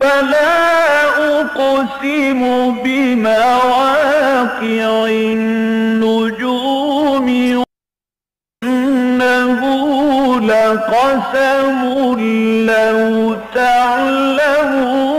فلا 0.00 1.04
أقسم 1.40 2.40
بمواقع 2.84 4.58
النجوم 5.10 7.28
إنه 8.64 9.60
لقسم 10.40 11.80
لو 12.66 13.36
تعلمون 13.54 15.17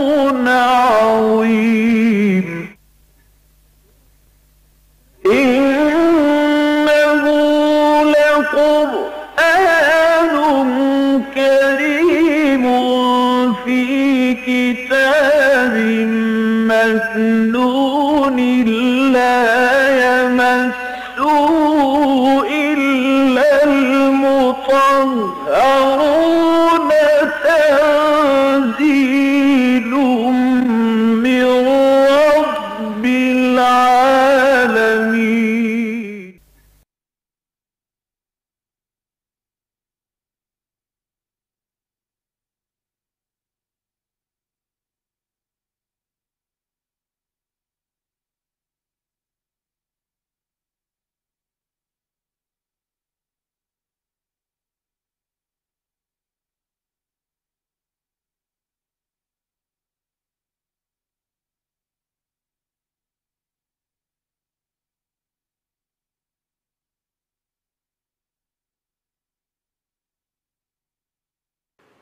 مكنون 17.09 17.58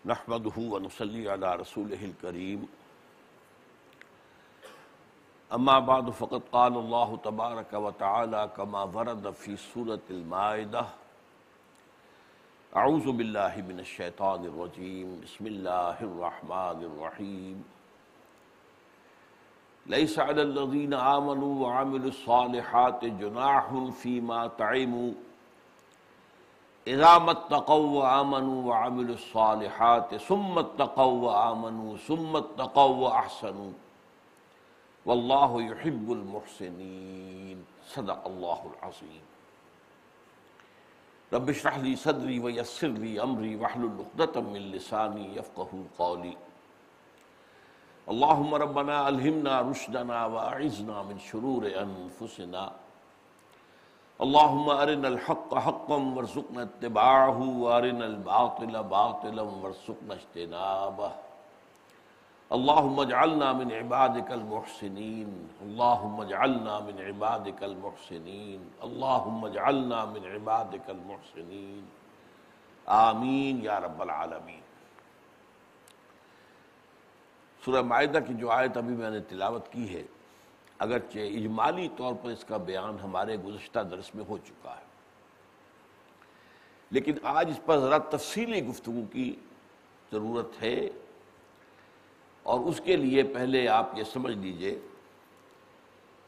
نحمده 0.07 0.57
ونصلي 0.57 1.29
على 1.29 1.55
رسوله 1.55 2.01
الكريم. 2.09 2.67
اما 5.53 5.79
بعد، 5.79 6.09
فقد 6.09 6.41
قال 6.51 6.77
الله 6.77 7.17
تبارك 7.17 7.73
وتعالى 7.73 8.49
كما 8.57 8.83
ورد 8.83 9.31
في 9.31 9.57
سورة 9.57 10.07
المائدة 10.09 10.85
اعوذ 12.75 13.11
بالله 13.11 13.53
من 13.69 13.79
الشيطان 13.79 14.45
الرجيم، 14.45 15.19
بسم 15.23 15.47
الله 15.47 15.97
الرحمن 16.09 16.79
الرحيم. 16.89 17.63
ليس 19.87 20.19
على 20.19 20.41
الذين 20.41 20.93
آمنوا 20.93 21.53
وعملوا 21.63 22.09
الصالحات 22.15 23.05
جناح 23.05 23.65
فيما 24.03 24.47
طعموا 26.87 27.31
اذا 27.31 27.31
اتقوا 27.31 27.99
وآمنوا 27.99 28.69
وعملوا 28.69 29.15
الصالحات 29.15 30.15
ثم 30.15 30.59
اتقوا 30.59 31.27
وآمنوا 31.27 31.97
ثم 31.97 32.35
اتقوا 32.35 32.95
وأحسنوا. 32.95 33.71
والله 35.05 35.61
يحب 35.61 36.11
المحسنين. 36.11 37.65
صدق 37.87 38.27
الله 38.27 38.71
العظيم. 38.73 39.21
رب 41.33 41.49
اشرح 41.49 41.77
لي 41.77 41.95
صدري 41.95 42.39
ويسر 42.39 42.87
لي 42.87 43.23
أمري 43.23 43.55
واحلل 43.55 43.91
عقدة 43.99 44.41
من 44.41 44.71
لساني 44.71 45.35
يفقهوا 45.35 45.83
قولي. 45.99 46.37
اللهم 48.09 48.55
ربنا 48.55 49.09
ألهمنا 49.09 49.61
رشدنا 49.61 50.25
وأعذنا 50.25 51.03
من 51.03 51.19
شرور 51.19 51.67
أنفسنا. 51.67 52.86
اللهم 54.25 54.69
أرنا 54.69 55.07
الحق 55.07 55.51
حقا 55.65 55.97
وارزقنا 56.15 56.61
اتباعه 56.63 57.39
وأرنا 57.63 58.05
الباطل 58.05 58.83
باطلا 58.83 59.41
وارزقنا 59.41 60.13
اجتنابه 60.13 61.11
اللهم 62.57 62.99
اجعلنا 62.99 63.53
من 63.59 63.71
عبادك 63.79 64.31
المحسنين 64.39 65.29
اللهم 65.67 66.21
اجعلنا 66.21 66.79
من 66.87 67.05
عبادك 67.07 67.63
المحسنين 67.69 68.61
اللهم 68.89 69.45
اجعلنا 69.45 69.99
من 70.15 70.23
عبادك 70.33 70.89
المحسنين 70.97 71.85
آمین 72.97 73.63
یا 73.63 73.79
رب 73.79 74.01
العالمین۔ 74.01 74.61
سورہ 77.65 77.81
معاہدہ 77.81 78.19
کی 78.27 78.33
جو 78.33 78.51
آیت 78.51 78.77
ابھی 78.77 78.95
میں 78.95 79.09
نے 79.09 79.19
تلاوت 79.29 79.71
کی 79.71 79.93
ہے 79.95 80.03
اگرچہ 80.79 81.19
اجمالی 81.19 81.87
طور 81.97 82.13
پر 82.13 82.29
اس 82.29 82.45
کا 82.45 82.57
بیان 82.57 82.97
ہمارے 83.03 83.37
گزشتہ 83.37 83.79
درس 83.79 84.15
میں 84.15 84.23
ہو 84.29 84.37
چکا 84.37 84.77
ہے۔ 84.77 84.85
لیکن 86.91 87.13
آج 87.23 87.49
اس 87.49 87.59
پر 87.65 87.79
ذرا 87.79 87.97
تفصیلی 87.97 88.65
گفتگو 88.65 89.01
کی 89.11 89.35
ضرورت 90.11 90.61
ہے 90.61 90.89
اور 92.43 92.59
اس 92.59 92.81
کے 92.83 92.95
لیے 92.95 93.23
پہلے 93.23 93.67
آپ 93.67 93.97
یہ 93.97 94.03
سمجھ 94.03 94.37
لیجیے 94.37 94.79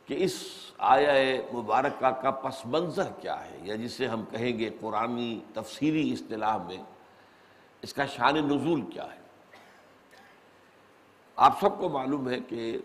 کہ 0.05 0.15
اس 0.19 0.43
آیا 0.77 1.13
مبارکہ 1.53 2.09
کا 2.21 2.31
پس 2.31 2.65
منظر 2.65 3.11
کیا 3.21 3.45
ہے، 3.45 3.59
یا 3.61 3.75
جسے 3.75 4.07
ہم 4.07 4.25
کہیں 4.29 4.59
گے 4.59 4.69
قرآنی 4.79 5.39
تفسیری 5.53 6.13
اصطلاح 6.13 6.57
میں 6.57 6.77
اس 7.81 7.93
کا 7.93 8.05
شان 8.05 8.35
نزول 8.35 8.81
کیا 8.81 9.03
ہے۔ 9.03 9.19
آپ 11.35 11.59
سب 11.59 11.79
کو 11.79 11.89
معلوم 11.89 12.29
ہے 12.29 12.39
کہ 12.39 12.77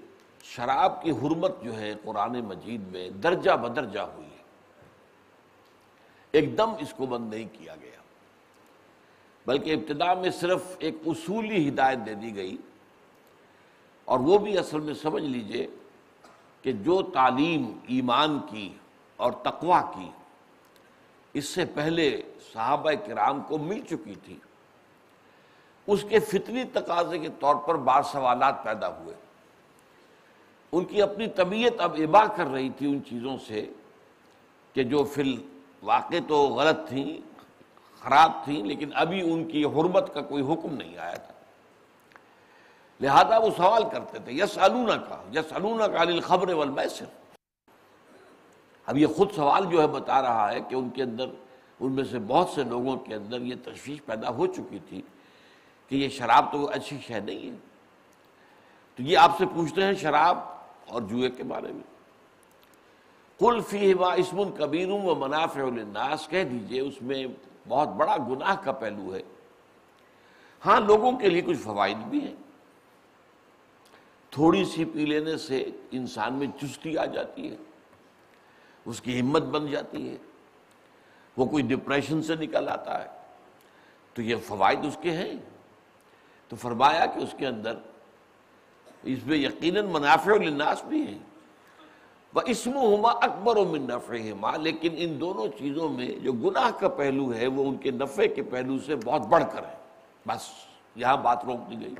شراب 0.44 1.02
کی 1.02 1.10
حرمت 1.10 1.62
جو 1.62 1.80
ہے 1.80 1.94
قرآن 2.04 2.40
مجید 2.40 2.80
میں 2.88 3.10
درجہ 3.10 3.50
بدرجہ 3.50 4.00
ہوئی 4.00 4.26
ہے۔ 4.26 4.42
ایک 6.32 6.58
دم 6.58 6.74
اس 6.78 6.94
کو 6.96 7.06
بند 7.06 7.34
نہیں 7.34 7.48
کیا 7.52 7.74
گیا۔ 7.76 8.00
بلکہ 9.46 9.72
ابتدا 9.72 10.14
میں 10.14 10.30
صرف 10.30 10.62
ایک 10.78 10.94
اصولی 11.06 11.68
ہدایت 11.68 11.98
دے 12.06 12.14
دی 12.14 12.36
گئی۔ 12.36 12.56
اور 14.04 14.18
وہ 14.18 14.38
بھی 14.38 14.58
اصل 14.58 14.80
میں 14.80 14.94
سمجھ 14.94 15.22
لیجیے 15.22 15.66
کہ 16.62 16.72
جو 16.72 17.02
تعلیم 17.02 17.78
ایمان 17.88 18.38
کی 18.50 18.74
اور 19.16 19.32
تقوی 19.32 19.82
کی، 19.94 20.10
اس 21.32 21.44
سے 21.44 21.64
پہلے 21.64 22.22
صحابہ 22.52 22.92
کرام 23.06 23.40
کو 23.40 23.58
مل 23.58 23.84
چکی 23.84 24.14
تھی۔ 24.24 24.38
اس 25.86 26.04
کے 26.08 26.18
فطری 26.18 26.64
تقاضے 26.64 27.18
کے 27.18 27.28
طور 27.40 27.54
پر 27.54 27.74
بعض 27.74 28.06
سوالات 28.06 28.64
پیدا 28.64 28.98
ہوئے۔ 28.98 29.14
ان 30.74 30.84
کی 30.84 31.02
اپنی 31.02 31.26
طبیعت 31.26 31.72
اب 31.78 31.94
ابا 31.94 32.26
کر 32.26 32.46
رہی 32.46 32.70
تھی 32.70 32.86
ان 32.86 33.00
چیزوں 33.08 33.36
سے 33.46 33.66
کہ 34.72 34.82
جو 34.82 35.04
فی 35.04 35.20
الواقع 35.20 36.16
تو 36.28 36.46
غلط 36.46 36.88
تھیں، 36.88 37.18
خراب 38.00 38.32
تھیں، 38.44 38.64
لیکن 38.64 38.90
ابھی 38.94 39.32
ان 39.32 39.48
کی 39.48 39.64
حرمت 39.64 40.14
کا 40.14 40.20
کوئی 40.20 40.42
حکم 40.42 40.74
نہیں 40.74 40.98
آیا 40.98 41.14
تھا۔ 41.14 41.34
لہذا 43.00 43.38
وہ 43.38 43.50
سوال 43.56 43.82
کرتے 43.92 44.18
تھے 44.18 44.32
یس 44.32 44.58
الونا 44.58 44.96
کا 44.96 45.22
یس 45.34 45.52
الونا 45.52 45.88
کا 45.88 46.00
الخبر 46.00 46.52
والمیسر۔ 46.52 47.04
اب 48.86 48.98
یہ 48.98 49.06
خود 49.06 49.32
سوال 49.34 49.64
جو 49.64 49.82
ہے 49.82 49.86
بتا 49.86 50.22
رہا 50.22 50.52
ہے 50.52 50.60
کہ 50.60 50.74
ان 50.74 50.90
کے 50.90 51.02
اندر، 51.02 51.26
ان 51.80 51.92
میں 51.92 52.04
سے 52.04 52.18
بہت 52.18 52.48
سے 52.48 52.64
لوگوں 52.64 52.96
کے 52.96 53.14
اندر 53.14 53.40
یہ 53.40 53.54
تشویش 53.64 54.04
پیدا 54.04 54.28
ہو 54.28 54.46
چکی 54.46 54.78
تھی 54.88 55.02
کہ 55.88 55.94
یہ 55.94 56.08
شراب 56.08 56.52
تو 56.52 56.66
اچھی 56.66 56.98
شے 57.06 57.20
نہیں 57.20 57.50
ہے۔ 57.50 57.56
تو 58.94 59.02
یہ 59.02 59.18
آپ 59.18 59.38
سے 59.38 59.44
پوچھتے 59.54 59.84
ہیں، 59.84 59.94
شراب 59.94 60.53
اور 60.86 61.02
جوئے 61.02 61.30
کے 61.30 61.42
بارے 61.42 61.72
میں۔ 61.72 61.94
کل 63.38 63.60
فی 63.68 63.94
ما 63.94 64.12
اسم 64.12 64.50
کبیر 64.52 64.88
و 64.88 65.14
منافع 65.14 65.60
الناس 65.60 66.28
کہہ 66.28 66.44
دیجیے 66.44 66.80
اس 66.80 67.02
میں 67.02 67.26
بہت 67.68 67.88
بڑا 67.88 68.16
گناہ 68.16 68.54
کا 68.64 68.72
پہلو 68.72 69.14
ہے۔ 69.14 69.22
ہاں 70.66 70.80
لوگوں 70.80 71.12
کے 71.12 71.28
لیے 71.28 71.40
کچھ 71.40 71.58
فوائد 71.58 71.96
بھی 71.96 72.20
ہیں۔ 72.20 72.34
تھوڑی 74.30 74.64
سی 74.64 74.84
پی 74.84 75.06
لینے 75.06 75.36
سے 75.36 75.70
انسان 75.90 76.34
میں 76.34 76.46
چستی 76.60 76.98
آ 76.98 77.04
جاتی 77.04 77.50
ہے، 77.50 77.56
اس 78.84 79.00
کی 79.00 79.20
ہمت 79.20 79.42
بن 79.42 79.70
جاتی 79.70 80.08
ہے، 80.08 80.16
وہ 81.36 81.44
کوئی 81.46 81.62
ڈپریشن 81.62 82.22
سے 82.22 82.34
نکل 82.34 82.68
آتا 82.68 83.04
ہے۔ 83.04 83.08
تو 84.14 84.22
یہ 84.22 84.36
فوائد 84.36 84.84
اس 84.84 84.98
کے 85.02 85.10
ہیں۔ 85.10 85.34
تو 86.48 86.56
فرمایا 86.56 87.06
کہ 87.06 87.18
اس 87.18 87.34
کے 87.38 87.46
اندر 87.46 87.74
اس 89.04 89.26
میں 89.26 89.36
یقیناً 89.36 89.86
منافع 89.86 90.32
الناس 90.32 90.84
بھی 90.84 91.06
ہیں۔ 91.06 91.18
وہ 92.34 92.40
اسم 92.46 92.70
ہما 92.70 93.10
اکبر 93.10 93.56
و 93.56 93.64
من 93.64 93.82
نفع 93.82 94.56
لیکن 94.56 94.94
ان 94.96 95.20
دونوں 95.20 95.48
چیزوں 95.58 95.88
میں 95.88 96.08
جو 96.08 96.32
گناہ 96.32 96.70
کا 96.70 96.88
پہلو 96.88 97.34
ہے، 97.34 97.46
وہ 97.46 97.68
ان 97.68 97.76
کے 97.76 97.90
نفع 97.90 98.22
کے 98.34 98.42
پہلو 98.42 98.78
سے 98.78 98.96
بہت 98.96 99.20
بڑھ 99.20 99.44
کر 99.52 99.64
ہے۔ 99.64 99.76
بس، 100.26 100.50
یہاں 100.96 101.16
بات 101.16 101.44
روک 101.44 101.70
دی 101.70 101.80
گئی۔ 101.80 101.94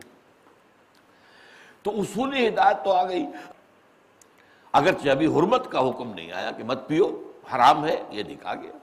تو 1.82 1.90
اصولی 1.90 2.48
ہدایت 2.48 2.84
تو 2.84 2.92
آ 2.92 3.08
گئی۔ 3.08 3.26
اگرچہ 4.72 5.08
ابھی 5.08 5.26
حرمت 5.26 5.72
کا 5.72 5.88
حکم 5.88 6.14
نہیں 6.14 6.32
آیا 6.32 6.50
کہ 6.50 6.64
مت 6.64 6.88
پیو، 6.88 7.32
حرام 7.54 7.86
ہے، 7.86 8.02
یہ 8.10 8.22
نہیں 8.22 8.36
کہا 8.42 8.54
گیا۔ 8.54 8.78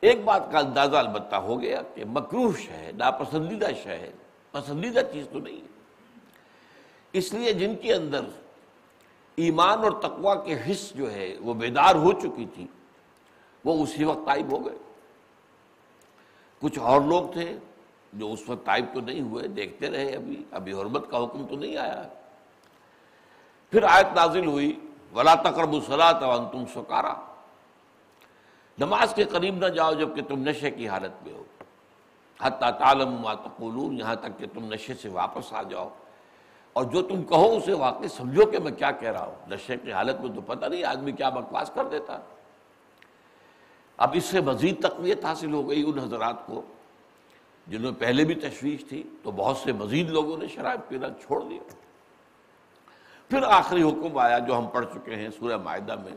ایک 0.00 0.24
بات 0.24 0.52
کا 0.52 0.58
اندازہ 0.58 0.96
البتہ 0.96 1.36
ہو 1.36 1.62
گیا 1.62 1.82
کہ 1.94 2.04
مکروح 2.04 2.52
ہے، 2.70 2.92
ناپسندیدہ 2.94 3.68
شہ 3.82 3.88
ہے۔ 3.88 4.12
پسندیدہ 4.52 5.00
چیز 5.12 5.28
تو 5.32 5.38
نہیں 5.38 5.56
ہے۔ 5.56 5.77
اس 7.12 7.32
لیے 7.34 7.52
جن 7.52 7.76
کے 7.76 7.94
اندر 7.94 8.20
ایمان 9.36 9.78
اور 9.78 9.90
تقوا 10.02 10.34
کے 10.34 10.54
حص 10.54 10.92
جو 10.92 11.12
ہے 11.12 11.36
وہ 11.40 11.54
بیدار 11.54 11.94
ہو 11.94 12.12
چکی 12.12 12.46
تھی، 12.54 12.66
وہ 13.64 13.82
اسی 13.82 14.04
وقت 14.04 14.26
طائب 14.26 14.52
ہو 14.52 14.66
گئے۔ 14.66 14.76
کچھ 16.58 16.78
اور 16.78 17.00
لوگ 17.00 17.32
تھے 17.32 17.58
جو 18.12 18.32
اس 18.32 18.48
وقت 18.48 18.66
طائب 18.66 18.84
تو 18.94 19.00
نہیں 19.00 19.20
ہوئے، 19.20 19.48
دیکھتے 19.48 19.90
رہے 19.90 20.16
ابھی 20.16 20.44
ابھی 20.50 20.72
حرمت 20.72 21.10
کا 21.10 21.24
حکم 21.24 21.46
تو 21.46 21.56
نہیں 21.56 21.76
آیا۔ 21.76 22.02
پھر 23.70 23.82
آیت 23.82 24.16
نازل 24.16 24.46
ہوئی، 24.46 24.80
ولا 25.14 25.34
تقرب 25.34 25.72
الصلاۃ 25.72 26.22
وانتم 26.22 26.64
سکارا 26.66 27.14
نماز 28.78 29.14
کے 29.14 29.24
قریب 29.24 29.54
نہ 29.54 29.66
جاؤ 29.66 29.92
جبکہ 29.92 30.22
تم 30.22 30.48
نشے 30.48 30.70
کی 30.70 30.88
حالت 30.88 31.22
میں 31.22 31.32
ہو۔ 31.32 31.44
حتیٰ 32.42 32.78
تعلم 32.78 33.12
ما 33.12 33.34
تقولون، 33.34 33.98
یہاں 33.98 34.14
تک 34.14 34.38
کہ 34.38 34.46
تم 34.54 34.72
نشے 34.72 34.94
سے 34.94 35.08
واپس 35.08 35.52
آ 35.52 35.62
جاؤ۔ 35.62 35.88
اور 36.78 36.86
جو 36.86 37.02
تم 37.02 37.22
کہو 37.22 37.56
اسے 37.56 37.72
واقعی 37.72 38.08
سمجھو 38.08 38.46
کہ 38.46 38.58
میں 38.58 38.72
کیا 38.72 38.90
کہہ 38.90 39.10
رہا 39.10 39.24
ہوں۔ 39.24 39.50
نشے 39.50 39.76
کی 39.76 39.92
حالت 39.92 40.20
میں 40.20 40.34
تو 40.34 40.40
پتہ 40.40 40.66
نہیں 40.66 40.84
آدمی 40.84 41.12
کیا 41.12 41.28
بکواس 41.28 41.70
کر 41.74 41.84
دیتا۔ 41.84 42.18
اب 43.96 44.10
اس 44.12 44.24
سے 44.24 44.40
مزید 44.40 44.82
تقویت 44.82 45.24
حاصل 45.24 45.52
ہو 45.52 45.68
گئی 45.68 45.82
ان 45.86 45.98
حضرات 45.98 46.46
کو، 46.46 46.62
جنہوں 47.66 47.92
پہلے 47.98 48.24
بھی 48.24 48.34
تشویش 48.34 48.84
تھی، 48.88 49.02
تو 49.22 49.30
بہت 49.30 49.56
سے 49.56 49.72
مزید 49.72 50.10
لوگوں 50.10 50.36
نے 50.36 50.48
شراب 50.48 50.88
پینا 50.88 51.08
چھوڑ 51.08 51.42
دیا۔ 51.42 51.60
پھر 53.28 53.42
آخری 53.42 53.82
حکم 53.82 54.18
آیا 54.18 54.38
جو 54.38 54.58
ہم 54.58 54.66
پڑھ 54.66 54.86
چکے 54.86 55.16
ہیں 55.16 55.28
سورہ 55.38 55.56
معاہدہ 55.56 55.94
میں 55.94 56.16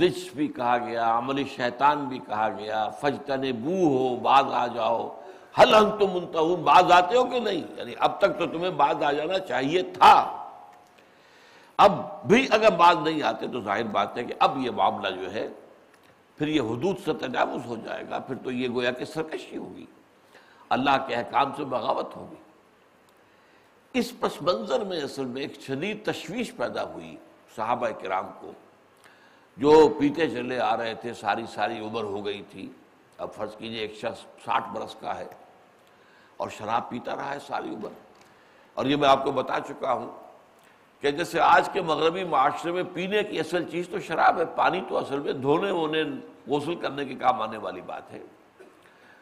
رچ 0.00 0.34
بھی 0.34 0.48
کہا 0.48 0.78
گیا، 0.78 1.18
عمل 1.18 1.44
شیطان 1.44 2.04
بھی 2.04 2.18
کہا 2.18 2.48
گیا 2.58 2.88
فجتن 2.88 3.40
بو 3.40 3.70
ہو 3.70 4.16
بعض 4.16 4.44
آ 4.52 4.66
جاؤ۔ 4.66 5.20
حل 5.60 5.74
ہم 5.74 5.90
تم 5.98 6.06
منتہون 6.14 6.62
بعض 6.62 6.92
آتے 6.92 7.16
ہو 7.16 7.24
کہ 7.24 7.40
نہیں؟ 7.40 7.62
یعنی 7.76 7.94
اب 7.98 8.18
تک 8.18 8.38
تو 8.38 8.46
تمہیں 8.46 8.70
بعض 8.70 9.02
آ 9.02 9.12
جانا 9.12 9.38
چاہیے 9.38 9.82
تھا۔ 9.82 10.34
اب 11.76 12.22
بھی 12.26 12.46
اگر 12.50 12.70
بعض 12.70 12.96
نہیں 12.96 13.22
آتے 13.22 13.46
تو 13.46 13.60
ظاہر 13.60 13.82
بات 13.82 14.18
ہے 14.18 14.24
کہ 14.24 14.34
اب 14.38 14.58
یہ 14.58 14.70
معاملہ 14.70 15.20
جو 15.20 15.32
ہے، 15.32 15.48
پھر 16.38 16.48
یہ 16.48 16.60
حدود 16.60 16.96
سے 17.04 17.12
تجاوز 17.12 17.66
ہو 17.66 17.76
جائے 17.84 18.04
گا۔ 18.10 18.18
پھر 18.18 18.34
تو 18.44 18.50
یہ 18.50 18.68
گویا 18.68 18.90
کہ 18.90 19.04
سرکشی 19.04 19.56
ہوگی۔ 19.56 19.86
اللہ 20.68 20.90
کے 21.06 21.14
احکام 21.14 21.52
سے 21.56 21.64
بغاوت 21.64 22.16
ہوگی۔ 22.16 22.42
اس 23.92 24.12
پس 24.20 24.42
منظر 24.42 24.84
میں 24.84 25.00
اصل 25.00 25.24
میں 25.24 25.42
ایک 25.42 25.60
شدید 25.60 26.12
تشویش 26.12 26.56
پیدا 26.56 26.84
ہوئی 26.84 27.16
صحابہ 27.56 27.88
کرام 27.88 28.26
کو۔ 28.40 28.52
جو 29.56 29.88
پیتے 30.00 30.30
چلے 30.30 30.60
آ 30.60 30.76
رہے 30.76 30.94
تھے، 30.94 31.14
ساری 31.14 31.42
ساری 31.54 31.80
عمر 31.80 32.02
ہو 32.02 32.26
گئی 32.26 32.42
تھی۔ 32.50 32.70
اب 33.18 33.34
فرض 33.34 33.56
کیجیے 33.56 33.80
ایک 33.80 33.94
شخص 33.94 34.44
ساٹھ 34.44 34.68
برس 34.72 34.96
کا 35.00 35.18
ہے 35.18 35.26
اور 36.36 36.48
شراب 36.48 36.90
پیتا 36.90 37.16
رہا 37.16 37.34
ہے 37.34 37.38
ساری 37.46 37.74
عمر 37.74 37.88
اور 38.74 38.86
یہ 38.86 38.96
میں 38.96 39.08
آپ 39.08 39.24
کو 39.24 39.32
بتا 39.32 39.60
چکا 39.68 39.92
ہوں 39.92 40.10
کہ 41.00 41.10
جیسے 41.10 41.40
آج 41.40 41.68
کے 41.72 41.82
مغربی 41.82 42.24
معاشرے 42.24 42.72
میں 42.72 42.82
پینے 42.92 43.22
کی 43.22 43.40
اصل 43.40 43.70
چیز 43.70 43.88
تو 43.88 44.00
شراب 44.00 44.38
ہے، 44.38 44.44
پانی 44.56 44.80
تو 44.88 44.98
اصل 44.98 45.20
میں 45.20 45.32
دھونے 45.32 45.70
وونے 45.70 46.04
غسل 46.46 46.74
کرنے 46.74 47.04
کے 47.04 47.14
کام 47.14 47.42
آنے 47.42 47.58
والی 47.58 47.80
بات 47.80 48.10
ہے۔ 48.10 48.22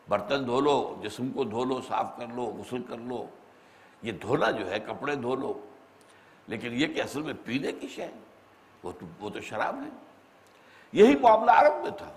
برتن 0.09 0.47
دھو 0.47 0.61
لو، 0.61 0.95
جسم 1.03 1.29
کو 1.29 1.45
دھو 1.45 1.65
لو، 1.65 1.81
صاف 1.89 2.17
کر 2.17 2.27
لو، 2.35 2.43
غسل 2.43 2.83
کر 2.83 2.97
لو۔ 2.97 3.27
یہ 4.03 4.13
دھونا 4.13 4.51
جو 4.51 4.71
ہے، 4.71 4.79
کپڑے 4.81 5.15
دھو 5.15 5.35
لو۔ 5.35 5.61
لیکن 6.47 6.69
یہ 6.73 6.87
کہ 6.87 7.03
اصل 7.03 7.23
میں 7.23 7.35
پینے 7.45 7.73
کی 7.73 7.89
شے 7.89 8.07
وہ 8.83 8.93
تو 9.01 9.07
وہ 9.21 9.31
تو 9.31 9.41
شراب 9.41 9.77
ہے۔ 9.77 9.89
یہی 10.93 11.15
معاملہ 11.15 11.51
عرب 11.51 11.83
میں 11.83 11.91
تھا۔ 11.91 12.09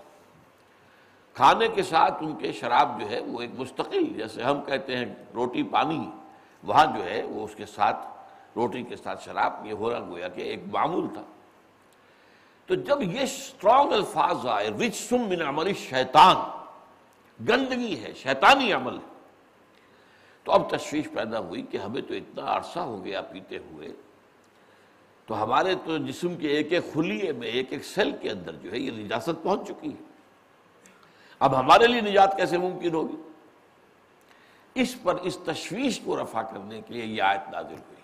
کھانے 1.34 1.68
کے 1.68 1.82
ساتھ 1.82 2.14
ان 2.20 2.36
کے 2.36 2.52
شراب 2.52 3.00
جو 3.00 3.10
ہے 3.10 3.20
وہ 3.20 3.40
ایک 3.40 3.50
مستقل، 3.58 4.04
جیسے 4.04 4.42
ہم 4.42 4.62
کہتے 4.62 4.96
ہیں 4.96 5.14
روٹی 5.34 5.62
پانی، 5.62 6.10
وہاں 6.62 6.86
جو 6.96 7.04
ہے 7.04 7.22
وہ 7.22 7.44
اس 7.44 7.54
کے 7.54 7.66
ساتھ 7.66 8.06
روٹی 8.56 8.82
کے 8.82 8.96
ساتھ 8.96 9.24
شراب، 9.24 9.66
یہ 9.66 9.72
ہو 9.72 9.90
رہا 9.90 10.00
گویا 10.00 10.28
کہ 10.28 10.40
ایک 10.40 10.60
معمول 10.72 11.08
تھا۔ 11.14 11.22
تو 12.66 12.74
جب 12.74 13.02
یہ 13.02 13.20
اسٹرانگ 13.20 13.92
الفاظ 13.92 14.46
آئے 14.46 14.70
رچ 14.70 14.96
سم 14.96 15.22
من 15.28 15.42
عمل 15.42 15.72
شیطان 15.74 16.36
گندگی 17.48 18.02
ہے، 18.02 18.12
شیطانی 18.16 18.72
عمل 18.72 18.94
ہے۔ 18.94 19.10
تو 20.44 20.52
اب 20.52 20.70
تشویش 20.70 21.04
پیدا 21.14 21.38
ہوئی 21.38 21.62
کہ 21.62 21.76
ہمیں 21.76 22.02
تو 22.02 22.14
اتنا 22.14 22.56
عرصہ 22.56 22.78
ہو 22.78 23.04
گیا 23.04 23.20
پیتے 23.20 23.58
ہوئے۔ 23.58 23.88
تو 25.26 25.42
ہمارے 25.42 25.74
تو 25.84 25.98
جسم 25.98 26.36
کے 26.36 26.48
ایک 26.48 26.72
ایک 26.72 26.92
خلیے 26.92 27.32
میں 27.32 27.48
ایک 27.48 27.66
ایک 27.70 27.84
سیل 27.84 28.16
کے 28.20 28.30
اندر 28.30 28.52
جو 28.52 28.72
ہے 28.72 28.78
یہ 28.78 28.90
نجاست 28.90 29.42
پہنچ 29.42 29.68
چکی 29.68 29.88
ہے۔ 29.88 30.09
اب 31.40 31.60
ہمارے 31.60 31.86
لیے 31.86 32.00
نجات 32.00 32.36
کیسے 32.36 32.58
ممکن 32.58 32.94
ہوگی؟ 32.94 33.16
اس 34.74 35.02
پر 35.02 35.14
اس 35.14 35.38
تشویش 35.44 36.00
کو 36.00 36.22
رفع 36.22 36.42
کرنے 36.42 36.80
کے 36.80 36.94
لیے 36.94 37.04
یہ 37.04 37.22
آیت 37.22 37.50
نازل 37.52 37.74
ہوئی 37.74 38.00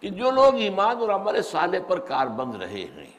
کہ 0.00 0.10
جو 0.10 0.30
لوگ 0.30 0.54
ایمان 0.54 0.96
اور 0.96 1.08
عمل 1.08 1.42
صالح 1.42 1.78
پر 1.88 1.98
کار 1.98 2.26
بند 2.26 2.54
رہے 2.54 2.86
ہیں 2.94 3.10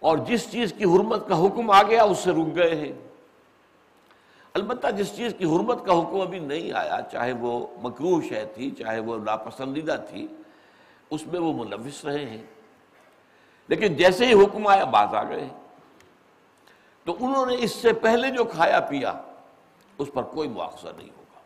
اور 0.00 0.18
جس 0.18 0.50
چیز 0.50 0.74
کی 0.78 0.84
حرمت 0.84 1.28
کا 1.28 1.46
حکم 1.46 1.70
آ 1.70 1.82
گیا، 1.82 2.02
اس 2.02 2.18
سے 2.18 2.30
رک 2.30 2.56
گئے 2.56 2.74
ہیں۔ 2.74 2.92
البتہ 4.54 4.86
جس 4.88 5.16
چیز 5.16 5.34
کی 5.38 5.44
حرمت 5.44 5.86
کا 5.86 5.92
حکم 5.92 6.20
ابھی 6.20 6.38
نہیں 6.38 6.72
آیا، 6.72 6.98
چاہے 7.12 7.32
وہ 7.32 7.66
مکروح 7.82 8.20
شے 8.28 8.44
تھی، 8.54 8.70
چاہے 8.70 9.00
وہ 9.00 9.16
ناپسندیدہ 9.16 9.96
تھی، 10.08 10.28
اس 11.10 11.26
میں 11.26 11.40
وہ 11.40 11.52
ملوث 11.52 12.04
رہے 12.04 12.24
ہیں۔ 12.24 12.42
لیکن 13.68 13.94
جیسے 13.94 14.26
ہی 14.26 14.32
حکم 14.32 14.66
آیا، 14.66 14.84
باز 14.84 15.14
آ 15.14 15.22
گئے 15.22 15.48
تو 17.08 17.16
انہوں 17.20 17.46
نے 17.46 17.56
اس 17.58 17.74
سے 17.74 17.92
پہلے 17.92 18.30
جو 18.30 18.44
کھایا 18.44 18.80
پیا، 18.80 19.12
اس 19.98 20.08
پر 20.14 20.22
کوئی 20.22 20.48
مواخذہ 20.48 20.88
نہیں 20.96 21.08
ہوگا۔ 21.08 21.40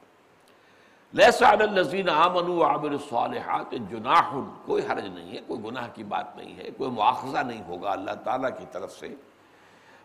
لیسا 1.13 1.49
الزین 1.49 2.09
آمن 2.09 2.63
عامر 2.63 2.91
الصالحات، 2.91 3.71
جناح، 3.71 4.35
کوئی 4.67 4.83
حرج 4.91 5.07
نہیں 5.07 5.37
ہے، 5.37 5.41
کوئی 5.47 5.65
گناہ 5.65 5.89
کی 5.95 6.05
بات 6.05 6.37
نہیں 6.37 6.57
ہے، 6.57 6.71
کوئی 6.77 6.91
مواخذہ 6.91 7.39
نہیں 7.39 7.63
ہوگا 7.69 7.91
اللہ 7.93 8.11
تعالیٰ 8.25 8.51
کی 8.59 8.65
طرف 8.73 8.93
سے۔ 8.93 9.15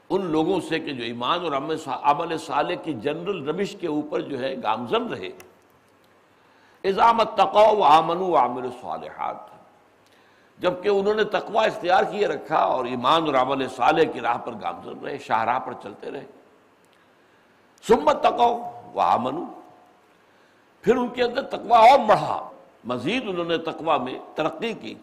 ان 0.09 0.25
لوگوں 0.25 0.59
سے 0.59 0.79
کہ 0.79 0.93
جو 0.93 1.03
ایمان 1.03 1.39
اور 1.45 1.77
عمل 2.03 2.37
صالح 2.37 2.75
کی 2.75 2.93
جنرل 2.93 3.49
روش 3.49 3.75
کے 3.79 3.87
اوپر 3.87 4.21
جو 4.21 4.39
ہے، 4.39 4.55
گامزن 4.63 5.07
رہے۔ 5.07 5.29
اضامت 6.83 7.27
و 7.53 7.83
آمن 7.83 8.17
و 8.17 8.35
عامر 8.35 8.63
الصالحات 8.63 9.56
جبکہ 10.59 10.89
انہوں 10.89 11.13
نے 11.13 11.23
تقوی 11.23 11.65
اختیار 11.65 12.03
کیے 12.03 12.27
رکھا 12.27 12.57
اور 12.57 12.85
ایمان 12.85 13.25
اور 13.25 13.33
عمل 13.33 13.69
صالح 13.69 14.03
کی 14.03 14.21
راہ 14.21 14.37
پر 14.37 14.51
گامزن 14.61 14.99
رہے، 14.99 15.17
شاہراہ 15.17 15.59
پر 15.59 15.73
چلتے 15.83 16.11
رہے۔ 16.11 16.25
سمت 17.87 18.23
تقو 18.23 18.71
و 18.93 18.99
آمنو 18.99 19.45
پھر 20.81 20.95
ان 20.95 21.07
کے 21.07 21.23
اندر 21.23 21.41
تقوی 21.41 21.89
اور 21.89 21.99
بڑھا۔ 21.99 22.49
مزید 22.85 23.23
انہوں 23.27 23.45
نے 23.45 23.57
تقوی 23.57 23.99
میں 23.99 24.19
ترقی 24.35 24.73
کی 24.73 24.95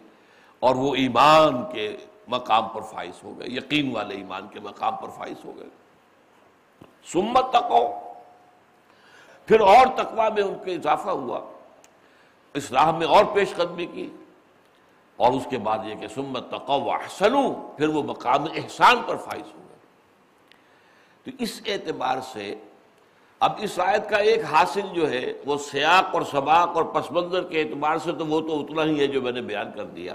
اور 0.59 0.75
وہ 0.75 0.95
ایمان 0.95 1.71
کے 1.73 1.97
مقام 2.27 2.69
پر 2.69 2.81
فائز 2.81 3.23
ہو 3.23 3.39
گئے، 3.39 3.47
یقین 3.47 3.95
والے 3.95 4.15
ایمان 4.15 4.47
کے 4.47 4.59
مقام 4.59 4.95
پر 4.95 5.07
فائز 5.07 5.45
ہو 5.45 5.53
گئے۔ 5.57 5.67
سمت 7.05 7.53
تقو 7.53 7.87
پھر 9.45 9.59
اور 9.59 9.85
تقوی 9.95 10.33
میں 10.33 10.43
ان 10.43 10.55
کے 10.65 10.75
اضافہ 10.75 11.09
ہوا۔ 11.09 11.39
اس 12.53 12.71
راہ 12.71 12.91
میں 12.91 13.07
اور 13.07 13.25
پیش 13.33 13.55
قدمی 13.55 13.85
کی۔ 13.85 14.09
اور 15.17 15.33
اس 15.33 15.47
کے 15.49 15.57
بعد 15.57 15.77
یہ 15.85 15.95
کہ 15.95 16.07
سمت 16.07 16.49
تقو 16.49 16.91
احسنو 16.91 17.53
پھر 17.77 17.87
وہ 17.87 18.03
مقام 18.03 18.43
احسان 18.43 18.95
پر 19.07 19.15
فائز 19.15 19.55
ہو 19.55 19.61
گئے۔ 19.69 19.77
تو 21.23 21.43
اس 21.43 21.61
اعتبار 21.65 22.17
سے 22.33 22.55
اب 23.39 23.51
اس 23.57 23.79
آیت 23.79 24.09
کا 24.09 24.17
ایک 24.17 24.43
حاصل 24.43 24.87
جو 24.93 25.09
ہے، 25.09 25.33
وہ 25.45 25.57
سیاق 25.57 26.13
اور 26.13 26.21
سباق 26.21 26.69
اور 26.75 26.83
پس 26.83 27.11
منظر 27.11 27.43
کے 27.43 27.61
اعتبار 27.61 27.97
سے 27.97 28.11
تو 28.11 28.25
وہ 28.25 28.41
تو 28.41 28.61
اتنا 28.61 28.83
ہی 28.83 28.99
ہے 28.99 29.07
جو 29.07 29.21
میں 29.21 29.31
نے 29.31 29.41
بیان 29.41 29.71
کر 29.75 29.83
دیا 29.83 30.13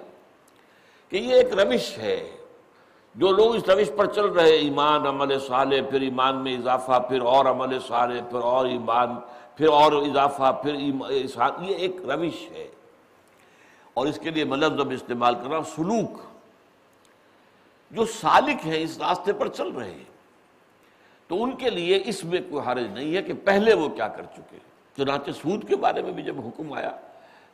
کہ 1.08 1.16
یہ 1.16 1.34
ایک 1.34 1.52
روش 1.52 1.98
ہے۔ 1.98 2.36
جو 3.14 3.30
لوگ 3.30 3.56
اس 3.56 3.68
روش 3.68 3.90
پر 3.96 4.06
چل 4.06 4.26
رہے، 4.26 4.50
ایمان 4.50 5.06
عمل 5.06 5.38
صالح، 5.38 5.90
پھر 5.90 6.00
ایمان 6.00 6.36
میں 6.36 6.58
اضافہ، 6.58 6.98
پھر 7.08 7.20
اور 7.20 7.46
عمل 7.46 7.78
صالح، 7.80 8.20
پھر 8.30 8.38
اور 8.38 8.66
ایمان، 8.66 9.08
پھر 9.56 9.68
اور 9.68 9.92
اضافہ، 9.92 10.60
پھر 10.62 10.74
یہ 10.74 11.74
ایک 11.74 11.96
روش 12.02 12.50
ہے۔ 12.50 12.68
اور 13.94 14.06
اس 14.06 14.18
کے 14.22 14.30
لیے 14.30 14.44
میں 14.44 14.56
لفظ 14.56 14.80
اب 14.80 14.90
استعمال 14.90 15.34
کر 15.34 15.48
رہا 15.48 15.56
ہوں، 15.56 15.64
سلوک۔ 15.76 16.12
جو 17.90 18.04
سالک 18.04 18.66
ہیں 18.66 18.82
اس 18.82 18.98
راستے 18.98 19.32
پر 19.32 19.48
چل 19.48 19.68
رہے 19.68 19.90
ہیں۔ 19.90 20.10
تو 21.28 21.44
ان 21.44 21.56
کے 21.56 21.70
لیے 21.70 22.02
اس 22.04 22.24
میں 22.24 22.40
کوئی 22.50 22.70
حرج 22.70 22.86
نہیں 22.92 23.16
ہے 23.16 23.22
کہ 23.22 23.32
پہلے 23.44 23.74
وہ 23.74 23.88
کیا 23.88 24.08
کر 24.08 24.22
چکے 24.22 24.58
چنانچہ 24.96 25.30
سود 25.30 25.68
کے 25.68 25.76
بارے 25.76 26.02
میں 26.02 26.12
بھی 26.12 26.22
جب 26.22 26.46
حکم 26.46 26.72
آیا، 26.72 26.90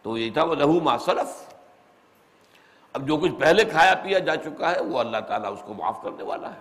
تو 0.03 0.19
یہ 0.19 0.31
تھا 0.31 0.45
وہ 0.45 0.55
لہو 0.55 0.81
معصرف 0.81 1.55
اب 2.93 3.07
جو 3.07 3.17
کچھ 3.17 3.33
پہلے 3.33 3.65
کھایا 3.65 3.95
پیا 3.95 4.19
جا 4.19 4.37
چکا 4.37 4.75
ہے، 4.75 4.83
وہ 4.83 4.99
اللہ 4.99 5.19
تعالیٰ 5.29 5.53
اس 5.53 5.63
کو 5.67 5.75
معاف 5.75 6.03
کرنے 6.03 6.23
والا 6.23 6.55
ہے۔ 6.55 6.61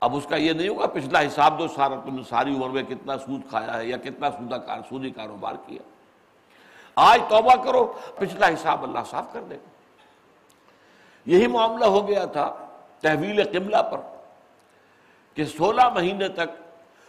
اب 0.00 0.16
اس 0.16 0.26
کا 0.28 0.36
یہ 0.36 0.52
نہیں 0.52 0.68
ہوگا، 0.68 0.86
پچھلا 0.86 1.20
حساب 1.20 1.58
دو 1.58 1.68
سارا 1.68 1.94
تم 1.94 2.14
نے 2.14 2.22
ساری 2.28 2.54
عمر 2.54 2.68
میں 2.68 2.82
کتنا 2.82 3.18
سود 3.18 3.40
کھایا 3.50 3.76
ہے 3.76 3.86
یا 3.86 3.96
کتنا 3.96 4.30
سودا 4.30 4.58
کار، 4.58 4.80
سودی 4.88 5.10
کاروبار 5.10 5.54
کیا۔ 5.66 5.82
آج 7.00 7.20
توبہ 7.28 7.54
کرو، 7.64 7.92
پچھلا 8.18 8.48
حساب 8.48 8.82
اللہ 8.82 8.98
صاف 9.10 9.32
کر 9.32 9.40
دے 9.40 9.54
گا۔ 9.54 9.68
یہی 11.26 11.46
معاملہ 11.46 11.84
ہو 11.84 12.08
گیا 12.08 12.24
تھا 12.24 12.54
تحویل 13.00 13.42
قبلہ 13.44 13.82
پر 13.82 14.00
کہ 15.34 15.44
سولہ 15.44 15.88
مہینے 15.94 16.28
تک 16.28 16.50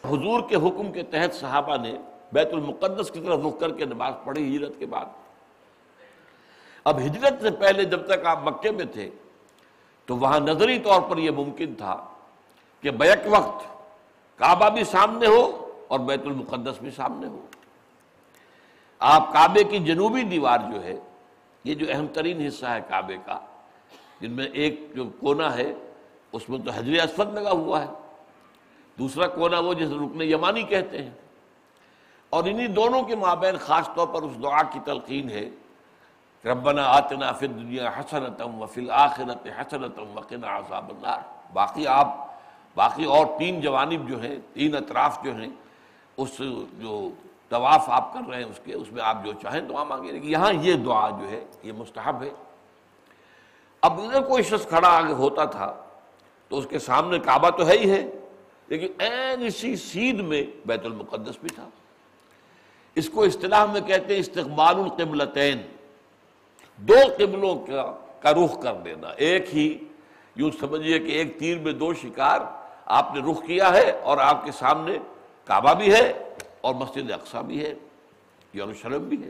حضور 0.05 0.41
کے 0.49 0.55
حکم 0.55 0.91
کے 0.91 1.03
تحت 1.03 1.35
صحابہ 1.35 1.77
نے 1.77 1.93
بیت 2.31 2.53
المقدس 2.53 3.11
کی 3.11 3.19
طرف 3.19 3.39
رخ 3.45 3.59
کر 3.59 3.71
کے 3.71 3.85
نماز 3.85 4.13
پڑھی 4.23 4.57
ہجرت 4.57 4.79
کے 4.79 4.85
بعد۔ 4.85 5.05
اب 6.83 6.97
ہجرت 6.97 7.41
سے 7.41 7.51
پہلے 7.51 7.83
جب 7.83 8.05
تک 8.07 8.25
آپ 8.25 8.39
مکے 8.43 8.71
میں 8.71 8.85
تھے، 8.85 9.09
تو 10.05 10.17
وہاں 10.17 10.39
نظری 10.39 10.79
طور 10.79 11.01
پر 11.01 11.17
یہ 11.17 11.31
ممکن 11.31 11.75
تھا 11.75 12.05
کہ 12.81 12.91
بیک 12.91 13.19
وقت 13.25 13.65
کعبہ 14.37 14.69
بھی 14.69 14.83
سامنے 14.83 15.27
ہو 15.27 15.73
اور 15.87 15.99
بیت 15.99 16.21
المقدس 16.25 16.81
بھی 16.81 16.91
سامنے 16.91 17.27
ہو۔ 17.27 17.45
آپ 19.01 19.33
کعبے 19.33 19.63
کی 19.63 19.79
جنوبی 19.79 20.23
دیوار 20.23 20.59
جو 20.73 20.83
ہے، 20.83 20.99
یہ 21.63 21.75
جو 21.75 21.85
اہم 21.89 22.07
ترین 22.07 22.47
حصہ 22.47 22.65
ہے 22.65 22.79
کعبے 22.89 23.17
کا، 23.25 23.39
جن 24.21 24.31
میں 24.31 24.45
ایک 24.45 24.91
جو 24.95 25.09
کونا 25.19 25.55
ہے، 25.55 25.73
اس 26.31 26.49
میں 26.49 26.59
تو 26.59 26.71
حجر 26.71 27.03
اسفد 27.03 27.33
لگا 27.33 27.51
ہوا 27.51 27.81
ہے۔ 27.81 27.87
دوسرا 28.99 29.27
کونا 29.27 29.59
وہ 29.59 29.73
جس 29.73 29.87
رکن 29.89 30.21
یمانی 30.21 30.63
کہتے 30.63 31.03
ہیں۔ 31.03 31.09
اور 32.29 32.43
انہی 32.43 32.67
دونوں 32.67 33.03
کے 33.03 33.15
مابین 33.15 33.57
خاص 33.57 33.89
طور 33.95 34.07
پر 34.07 34.21
اس 34.21 34.31
دعا 34.43 34.63
کی 34.63 34.79
تلقین 34.85 35.29
ہے، 35.29 35.49
ربنا 36.45 36.83
آتنا 36.85 37.31
فی 37.31 37.45
الدنیا 37.45 37.89
حسنتم 37.89 38.61
وفی 38.61 38.81
الاخرت 38.81 39.47
حسنتم 39.47 40.05
وقنا 40.13 40.57
عذاب 40.57 40.89
النار۔ 40.89 41.19
باقی 41.53 41.87
آپ، 41.87 42.27
باقی 42.75 43.05
اور 43.05 43.25
تین 43.39 43.61
جوانب 43.61 44.09
جو 44.09 44.21
ہیں، 44.21 44.35
تین 44.53 44.75
اطراف 44.75 45.23
جو 45.23 45.35
ہیں، 45.35 45.49
اس 46.17 46.41
جو 46.73 47.09
طواف 47.51 47.89
آپ 47.89 48.13
کر 48.13 48.19
رہے 48.29 48.37
ہیں 48.37 48.49
اس 48.49 48.59
کے، 48.63 48.73
اس 48.73 48.91
میں 48.91 49.03
آپ 49.03 49.17
جو 49.25 49.33
چاہیں 49.33 49.61
دعا 49.61 49.83
مانگے 49.83 50.11
لیکن 50.11 50.29
یہاں 50.29 50.53
یہ 50.53 50.73
دعا 50.73 51.09
جو 51.09 51.29
ہے، 51.29 51.45
یہ 51.63 51.71
مستحب 51.71 52.23
ہے۔ 52.23 52.29
اب 53.81 54.01
اگر 54.01 54.21
کوئی 54.21 54.43
شخص 54.43 54.67
کھڑا 54.67 54.87
آگے 54.87 55.13
ہوتا 55.13 55.45
تھا 55.45 55.83
تو 56.49 56.57
اس 56.57 56.67
کے 56.69 56.79
سامنے 56.79 57.19
کعبہ 57.19 57.49
تو 57.49 57.67
ہے 57.67 57.77
ہی 57.77 57.91
ہے، 57.91 58.11
لیکن 58.67 58.87
این 58.99 59.45
اسی 59.45 59.75
سیدھ 59.75 60.21
میں 60.21 60.43
بیت 60.65 60.85
المقدس 60.85 61.39
بھی 61.41 61.49
تھا۔ 61.55 61.69
اس 62.95 63.09
کو 63.09 63.23
اصطلاح 63.23 63.65
میں 63.65 63.81
کہتے 63.81 64.13
ہیں 64.13 64.21
استقبال 64.21 64.75
القبلتین۔ 64.75 65.61
دو 66.77 66.97
قبلوں 67.17 67.55
کا 67.55 67.97
کا 68.19 68.31
رخ 68.31 68.61
کر 68.61 68.73
دینا۔ 68.73 69.07
ایک 69.09 69.55
ہی، 69.55 69.77
یوں 70.35 70.51
سمجھیے 70.59 70.99
کہ 70.99 71.11
ایک 71.11 71.39
تیر 71.39 71.57
میں 71.57 71.73
دو 71.73 71.93
شکار 71.93 72.39
آپ 72.85 73.15
نے 73.15 73.31
رخ 73.31 73.43
کیا 73.45 73.69
ہے 73.73 73.91
اور 74.03 74.17
آپ 74.17 74.45
کے 74.45 74.51
سامنے 74.51 74.97
کعبہ 75.45 75.73
بھی 75.73 75.93
ہے۔ 75.93 76.30
اور 76.61 76.75
مسجد 76.75 77.11
اقسا 77.11 77.41
بھی 77.41 77.65
ہے، 77.65 77.73
یروشلم 78.55 79.03
بھی 79.03 79.23
ہے۔ 79.23 79.29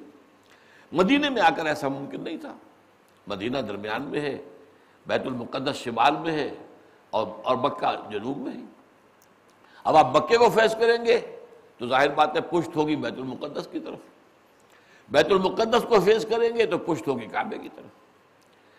مدینے 0.91 1.29
میں 1.29 1.41
آ 1.41 1.49
کر 1.49 1.65
ایسا 1.65 1.87
ممکن 1.87 2.21
نہیں 2.21 2.37
تھا۔ 2.37 2.53
مدینہ 3.27 3.57
درمیان 3.57 4.01
میں 4.01 4.21
ہے، 4.21 4.37
بیت 5.07 5.21
المقدس 5.25 5.75
شمال 5.75 6.15
میں 6.15 6.31
ہے 6.31 6.49
اور 7.09 7.27
اور 7.43 7.55
مکہ 7.55 8.09
جنوب 8.11 8.37
میں 8.37 8.51
ہے۔ 8.51 8.65
اب 9.83 9.95
آپ 9.97 10.17
مکے 10.17 10.37
کو 10.37 10.49
فیض 10.49 10.75
کریں 10.75 11.05
گے 11.05 11.39
تو 11.77 11.87
ظاہر 11.87 12.09
بات 12.09 12.35
ہے 12.35 12.41
پشت 12.41 12.75
ہوگی 12.75 12.95
بیت 12.95 13.13
المقدس 13.13 13.67
کی 13.71 13.79
طرف۔ 13.79 13.97
بیت 15.09 15.25
المقدس 15.25 15.85
کو 15.89 15.99
فیض 15.99 16.25
کریں 16.25 16.55
گے 16.57 16.65
تو 16.65 16.77
پشت 16.77 17.07
ہوگی 17.07 17.27
کعبے 17.27 17.57
کی 17.57 17.69
طرف۔ 17.75 18.01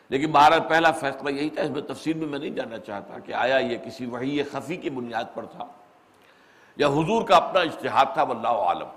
لیکن 0.09 0.31
بہرحال 0.31 0.61
پہلا 0.69 0.93
فیصلہ 0.93 1.31
یہی 1.31 1.51
تھا، 1.51 1.63
اس 1.63 1.71
میں 1.71 1.83
تفصیل 1.83 2.17
میں 2.17 2.27
میں 2.27 2.39
نہیں 2.39 2.51
جاننا 2.51 2.79
چاہتا 2.79 3.19
کہ 3.19 3.33
آیا 3.33 3.57
یہ 3.57 3.77
کسی 3.77 4.07
وحی 4.07 4.43
خفی 4.43 4.77
کی 4.77 4.91
بنیاد 4.91 5.25
پر 5.35 5.45
تھا۔ 5.45 5.67
یا 6.77 6.89
حضور 6.89 7.23
کا 7.23 7.37
اپنا 7.37 7.61
اشتہاد 7.61 8.07
تھا، 8.15 8.23
واللہ 8.23 8.49
عالم۔ 8.49 8.89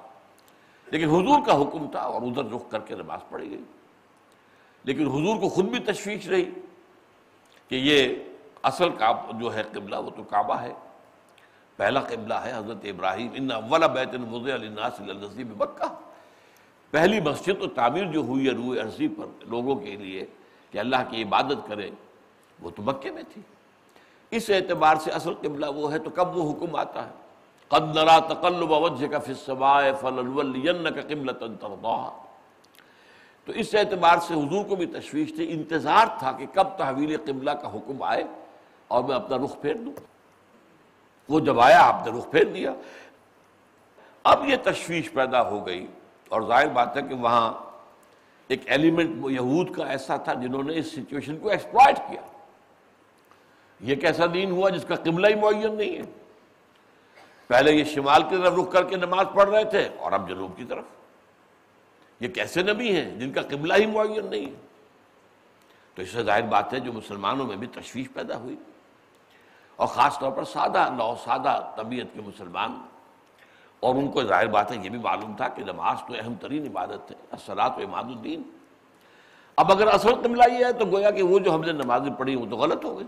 لیکن 0.86 1.10
حضور 1.10 1.46
کا 1.46 1.62
حکم 1.62 1.88
تھا 1.92 2.00
اور 2.00 2.22
ادھر 2.22 2.52
رخ 2.52 2.72
کر 2.72 2.80
کے 2.80 2.96
نماز 2.96 3.20
پڑھی 3.30 3.50
گئی۔ 3.50 3.64
لیکن 4.84 5.08
حضور 5.08 5.42
کو 5.42 5.50
خود 5.50 5.66
بھی 5.66 5.80
تشویش 5.80 6.28
رہی 6.28 6.46
کہ 7.68 7.76
یہ 7.76 8.16
اصل 8.64 8.90
جو 9.40 9.56
ہے 9.56 9.64
قبلہ، 9.72 9.96
وہ 9.96 10.10
تو 10.10 10.24
کعبہ 10.24 10.56
ہے۔ 10.56 10.74
پہلا 11.76 12.00
قبلہ 12.00 12.34
ہے 12.34 12.52
حضرت 12.52 12.78
ابراہیم۔ 12.84 13.30
ان 13.34 13.52
اول 13.52 13.88
بیت 13.88 14.10
الناس 14.54 15.02
نصیب 15.02 15.64
مکہ۔ 15.64 15.94
پہلی 16.92 17.22
مسجد 17.22 17.60
تو 17.60 17.68
تعمیر 17.68 18.06
جو 18.06 18.20
ہوئی 18.20 18.46
ہے 18.48 18.52
روح 18.52 18.82
عرضی 18.82 19.08
پر 19.08 19.26
لوگوں 19.44 19.76
کے 19.76 19.96
لیے 19.96 20.26
کہ 20.72 20.78
اللہ 20.78 20.96
کی 21.10 21.24
عبادت 21.24 21.68
کرے، 21.68 21.90
وہ 22.60 22.70
تو 22.70 22.82
مکے 22.82 23.12
میں 23.12 23.24
تھی۔ 23.34 23.42
اس 24.32 24.50
اعتبار 24.50 24.96
سے 24.96 25.12
اصل 25.12 25.34
قبلہ 25.34 25.66
وہ 25.66 25.94
ہے 25.94 26.00
تو 26.00 26.10
کب 26.10 26.38
وہ 26.38 26.52
حکم 26.52 26.76
آتا 26.76 27.06
ہے؟ 27.06 27.25
قد 27.68 27.96
نرا 27.96 28.20
تقلب 28.20 28.72
وجهك 28.72 29.24
في 29.26 29.32
السماء 29.32 29.92
فلنولينك 30.02 31.08
قبلة 31.08 31.56
ترضاها۔ 31.56 32.22
تو 33.46 33.52
اس 33.52 33.76
اعتبار 33.76 34.18
سے 34.18 34.34
حضور 34.34 34.66
کو 34.66 34.76
بھی 34.76 34.86
تشویش 34.86 35.36
تھی، 35.36 35.52
انتظار 35.52 36.06
تھا 36.20 36.32
کہ 36.32 36.46
کب 36.54 36.68
تحویل 36.78 37.18
قبلہ 37.18 37.52
کا 37.52 37.74
حکم 37.74 38.04
آئے 38.04 38.24
اور 38.88 39.04
میں 39.04 39.16
اپنا 39.16 39.38
رخ 39.38 39.62
پھیر 39.62 39.76
دوں۔ 39.76 39.94
وہ 41.30 41.40
جب 41.40 41.60
آیا، 41.60 41.82
آپ 41.82 42.08
نے 42.08 42.20
رخ 42.20 42.32
پھیر 42.32 42.44
دیا۔ 42.44 42.74
اب 44.24 44.50
یہ 44.50 44.56
تشویش 44.64 45.12
پیدا 45.12 45.50
ہو 45.50 45.68
گئی 45.68 45.88
اور 46.30 46.42
ظاہر 46.42 46.68
بات 46.68 46.98
ہے 46.98 47.02
کہ 47.02 47.16
وہاں 47.16 47.54
ایک 48.48 48.62
ایلیمنٹ 48.66 49.32
یہود 49.32 49.76
کا 49.76 49.86
ایسا 49.86 50.18
تھا 50.18 50.34
جنہوں 50.34 50.64
نے 50.64 50.78
اس 50.78 50.92
سچویشن 50.92 51.38
کو 51.38 51.50
ایکسپلائٹ 51.50 51.98
کیا۔ 51.98 52.22
یہ 53.80 53.96
کیسا 53.96 54.24
دین 54.34 54.52
ہوا 54.52 54.70
جس 54.70 54.86
کا 54.86 54.96
قبلہ 54.96 55.28
ہی 55.28 55.36
معین 55.36 55.76
نہیں 55.76 55.98
ہے؟ 55.98 56.25
پہلے 57.48 57.72
یہ 57.72 57.84
شمال 57.84 58.24
کی 58.24 58.38
طرف 58.38 58.54
رخ 58.54 58.72
کر 58.72 58.84
کے 58.84 58.96
نماز 58.96 59.26
پڑھ 59.36 59.50
رہے 59.50 59.64
تھے 59.64 59.90
اور 60.00 60.12
اب 60.12 60.30
جنوب 60.30 60.58
کی 60.58 60.64
طرف۔ 60.64 60.84
یہ 62.20 62.28
کیسے 62.28 62.62
نبی 62.62 62.96
ہیں؟ 62.96 63.20
جن 63.20 63.32
کا 63.32 63.42
قبلہ 63.42 63.74
ہی 63.74 63.86
معین 63.86 64.26
نہیں۔ 64.30 64.46
ہے 64.46 64.54
تو 65.96 66.02
اس 66.02 66.10
سے 66.10 66.24
ظاہر 66.24 66.42
بات 66.42 66.74
ہے 66.74 66.80
جو 66.80 66.94
مسلمانوں 66.94 67.46
میں 67.48 67.56
بھی 67.56 67.68
تشویش 67.68 68.08
پیدا 68.14 68.38
ہوئی۔ 68.38 68.56
اور 69.76 69.88
خاص 69.88 70.20
طور 70.20 70.32
پر 70.32 70.44
سادہ 70.44 70.90
نو 70.98 71.16
سادہ 71.24 71.72
طبیعت 71.76 72.06
کے 72.14 72.22
مسلمان۔ 72.22 72.82
اور 73.80 73.96
ان 73.96 74.12
کو 74.12 74.24
ظاہر 74.24 74.48
بات 74.48 74.72
ہے، 74.72 74.78
یہ 74.84 74.90
بھی 74.90 75.00
معلوم 75.00 75.34
تھا 75.38 75.48
کہ 75.48 75.64
نماز 75.64 75.98
تو 76.08 76.14
اہم 76.14 76.34
ترین 76.36 76.68
عبادت 76.68 77.12
ہے 77.12 77.16
اثرات 77.32 77.72
و 77.78 77.82
اماد 77.82 78.04
الدین۔ 78.04 78.42
اب 79.56 79.72
اگر 79.72 79.88
اصل 79.88 80.16
قبلہ 80.16 80.44
یہ 80.60 80.66
ہے، 80.66 80.74
تو 80.74 80.86
گویا 80.86 81.12
کہ 81.12 81.24
وہ 81.24 81.40
جو 81.40 81.56
ہم 81.56 81.62
نے 81.62 81.72
نمازیں 81.72 82.14
پڑھی، 82.14 82.36
وہ 82.36 82.46
تو 82.50 82.58
غلط 82.58 82.86
ہو 82.86 83.00
گئی۔ 83.00 83.08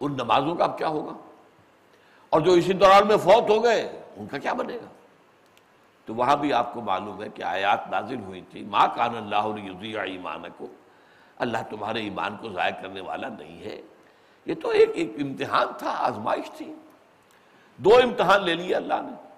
ان 0.00 0.12
نمازوں 0.12 0.54
کا 0.54 0.64
اب 0.64 0.78
کیا 0.78 0.88
ہوگا؟ 0.88 1.12
اور 2.36 2.44
جو 2.44 2.52
اسی 2.52 2.72
دوران 2.72 3.06
میں 3.06 3.16
فوت 3.16 3.50
ہو 3.50 3.64
گئے، 3.64 4.02
ان 4.16 4.26
کا 4.26 4.38
کیا 4.38 4.52
بنے 4.52 4.74
گا؟ 4.74 4.86
تو 6.06 6.14
وہاں 6.14 6.36
بھی 6.36 6.52
آپ 6.52 6.74
کو 6.74 6.80
معلوم 6.80 7.22
ہے 7.22 7.28
کہ 7.28 7.42
آیات 7.42 7.90
نازل 7.90 8.18
ہوئی 8.18 8.40
تھی 8.40 8.62
ماں 8.62 8.88
کان 8.94 9.16
اللہ 9.16 9.98
ایمان 9.98 10.42
کو 10.58 10.66
اللہ 11.38 11.58
تمہارے 11.70 12.00
ایمان 12.00 12.36
کو 12.36 12.48
ضائع 12.48 12.82
کرنے 12.82 13.00
والا 13.00 13.28
نہیں 13.28 13.60
ہے۔ 13.60 13.80
یہ 14.46 14.54
تو 14.62 14.68
ایک 14.68 14.90
ایک 14.94 15.12
امتحان 15.18 15.66
تھا، 15.78 15.94
آزمائش 15.98 16.50
تھی۔ 16.50 16.74
دو 17.76 17.90
امتحان 17.96 18.42
لے 18.42 18.54
لیے 18.54 18.74
اللہ 18.74 18.94
نے۔ 18.94 19.28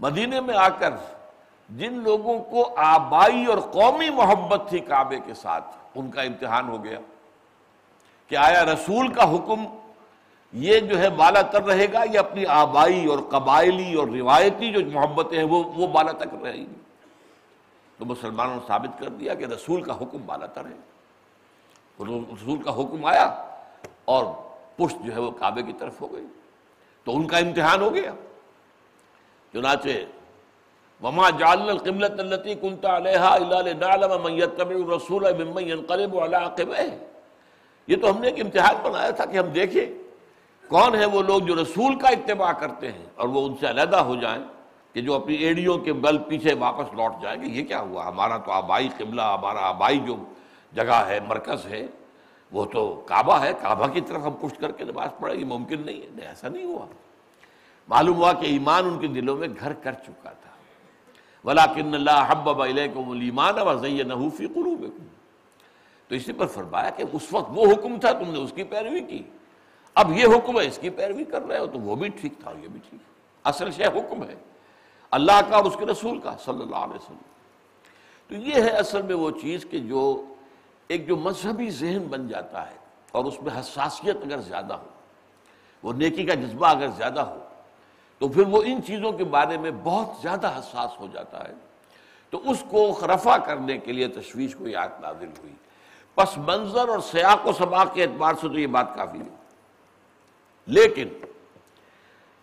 مدینے 0.00 0.40
میں 0.40 0.56
آ 0.56 0.68
کر 0.68 0.90
جن 1.68 1.92
لوگوں 1.92 2.38
کو 2.38 2.74
آبائی 2.76 3.46
اور 3.46 3.58
قومی 3.58 4.10
محبت 4.10 4.62
تھی 4.68 4.78
کعبے 4.78 5.18
کے 5.26 5.34
ساتھ، 5.34 5.64
ان 5.94 6.10
کا 6.10 6.22
امتحان 6.22 6.68
ہو 6.68 6.84
گیا۔ 6.84 6.98
کہ 8.28 8.36
آیا 8.36 8.64
رسول 8.64 9.12
کا 9.12 9.34
حکم 9.34 9.64
یہ 10.52 10.80
جو 10.80 10.98
ہے 10.98 11.10
بالا 11.10 11.42
تر 11.42 11.62
رہے 11.62 11.92
گا، 11.92 12.04
یہ 12.12 12.18
اپنی 12.18 12.46
آبائی 12.46 13.06
اور 13.06 13.18
قبائلی 13.18 13.94
اور 13.94 14.08
روایتی 14.08 14.72
جو 14.72 14.80
محبتیں 14.92 15.38
ہیں، 15.38 15.44
وہ 15.44 15.64
وہ 15.64 15.86
بالا 15.86 16.12
تک 16.12 16.28
رہے 16.42 16.52
گی۔ 16.52 16.66
تو 17.98 18.04
مسلمانوں 18.04 18.54
نے 18.54 18.60
ثابت 18.66 19.00
کر 19.00 19.08
دیا 19.08 19.34
کہ 19.34 19.44
رسول 19.44 19.82
کا 19.82 19.96
حکم 19.96 20.18
بالا 20.26 20.46
تر 20.46 20.64
ہے۔ 20.64 20.92
رسول 22.00 22.62
کا 22.62 22.70
حکم 22.70 23.04
آیا 23.04 23.44
اور 24.04 24.24
پشت 24.76 25.04
جو 25.04 25.14
ہے 25.14 25.20
وہ 25.20 25.30
کعبے 25.30 25.62
کی 25.62 25.72
طرف 25.78 26.00
ہو 26.00 26.12
گئی۔ 26.12 26.26
تو 27.04 27.16
ان 27.16 27.26
کا 27.26 27.38
امتحان 27.38 27.80
ہو 27.80 27.94
گیا۔ 27.94 28.12
چنانچہ، 29.52 29.88
وما 31.04 31.30
جعلنا 31.30 31.72
القبلة 31.72 32.18
التي 32.18 32.54
كنت 32.54 32.86
عليها 32.86 33.34
الا 33.34 33.60
لنعلم 33.60 34.22
من 34.22 34.32
يتبع 34.32 34.74
الرسول 34.74 35.44
ممن 35.44 35.62
ينقلب 35.62 36.18
على 36.18 36.36
عقبه 36.36 36.96
یہ 37.86 37.96
تو 37.96 38.10
ہم 38.10 38.20
نے 38.20 38.28
ایک 38.28 38.40
امتحان 38.40 38.74
بنایا 38.82 39.10
تھا 39.10 39.24
کہ 39.24 39.38
ہم 39.38 39.46
دیکھیں۔ 39.46 40.01
کون 40.72 40.94
ہے 40.94 41.04
وہ 41.04 41.22
لوگ 41.22 41.40
جو 41.40 41.54
رسول 41.54 41.98
کا 41.98 42.08
اتباع 42.08 42.52
کرتے 42.52 42.92
ہیں 42.92 43.04
اور 43.14 43.28
وہ 43.28 43.46
ان 43.46 43.54
سے 43.60 43.70
علیحدہ 43.70 43.96
ہو 43.96 44.16
جائیں 44.16 44.42
کہ 44.92 45.00
جو 45.00 45.14
اپنی 45.14 45.34
ایڑیوں 45.34 45.78
کے 45.78 45.92
بل 45.92 46.18
پیچھے 46.18 46.54
واپس 46.54 46.94
لوٹ 46.94 47.22
جائیں 47.22 47.42
گے؟ 47.42 47.46
یہ 47.46 47.64
کیا 47.64 47.80
ہوا؟ 47.80 48.08
ہمارا 48.08 48.36
تو 48.36 48.50
آبائی 48.52 48.88
قبلہ، 48.96 49.22
ہمارا 49.22 49.58
آبائی 49.58 49.98
جو 49.98 50.16
جگہ 50.72 51.04
ہے، 51.06 51.18
مرکز 51.28 51.66
ہے، 51.66 51.86
وہ 52.52 52.64
تو 52.64 53.04
کعبہ 53.06 53.40
ہے۔ 53.40 53.52
کعبہ 53.62 53.86
کی 53.86 54.00
طرف 54.00 54.22
ہم 54.22 54.30
پشت 54.30 54.60
کر 54.60 54.72
کے 54.72 54.84
نماز 54.84 55.08
پڑھیں 55.20 55.40
گے 55.40 55.44
ممکن 55.44 55.82
نہیں 55.86 56.00
ہے۔ 56.00 56.26
ایسا 56.26 56.48
نہیں 56.48 56.64
ہوا۔ 56.64 56.86
معلوم 57.88 58.16
ہوا 58.16 58.32
کہ 58.32 58.46
ایمان 58.46 58.84
ان 58.84 58.98
کے 58.98 59.06
دلوں 59.06 59.36
میں 59.36 59.48
گھر 59.60 59.72
کر 59.72 59.92
چکا 59.92 60.30
تھا۔ 60.30 60.50
ولاکن 61.44 61.94
اللہ 61.94 62.24
حبب 62.28 62.62
علیکم 62.62 63.10
الایمان 63.10 63.54
وزینہ 63.58 64.14
فی 64.36 64.46
قلوبکم 64.46 65.06
تو 66.08 66.14
اسی 66.14 66.32
پر 66.32 66.46
فرمایا 66.46 66.90
کہ 66.90 67.04
اس 67.12 67.32
وقت 67.32 67.50
وہ 67.54 67.72
حکم 67.72 68.00
تھا، 68.00 68.12
تم 68.12 68.30
نے 68.30 68.38
اس 68.38 68.52
کی 68.54 68.62
پیروی 68.62 69.00
کی۔ 69.00 69.22
اب 69.94 70.12
یہ 70.12 70.24
حکم 70.24 70.60
ہے، 70.60 70.66
اس 70.66 70.78
کی 70.78 70.90
پیروی 70.90 71.24
کر 71.24 71.42
رہے 71.42 71.58
ہو 71.58 71.66
تو 71.66 71.78
وہ 71.78 71.96
بھی 71.96 72.08
ٹھیک 72.08 72.32
تھا، 72.40 72.50
یہ 72.62 72.68
بھی 72.68 72.80
ٹھیک 72.90 73.00
اصل 73.44 73.70
شے 73.70 73.84
حکم 73.84 74.24
ہے، 74.24 74.34
اللہ 75.10 75.40
کا 75.50 75.56
اور 75.56 75.64
اس 75.64 75.76
کے 75.78 75.86
رسول 75.86 76.20
کا، 76.20 76.36
صلی 76.44 76.62
اللہ 76.62 76.76
علیہ 76.76 76.94
وسلم۔ 76.94 77.16
تو 78.28 78.34
یہ 78.34 78.54
ہے 78.54 78.68
اصل 78.68 79.02
میں 79.02 79.14
وہ 79.14 79.30
چیز 79.30 79.66
کہ 79.70 79.78
جو، 79.78 80.24
ایک 80.88 81.08
جو 81.08 81.16
مذہبی 81.16 81.70
ذہن 81.70 82.06
بن 82.10 82.28
جاتا 82.28 82.70
ہے 82.70 82.76
اور 83.12 83.24
اس 83.24 83.42
میں 83.42 83.60
حساسیت 83.60 84.16
اگر 84.22 84.40
زیادہ 84.40 84.72
ہو، 84.72 84.88
وہ 85.82 85.92
نیکی 85.92 86.24
کا 86.24 86.34
جذبہ 86.34 86.66
اگر 86.66 86.88
زیادہ 86.96 87.20
ہو، 87.20 87.38
تو 88.18 88.28
پھر 88.28 88.46
وہ 88.46 88.62
ان 88.66 88.80
چیزوں 88.86 89.12
کے 89.12 89.24
بارے 89.24 89.58
میں 89.58 89.70
بہت 89.82 90.22
زیادہ 90.22 90.58
حساس 90.58 91.00
ہو 91.00 91.06
جاتا 91.12 91.48
ہے۔ 91.48 91.54
تو 92.30 92.50
اس 92.50 92.64
کو 92.70 92.98
رفع 93.14 93.36
کرنے 93.36 93.78
کے 93.78 93.92
لیے 93.92 94.08
تشویش 94.08 94.54
کو 94.54 94.68
یاد 94.68 94.88
نازل 95.00 95.28
ہوئی۔ 95.28 95.52
پس 96.14 96.38
منظر 96.38 96.88
اور 96.88 96.98
سیاق 96.98 97.46
و 97.46 97.52
سباق 97.52 97.94
کے 97.94 98.02
اعتبار 98.02 98.34
سے 98.34 98.48
تو 98.48 98.58
یہ 98.58 98.66
بات 98.66 98.94
کافی 98.96 99.20
ہے۔ 99.20 99.41
لیکن 100.66 101.08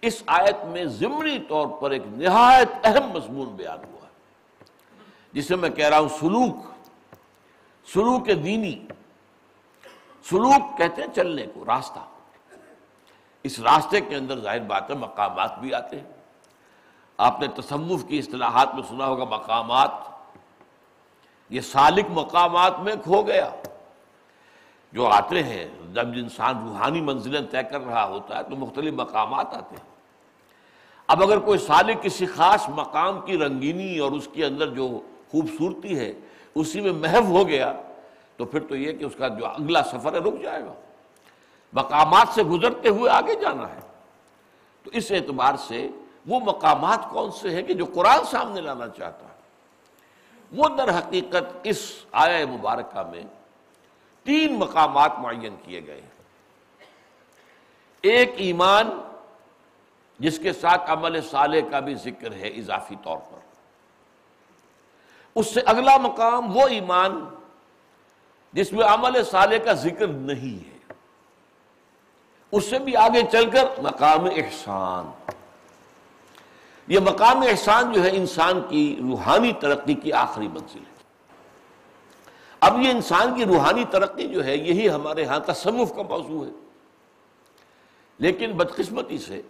اس 0.02 0.24
آیت 0.28 0.66
میں 0.66 0.86
ضمنی 0.86 1.40
طور 1.40 1.68
پر 1.68 1.92
ایک 1.92 2.04
نہایت 2.08 2.70
اہم 2.84 3.10
مضمون 3.10 3.48
بیان 3.48 3.84
ہوا 3.84 4.08
ہے، 4.08 4.66
جسے 5.34 5.56
میں 5.56 5.70
کہہ 5.70 5.88
رہا 5.88 6.00
ہوں 6.00 6.10
سلوک۔ 6.10 6.56
سلوک 7.94 8.28
دینی، 8.28 8.88
سلوک 10.30 10.78
کہتے 10.78 11.02
ہیں 11.02 11.10
چلنے 11.16 11.46
کو، 11.54 11.66
راستہ۔ 11.66 12.00
اس 13.44 13.60
راستے 13.60 14.02
کے 14.02 14.16
اندر 14.16 14.40
ظاہر 14.40 14.60
بات 14.60 14.90
ہے، 14.90 14.96
مقامات 14.96 15.60
بھی 15.60 15.74
آتے 15.74 16.00
ہیں۔ 16.00 16.12
آپ 17.18 17.40
نے 17.40 17.48
تصوف 17.48 18.06
کی 18.08 18.20
اصطلاحات 18.20 18.76
میں 18.76 18.84
سنا 18.90 19.06
ہوگا، 19.06 19.24
مقامات۔ 19.24 19.92
یہ 21.50 21.62
سالک 21.62 22.06
مقامات 22.10 22.80
میں 22.80 22.96
کھو 23.04 23.22
گیا۔ 23.22 23.50
جو 24.91 25.08
آتے 25.08 25.43
ہیں، 25.43 25.67
جب 25.93 26.08
انسان 26.08 26.67
روحانی 26.67 27.01
منزلیں 27.01 27.41
طے 27.51 27.63
کر 27.63 27.86
رہا 27.86 28.08
ہوتا 28.08 28.38
ہے 28.38 28.43
تو 28.43 28.55
مختلف 28.55 28.93
مقامات 28.93 29.53
آتے 29.53 29.75
ہیں۔ 29.75 29.89
اب 31.08 31.24
اگر 31.24 31.39
کوئی 31.39 31.60
سالک 31.60 32.03
کسی 32.03 32.25
خاص 32.25 32.69
مقام 32.69 33.22
کی 33.22 33.38
رنگینی 33.38 34.00
اور 34.00 34.12
اس 34.12 34.27
کے 34.34 34.46
اندر 34.46 34.67
جو 34.67 35.01
خوبصورتی 35.31 36.00
ہے، 36.00 36.13
اسی 36.55 36.81
میں 36.81 36.91
محو 36.91 37.38
ہو 37.38 37.48
گیا، 37.48 37.74
تو 38.38 38.46
پھر 38.46 38.60
تو 38.60 38.75
یہ 38.75 38.93
کہ 38.93 39.03
اس 39.03 39.15
کا 39.17 39.27
جو 39.27 39.46
اگلا 39.46 39.84
سفر 39.84 40.13
ہے، 40.13 40.17
رک 40.17 40.41
جائے 40.41 40.65
گا۔ 40.65 40.74
مقامات 41.74 42.27
سے 42.36 42.43
گزرتے 42.43 42.89
ہوئے 42.89 43.12
آگے 43.12 43.36
جانا 43.36 43.69
ہے۔ 43.69 43.79
تو 44.84 44.91
اس 44.93 45.12
اعتبار 45.12 45.55
سے 45.67 45.88
وہ 46.27 46.39
مقامات 46.39 47.10
کون 47.10 47.31
سے 47.31 47.50
ہیں 47.50 47.63
کہ 47.63 47.74
جو 47.74 47.86
قرآن 47.86 48.25
سامنے 48.25 48.62
لانا 48.62 48.88
چاہتا 48.88 49.25
ہے؟ 49.25 49.39
وہ 50.51 50.69
در 50.69 50.98
حقیقت 50.98 51.58
اس 51.63 51.91
آیا 52.12 52.46
مبارکہ 52.46 53.10
میں 53.12 53.24
تین 54.24 54.60
مقامات 54.60 55.20
معین 55.20 55.56
کیے 55.64 55.88
گئے 55.88 56.02
ہیں۔ 56.02 56.10
ایک 58.02 58.34
ایمان، 58.36 59.02
جس 60.20 60.40
کے 60.40 60.54
ساتھ 60.54 60.92
عمل 60.92 61.22
صالح 61.22 61.60
کا 61.72 61.80
بھی 61.80 61.96
ذکر 61.96 62.34
ہے 62.34 62.48
اضافی 62.48 62.96
طور 63.04 63.18
پر۔ 63.18 63.40
اس 65.36 65.54
سے 65.54 65.62
اگلا 65.66 65.98
مقام 65.98 66.58
وہ 66.58 66.68
ایمان، 66.68 67.26
جس 68.54 68.74
میں 68.74 68.86
عمل 68.86 69.24
صالح 69.24 69.58
کا 69.58 69.74
ذکر 69.74 70.08
نہیں 70.08 70.70
ہے۔ 70.70 70.94
اس 72.52 72.66
سے 72.66 72.80
بھی 72.80 72.96
آگے 72.96 73.22
چل 73.32 73.50
کر 73.50 73.82
مقام 73.82 74.26
احسان۔ 74.26 75.32
یہ 76.88 77.00
مقام 77.00 77.42
احسان 77.42 77.94
جو 77.94 78.04
ہے 78.04 78.10
انسان 78.10 78.62
کی 78.70 78.96
روحانی 79.00 79.54
ترقی 79.54 79.94
کی 79.94 80.14
آخری 80.14 80.48
منزل 80.48 80.80
ہے۔ 80.80 80.99
اب 82.60 82.82
یہ 82.82 82.89
انسان 82.89 83.36
کی 83.36 83.46
روحانی 83.46 83.84
ترقی 83.89 84.28
جو 84.28 84.46
ہے، 84.46 84.56
یہی 84.56 84.89
ہمارے 84.89 85.25
ہاں 85.25 85.39
تصوف 85.39 85.96
کا 85.96 86.01
موضوع 86.01 86.46
ہے۔ 86.46 86.51
لیکن 88.18 88.51
بدقسمتی 88.51 89.18
سے 89.18 89.42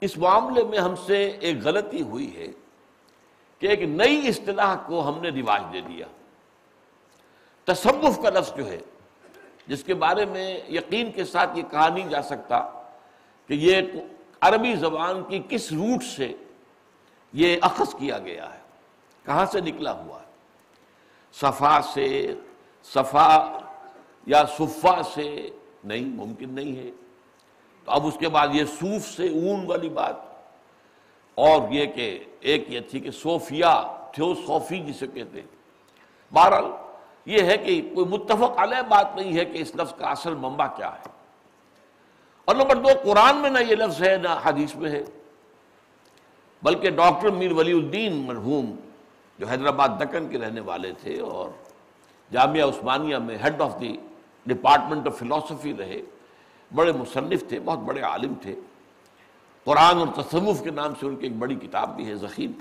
اس 0.00 0.18
معاملے 0.18 0.64
میں 0.64 0.78
ہم 0.78 0.94
سے 1.06 1.36
ایک 1.40 1.56
غلطی 1.64 2.02
ہوئی 2.02 2.36
ہے 2.36 2.46
کہ 3.58 3.66
ایک 3.66 3.80
نئی 3.80 4.28
اصطلاح 4.28 4.76
کو 4.86 5.08
ہم 5.08 5.20
نے 5.20 5.28
رواج 5.28 5.62
دے 5.72 5.80
دیا۔ 5.80 6.06
تصوف 7.64 8.22
کا 8.22 8.30
لفظ 8.30 8.56
جو 8.56 8.66
ہے، 8.66 8.78
جس 9.66 9.84
کے 9.84 9.94
بارے 9.94 10.24
میں 10.24 10.60
یقین 10.68 11.12
کے 11.12 11.24
ساتھ 11.24 11.58
یہ 11.58 11.62
کہا 11.70 11.88
نہیں 11.88 12.08
جا 12.08 12.22
سکتا 12.22 12.68
کہ 13.46 13.54
یہ 13.54 13.82
عربی 14.40 14.74
زبان 14.74 15.22
کی 15.24 15.42
کس 15.48 15.72
روٹ 15.72 16.04
سے 16.04 16.32
یہ 17.32 17.56
اخذ 17.62 17.94
کیا 17.94 18.18
گیا 18.18 18.54
ہے، 18.54 18.60
کہاں 19.24 19.46
سے 19.46 19.60
نکلا 19.60 19.92
ہوا 19.92 20.20
ہے۔ 20.20 20.21
صفا 21.32 21.80
سے، 21.94 22.34
صفا 22.82 23.58
یا 24.26 24.44
صفا 24.58 25.02
سے 25.02 25.50
نہیں، 25.84 26.04
ممکن 26.04 26.54
نہیں 26.54 26.76
ہے۔ 26.76 26.90
تو 27.84 27.92
اب 27.92 28.06
اس 28.06 28.16
کے 28.20 28.28
بعد 28.28 28.48
یہ 28.52 28.64
صوف 28.64 29.08
سے 29.08 29.28
اون 29.28 29.66
والی 29.66 29.88
بات۔ 29.88 30.16
اور 31.34 31.72
یہ 31.72 31.86
کہ 31.86 32.24
ایک 32.40 32.64
یہ 32.68 32.80
تھی 32.80 33.00
کہ 33.00 33.10
صوفیا 33.10 33.82
تھو 34.14 34.34
صوفی 34.34 34.78
جسے 34.78 35.06
کہتے 35.06 35.40
ہیں۔ 35.40 35.48
بہرحال 36.34 36.64
یہ 37.26 37.42
ہے 37.42 37.58
کہ 37.58 37.90
کوئی 37.94 38.06
متفق 38.06 38.58
علیہ 38.58 38.82
بات 38.88 39.16
نہیں 39.16 39.36
ہے 39.36 39.44
کہ 39.44 39.58
اس 39.58 39.76
لفظ 39.76 39.94
کا 39.94 40.06
اصل 40.06 40.34
منبع 40.34 40.66
کیا 40.66 40.92
ہے۔ 40.92 41.08
اور 42.44 42.56
نمبر 42.56 42.76
دو، 42.76 42.88
قرآن 43.04 43.36
میں 43.36 43.50
نہ 43.50 43.58
یہ 43.58 43.76
لفظ 43.76 44.02
ہے، 44.02 44.16
نہ 44.16 44.28
حدیث 44.42 44.74
میں 44.74 44.90
ہے۔ 44.90 45.02
بلکہ 46.62 46.90
ڈاکٹر 46.90 47.28
میر 47.28 47.52
ولی 47.52 47.72
الدین 47.72 48.16
مرحوم 48.16 48.76
جو 49.42 49.48
حیدرآباد 49.48 49.88
دکن 50.00 50.28
کے 50.28 50.38
رہنے 50.38 50.60
والے 50.60 50.92
تھے 50.92 51.20
اور 51.20 51.50
جامعہ 52.32 52.64
عثمانیہ 52.64 53.16
میں 53.16 53.38
head 53.44 53.60
of 53.60 53.80
the 53.80 53.96
department 54.46 55.06
of 55.06 55.18
philosophy 55.18 55.72
رہے، 55.78 56.02
بڑے 56.74 56.92
مصنف 56.92 57.48
تھے، 57.48 57.60
بہت 57.60 57.78
بڑے 57.78 58.00
عالم 58.00 58.34
تھے۔ 58.42 58.54
قرآن 59.64 59.98
اور 59.98 60.22
تصوف 60.22 60.62
کے 60.62 60.70
نام 60.70 60.92
سے 61.00 61.06
ان 61.06 61.16
کی 61.16 61.26
ایک 61.26 61.36
بڑی 61.36 61.54
کتاب 61.54 61.96
بھی 61.96 62.08
ہے 62.08 62.14
ذخیم 62.14 62.52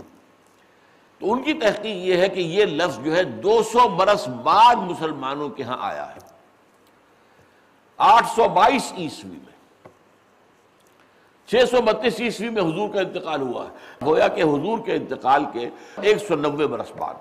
تو 1.20 1.34
ان 1.34 1.44
کی 1.44 1.54
تحقیق 1.54 1.96
یہ 1.96 2.17
ہے 2.17 2.30
کہ 2.30 2.39
یہ 2.39 2.65
لفظ 2.65 3.00
جو 3.04 3.15
ہے 3.15 3.24
دو 3.24 3.63
سو 3.63 3.89
برس 3.89 4.28
بعد 4.28 4.76
مسلمانوں 4.76 5.50
کے 5.50 5.63
ہاں 5.63 5.78
آیا 5.80 6.15
ہے۔ 6.15 6.20
آٹھ 7.98 8.28
سو 8.36 8.50
بائیس 8.50 8.94
عیسوی 8.98 9.32
میں۔ 9.32 9.51
چھ 11.52 11.56
سو 11.72 11.82
بتیس 11.82 12.20
عیسوی 12.20 12.50
میں 12.50 12.62
حضور 12.62 12.90
کا 12.90 13.00
انتقال 13.00 13.42
ہوا 13.42 13.66
ہے۔ 13.66 13.70
گویا 14.06 14.28
کہ 14.28 14.42
حضور 14.42 14.80
کے 14.86 14.94
انتقال 14.94 15.44
کے 15.54 15.70
ایک 16.02 16.18
سو 16.18 16.36
نوے 16.36 16.68
برس 16.68 16.92
بعد۔ 16.98 17.14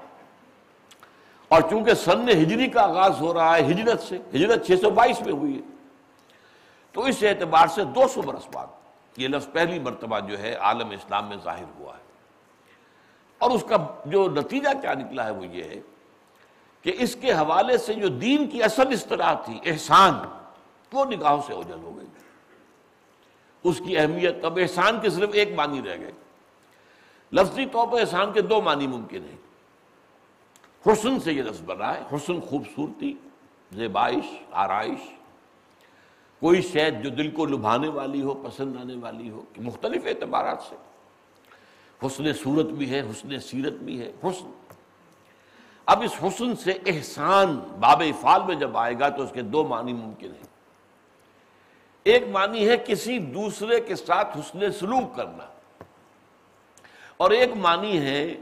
اور 1.48 1.60
چونکہ 1.70 1.94
سن 1.94 2.28
ہجری 2.28 2.66
کا 2.66 2.82
آغاز 2.82 3.20
ہو 3.20 3.34
رہا 3.34 3.56
ہے 3.56 3.62
ہجرت 3.62 4.00
سے، 4.02 4.18
ہجرت 4.34 4.66
چھ 4.66 4.70
سو 4.80 4.90
بائیس 4.90 5.20
میں 5.20 5.32
ہوئی 5.32 5.56
ہے۔ 5.56 5.60
تو 6.92 7.00
اس 7.00 7.22
اعتبار 7.22 7.66
سے 7.66 7.84
دو 7.84 8.08
سو 8.08 8.22
برس 8.22 8.48
بعد 8.54 8.66
یہ 9.16 9.28
لفظ 9.28 9.52
پہلی 9.52 9.78
مرتبہ 9.78 10.20
جو 10.20 10.38
ہے 10.38 10.54
عالم 10.54 10.90
اسلام 10.90 11.28
میں 11.28 11.36
ظاہر 11.44 11.80
ہوا 11.80 11.92
ہے۔ 11.96 12.02
اور 13.38 13.50
اس 13.50 13.64
کا 13.68 13.76
جو 14.04 14.28
نتیجہ 14.30 14.68
کیا 14.80 14.94
نکلا 14.94 15.24
ہے 15.24 15.30
وہ 15.30 15.46
یہ 15.46 15.64
ہے 15.64 15.80
کہ 16.82 16.92
اس 16.98 17.16
کے 17.16 17.32
حوالے 17.32 17.78
سے 17.78 17.94
جو 17.94 18.08
دین 18.08 18.46
کی 18.46 18.62
اصل 18.62 18.92
اصطلاح 18.92 19.34
تھی، 19.34 19.60
احسان، 19.64 20.14
وہ 20.92 21.04
نگاہوں 21.04 21.42
سے 21.46 21.52
اوجل 21.52 21.78
ہو 21.82 21.96
گئی۔ 21.96 22.06
اس 23.64 23.82
کی 23.86 23.98
اہمیت 23.98 24.44
اب 24.44 24.58
احسان 24.62 25.00
کے 25.00 25.10
صرف 25.10 25.30
ایک 25.32 25.54
معنی 25.54 25.82
رہ 25.82 25.96
گئے۔ 26.00 26.12
لفظی 27.32 27.66
طور 27.66 27.88
پر 27.88 28.00
احسان 28.00 28.32
کے 28.32 28.40
دو 28.40 28.62
معنی 28.62 28.86
ممکن 28.86 29.22
ہیں۔ 29.24 29.36
حسن 30.86 31.20
سے 31.20 31.32
یہ 31.32 31.42
لفظ 31.42 31.62
بنا 31.62 31.94
ہے۔ 31.94 32.02
حسن 32.12 32.40
خوبصورتی، 32.40 33.14
زیبائش، 33.72 34.42
آرائش۔ 34.50 35.10
کوئی 36.40 36.62
شاید 36.62 37.04
جو 37.04 37.10
دل 37.10 37.30
کو 37.30 37.46
لبھانے 37.46 37.88
والی 37.88 38.22
ہو، 38.22 38.34
پسند 38.34 38.76
آنے 38.80 38.96
والی 38.96 39.30
ہو 39.30 39.42
مختلف 39.56 40.02
اعتبارات 40.06 40.62
سے۔ 40.68 40.76
حسن 42.06 42.32
صورت 42.32 42.66
بھی 42.66 42.90
ہے، 42.90 43.00
حسن 43.00 43.38
سیرت 43.38 43.72
بھی 43.72 44.00
ہے، 44.00 44.12
حسن۔ 44.22 44.50
اب 45.86 46.02
اس 46.02 46.24
حسن 46.24 46.56
سے 46.56 46.72
احسان 46.86 47.58
باب 47.80 48.00
افعال 48.00 48.40
میں 48.46 48.54
جب 48.54 48.76
آئے 48.76 48.98
گا 48.98 49.08
تو 49.08 49.22
اس 49.22 49.30
کے 49.32 49.42
دو 49.42 49.64
معنی 49.64 49.92
ممکن 49.92 50.30
ہیں۔ 50.30 50.49
ایک 52.04 52.28
معنی 52.28 52.68
ہے 52.68 52.76
کسی 52.76 53.18
دوسرے 53.18 53.80
کے 53.80 53.96
ساتھ 53.96 54.38
حسن 54.38 54.72
سلوک 54.72 55.16
کرنا۔ 55.16 55.44
اور 57.16 57.30
ایک 57.30 57.56
معنی 57.56 58.00
ہے 58.00 58.34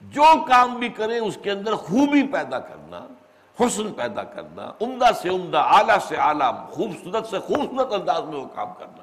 جو 0.00 0.22
کام 0.48 0.74
بھی 0.74 0.88
کریں 0.88 1.18
اس 1.20 1.38
کے 1.42 1.50
اندر 1.50 1.74
خوبی 1.74 2.26
پیدا 2.26 2.58
کرنا، 2.58 3.06
حسن 3.60 3.92
پیدا 3.92 4.22
کرنا، 4.22 4.72
عمدہ 4.80 5.08
سے 5.22 5.28
عمدہ، 5.28 5.58
اعلیٰ 5.58 5.98
سے 6.08 6.16
اعلیٰ، 6.16 6.70
خوبصورت 6.70 7.26
سے 7.26 7.38
خوبصورت 7.38 7.92
انداز 7.92 8.22
میں 8.22 8.40
وہ 8.40 8.48
کام 8.54 8.68
کرنا۔ 8.78 9.02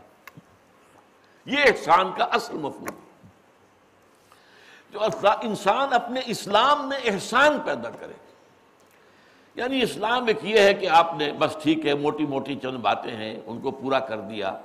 یہ 1.45 1.57
احسان 1.59 2.11
کا 2.17 2.23
اصل 2.23 2.53
مفہوم 2.53 2.87
ہے۔ 2.87 3.11
جو 4.91 4.99
انسان 5.41 5.93
اپنے 5.93 6.21
اسلام 6.25 6.89
میں 6.89 6.99
احسان 7.03 7.59
پیدا 7.65 7.89
کرے 7.89 8.13
یعنی 9.55 9.81
اسلام 9.81 10.27
ایک 10.27 10.37
یہ 10.43 10.59
ہے 10.59 10.73
کہ 10.73 10.89
آپ 10.89 11.13
نے 11.17 11.33
بس 11.33 11.57
ٹھیک 11.63 11.85
ہے، 11.85 11.93
موٹی 11.93 12.25
موٹی 12.25 12.55
چند 12.55 12.77
باتیں 12.77 13.11
ہیں، 13.11 13.39
ان 13.45 13.61
کو 13.61 13.71
پورا 13.71 13.99
کر 13.99 14.19
دیا۔ 14.19 14.57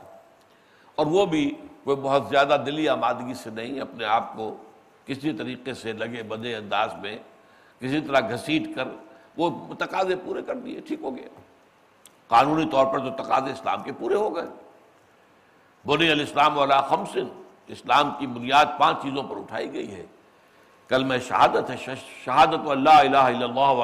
اور 0.95 1.07
وہ 1.07 1.27
بھی 1.27 1.55
کوئی 1.85 1.97
بہت 1.97 2.23
زیادہ 2.31 2.57
دلی 2.67 2.89
آمادگی 2.89 3.35
سے 3.35 3.51
نہیں، 3.51 3.81
اپنے 3.81 4.05
آپ 4.05 4.37
کو 4.37 4.57
کسی 5.07 5.33
طریقے 5.33 5.75
سے 5.75 5.93
لگے 5.93 6.23
بدے 6.23 6.57
انداز 6.57 6.91
میں، 7.03 7.19
کسی 7.81 8.01
طرح 8.01 8.21
گھسیٹ 8.21 8.63
کر 8.77 8.89
وہ 9.37 9.75
تقاضے 9.75 10.17
پورے 10.17 10.43
کر 10.43 10.55
دیے، 10.55 10.81
ٹھیک 10.81 10.99
ہو 11.03 11.17
گیا۔ 11.17 11.41
قانونی 12.29 12.71
طور 12.71 12.87
پر 12.87 12.99
تو 12.99 13.25
تقاضے 13.25 13.53
اسلام 13.53 13.83
کے 13.83 13.93
پورے 13.99 14.15
ہو 14.15 14.37
گئے۔ 14.37 14.45
بنی 15.87 16.11
الاسلام 16.11 16.59
والا 16.59 16.81
خمسن 16.81 17.43
اسلام 17.67 18.11
کی 18.19 18.27
بنیاد 18.27 18.67
پانچ 18.79 19.03
چیزوں 19.03 19.23
پر 19.23 19.37
اٹھائی 19.37 19.73
گئی 19.73 19.95
ہے۔ 19.95 20.07
کل 20.91 21.05
میں 21.05 21.19
شہادت 21.19 21.71
ہے 21.71 21.77
شہادت 22.25 22.67
و 22.67 22.71
اللہ 22.71 22.99
الہ 23.01 23.17
الا 23.19 23.45
اللہ 23.45 23.71
و 23.73 23.83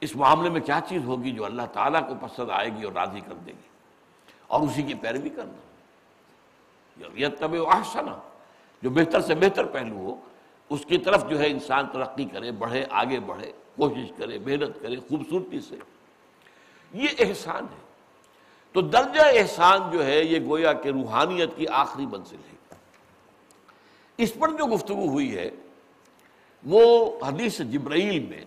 اس 0.00 0.16
معاملے 0.16 0.50
میں 0.50 0.60
کیا 0.60 0.80
چیز 0.88 1.04
ہوگی 1.04 1.30
معاملے 1.30 1.30
میں 1.30 1.30
کیا 1.30 1.30
چیز 1.30 1.32
ہوگی 1.32 1.32
جو 1.32 1.44
اللہ 1.44 1.62
تعالیٰ 1.72 2.08
کو 2.08 2.26
پسند 2.26 2.50
آئے 2.50 2.68
گی 2.68 2.84
اور 2.84 2.92
راضی 2.92 3.20
کر 3.20 3.34
دے 3.34 3.52
گی؟ 3.52 3.68
اور 4.46 4.60
اسی 4.60 4.82
کی 4.82 4.94
پیروی 4.94 5.28
کرنا۔ 5.28 5.70
یہ 7.14 7.26
طب 7.38 7.54
احسنا 7.54 8.18
جو 8.82 8.90
بہتر 8.90 9.20
سے 9.20 9.34
بہتر 9.34 9.64
پہلو 9.64 9.96
ہو، 9.96 10.16
اس 10.70 10.84
کی 10.88 10.98
طرف 10.98 11.28
جو 11.28 11.40
ہے 11.40 11.46
انسان 11.46 11.86
ترقی 11.92 12.24
کرے، 12.24 12.52
بڑھے، 12.52 12.86
آگے 12.90 13.20
بڑھے، 13.20 13.52
کوشش 13.76 14.12
کرے، 14.16 14.38
محنت 14.38 14.82
کرے، 14.82 14.96
خوبصورتی 14.96 15.60
سے۔ 15.60 15.76
یہ 16.92 17.08
احسان 17.18 17.64
ہے۔ 17.64 17.80
تو 18.72 18.80
درجہ 18.80 19.20
احسان 19.24 19.90
جو 19.92 20.06
ہے، 20.06 20.24
یہ 20.24 20.46
گویا 20.46 20.72
کہ 20.72 20.88
روحانیت 20.88 21.50
کی 21.56 21.68
آخری 21.68 22.06
منزل 22.06 22.36
ہے۔ 22.36 22.74
اس 24.16 24.34
پر 24.34 24.48
جو 24.48 24.74
گفتگو 24.74 25.08
ہوئی 25.08 25.36
ہے، 25.36 25.50
وہ 26.64 27.10
حدیث 27.26 27.60
جبرائیل 27.60 28.26
میں 28.26 28.44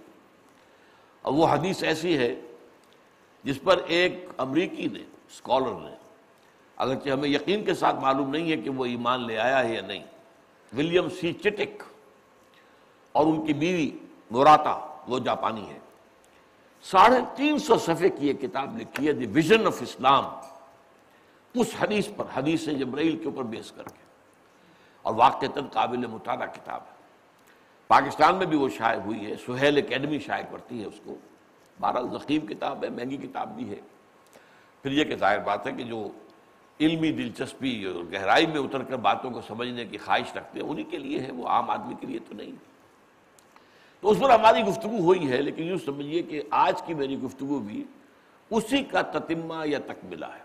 اور 1.25 1.33
وہ 1.33 1.47
حدیث 1.47 1.83
ایسی 1.83 2.17
ہے 2.17 2.33
جس 3.45 3.59
پر 3.63 3.81
ایک 3.87 4.25
امریکی 4.37 4.87
نے 4.87 5.03
اسکالر 5.29 5.79
نے، 5.81 5.95
اگرچہ 6.77 7.09
ہمیں 7.09 7.29
یقین 7.29 7.63
کے 7.65 7.73
ساتھ 7.73 7.99
معلوم 8.01 8.29
نہیں 8.29 8.51
ہے 8.51 8.57
کہ 8.57 8.69
وہ 8.69 8.85
ایمان 8.85 9.25
لے 9.27 9.37
آیا 9.39 9.63
ہے 9.63 9.73
یا 9.73 9.81
نہیں، 9.81 10.03
ولیم 10.73 11.09
سی 11.19 11.33
چٹک 11.33 11.83
اور 13.15 13.25
ان 13.25 13.45
کی 13.45 13.53
بیوی 13.53 13.89
موراتا، 14.31 14.79
وہ 15.07 15.19
جاپانی 15.19 15.67
ہے 15.69 15.79
ساڑھے 16.85 17.19
تین 17.35 17.57
سو 17.59 17.77
صفحے 17.77 18.09
کی 18.09 18.27
یہ 18.27 18.33
کتاب 18.41 18.77
لکھی 18.77 19.07
ہے، 19.07 19.13
دی 19.13 19.25
ویژن 19.33 19.67
آف 19.67 19.81
اسلام۔ 19.81 20.25
اس 21.55 21.73
حدیث 21.79 22.07
پر، 22.15 22.25
حدیث 22.33 22.65
جبرائیل 22.79 23.17
کے 23.17 23.25
اوپر 23.25 23.43
بیس 23.43 23.71
کر 23.71 23.83
کے، 23.85 24.01
اور 25.05 25.13
واقع 25.15 25.45
قابل 25.71 26.05
مطالعہ 26.07 26.47
کتاب 26.47 26.81
ہے۔ 26.81 26.92
پاکستان 27.93 28.35
میں 28.35 28.45
بھی 28.45 28.57
وہ 28.57 28.69
شائع 28.69 28.99
ہوئی 28.99 29.25
ہے، 29.25 29.35
سہیل 29.45 29.77
اکیڈمی 29.77 30.19
شائع 30.19 30.43
کرتی 30.51 30.81
ہے 30.81 30.85
اس 30.85 31.01
کو۔ 31.03 31.15
بارہ 31.79 31.97
ذخیم 32.13 32.47
کتاب 32.47 32.83
ہے، 32.83 32.89
مہنگی 32.89 33.17
کتاب 33.17 33.55
بھی 33.55 33.69
ہے۔ 33.69 33.75
پھر 34.81 34.91
یہ 34.91 35.03
کہ 35.03 35.15
ظاہر 35.15 35.39
بات 35.39 35.67
ہے 35.67 35.71
کہ 35.71 35.83
جو 35.83 36.07
علمی 36.79 37.11
دلچسپی 37.11 37.83
اور 37.83 38.03
گہرائی 38.13 38.45
میں 38.45 38.59
اتر 38.59 38.83
کر 38.83 38.95
باتوں 38.95 39.31
کو 39.31 39.41
سمجھنے 39.41 39.85
کی 39.85 39.97
خواہش 39.97 40.35
رکھتے 40.35 40.61
ہیں، 40.61 40.69
انہی 40.69 40.83
کے 40.83 40.97
لیے 40.97 41.19
ہے، 41.19 41.31
وہ 41.31 41.47
عام 41.47 41.69
آدمی 41.69 41.93
کے 41.99 42.07
لیے 42.07 42.19
تو 42.19 42.35
نہیں۔ 42.35 42.51
تو 44.01 44.09
اس 44.09 44.19
پر 44.19 44.29
ہماری 44.29 44.61
گفتگو 44.61 44.99
ہوئی 44.99 45.31
ہے، 45.31 45.41
لیکن 45.41 45.63
یوں 45.63 45.77
سمجھیے 45.85 46.21
کہ 46.21 46.41
آج 46.51 46.81
کی 46.81 46.93
میری 46.93 47.21
گفتگو 47.21 47.59
بھی 47.59 47.83
اسی 48.49 48.83
کا 48.83 49.01
تتمہ 49.01 49.67
یا 49.67 49.79
تکملہ 49.85 50.25
ہے۔ 50.25 50.43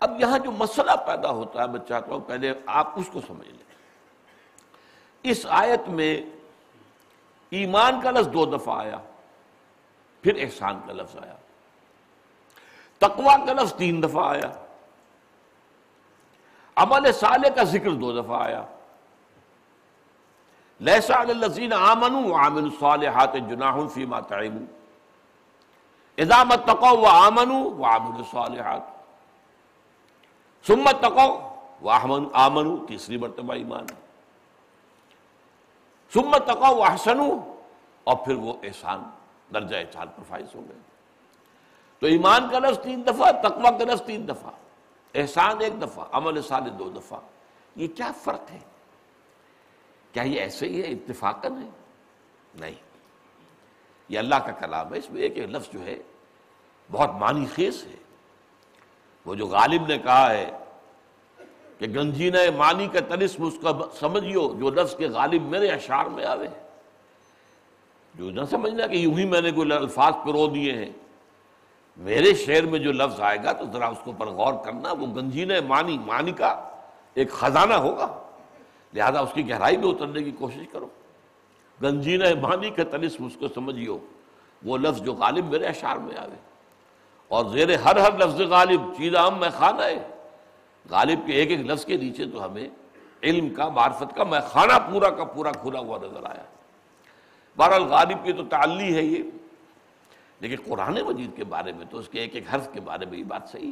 اب 0.00 0.20
یہاں 0.20 0.38
جو 0.38 0.50
مسئلہ 0.50 0.92
پیدا 1.06 1.30
ہوتا 1.30 1.62
ہے، 1.62 1.68
میں 1.68 1.80
چاہتا 1.88 2.14
ہوں 2.14 2.20
پہلے 2.20 2.52
آپ 2.66 2.98
اس 2.98 3.08
کو 3.12 3.20
سمجھ 3.26 3.48
لیں۔ 3.48 3.75
اس 5.30 5.46
آیت 5.48 5.88
میں 5.88 6.22
ایمان 7.50 8.00
کا 8.00 8.10
لفظ 8.10 8.32
دو 8.32 8.46
دفعہ 8.46 8.78
آیا، 8.78 8.98
پھر 10.22 10.34
احسان 10.40 10.80
کا 10.86 10.92
لفظ 10.92 11.16
آیا۔ 11.16 11.34
تقوا 12.98 13.36
کا 13.46 13.52
لفظ 13.52 13.74
تین 13.74 14.02
دفعہ 14.02 14.28
آیا۔ 14.28 14.64
عمل 16.76 17.12
صالح 17.12 17.48
کا 17.48 17.62
ذکر 17.62 17.90
دو 17.90 18.22
دفعہ 18.22 18.42
آیا۔ 18.42 18.64
لیسا 20.80 21.20
الذین 21.20 21.72
آمنوا 21.72 22.20
وعملوا 22.20 22.62
الصالحات 22.62 23.34
جناح 23.34 23.76
فیما 23.94 24.20
تعیموا 24.20 24.64
اذا 26.16 26.44
متقوا 26.44 26.90
وآمنوا 26.90 27.64
وعملوا 27.64 28.16
الصالحات۔ 28.16 28.80
سمت 30.66 31.02
تقو 31.02 31.56
وہ 31.80 31.92
آمن 32.32 32.86
تیسری 32.86 33.16
مرتبہ 33.16 33.54
ایمان۔ 33.54 33.86
سمت 36.14 36.46
تقو 36.46 36.76
وہ 36.76 37.56
اور 38.04 38.16
پھر 38.16 38.34
وہ 38.34 38.52
احسان 38.62 39.02
درجہ 39.54 39.76
احسان 39.76 40.08
پر 40.08 40.22
فائز 40.28 40.54
ہو 40.54 40.60
گئے۔ 40.68 40.78
تو 41.98 42.06
ایمان 42.06 42.50
کا 42.50 42.58
لفظ 42.58 42.82
تین 42.82 43.06
دفعہ، 43.06 43.32
تقوی 43.32 43.78
کا 43.78 43.92
لفظ 43.92 44.02
تین 44.06 44.28
دفعہ، 44.28 44.50
احسان 45.14 45.60
ایک 45.60 45.82
دفعہ، 45.82 46.04
عمل 46.12 46.42
سال 46.42 46.78
دو 46.78 46.90
دفعہ۔ 46.90 47.20
یہ 47.76 47.88
کیا 47.88 48.12
فرق 48.16 48.52
ہے؟ 48.52 48.58
کیا 50.12 50.22
یہ 50.22 50.40
ایسے 50.40 50.66
ہی 50.68 50.80
ہے؟ 50.80 50.86
اتفاقن 50.86 51.62
ہے؟ 51.62 51.68
نہیں۔ 52.54 52.74
یہ 54.08 54.18
اللہ 54.18 54.34
کا 54.34 54.52
کلام 54.52 54.92
ہے، 54.92 54.98
اس 54.98 55.10
میں 55.10 55.22
ایک 55.22 55.38
لفظ 55.38 55.72
جو 55.72 55.86
ہے، 55.86 55.98
بہت 56.92 57.10
معنی 57.10 57.46
خیز 57.46 57.84
ہے۔ 57.84 57.96
وہ 59.26 59.34
جو 59.34 59.46
غالب 59.46 59.86
نے 59.86 59.98
کہا 59.98 60.30
ہے 60.30 60.50
کہ 61.78 61.86
گنجینہ 61.86 62.38
مانی 62.56 62.88
کا 62.92 63.00
تلسم 63.00 63.44
اس 63.44 63.54
کا 63.62 63.72
سمجھیو، 64.00 64.54
جو 64.60 64.70
لفظ 64.70 64.96
کے 64.96 65.08
غالب 65.08 65.42
میرے 65.42 65.68
اشعار 65.68 66.04
میں 66.04 66.24
آوے 66.24 66.46
جو 68.14 68.30
نہ 68.30 68.40
سمجھنا 68.50 68.86
کہ 68.86 68.96
یوں 68.96 69.18
ہی 69.18 69.24
میں 69.24 69.40
نے 69.40 69.50
کوئی 69.50 69.72
الفاظ 69.72 70.12
پرو 70.24 70.46
دیے 70.46 70.72
ہیں۔ 70.72 70.90
میرے 71.96 72.34
شعر 72.34 72.62
میں 72.62 72.78
جو 72.78 72.92
لفظ 72.92 73.20
آئے 73.20 73.38
گا 73.44 73.52
تو 73.52 73.64
ذرا 73.72 73.86
اس 73.86 73.98
کو 74.04 74.12
پر 74.12 74.26
غور 74.26 74.64
کرنا، 74.64 74.92
وہ 74.92 75.06
گنجینہ 75.06 75.52
مانی 75.68 75.98
مانی 75.98 76.32
کا 76.32 76.68
ایک 77.14 77.30
خزانہ 77.30 77.74
ہوگا۔ 77.74 78.22
لہذا 78.94 79.20
اس 79.20 79.32
کی 79.34 79.50
گہرائی 79.50 79.76
میں 79.76 79.88
اترنے 79.88 80.22
کی 80.22 80.30
کوشش 80.30 80.68
کرو۔ 80.72 80.86
گنجینہ 81.82 82.24
مانی 82.40 82.70
کا 82.70 82.82
تلسم 82.84 83.24
اس 83.24 83.36
کو 83.40 83.48
سمجھیو، 83.54 83.98
وہ 84.64 84.78
لفظ 84.78 85.02
جو 85.02 85.12
غالب 85.12 85.50
میرے 85.50 85.64
اشعار 85.64 85.96
میں 85.96 86.16
آوے۔ 86.16 86.36
اور 87.28 87.44
زیر 87.44 87.76
ہر 87.76 87.96
ہر 87.96 88.18
لفظ 88.18 88.40
غالب، 88.40 88.80
چیز 88.96 89.16
عام 89.16 89.38
میں 89.40 89.50
خانہ 89.58 89.82
ہے۔ 89.82 90.08
غالب 90.90 91.26
کے 91.26 91.32
ایک 91.32 91.50
ایک 91.50 91.60
لفظ 91.60 91.84
کے 91.84 91.96
نیچے 91.96 92.26
تو 92.26 92.44
ہمیں 92.44 92.68
علم 93.22 93.54
کا، 93.54 93.68
معرفت 93.68 94.16
کا، 94.16 94.24
میں 94.24 94.40
خانہ 94.40 94.72
پورا 94.90 95.10
کا 95.10 95.24
پورا 95.24 95.52
کھلا 95.52 95.78
ہوا 95.80 95.98
نظر 95.98 96.24
آیا۔ 96.24 96.44
بہرحال 97.56 97.82
غالب 97.82 98.24
کی 98.24 98.32
تو 98.32 98.44
تعلی 98.44 98.94
ہے 98.94 99.02
یہ۔ 99.02 99.22
لیکن 100.40 100.56
قرآن 100.66 101.00
مجید 101.00 101.36
کے 101.36 101.44
بارے 101.44 101.72
میں 101.72 101.86
تو 101.90 101.98
اس 101.98 102.08
کے 102.08 102.20
ایک 102.20 102.34
ایک 102.34 102.54
حرف 102.54 102.68
کے 102.72 102.80
بارے 102.80 103.06
میں 103.06 103.18
یہ 103.18 103.24
بات 103.24 103.42
صحیح۔ 103.52 103.70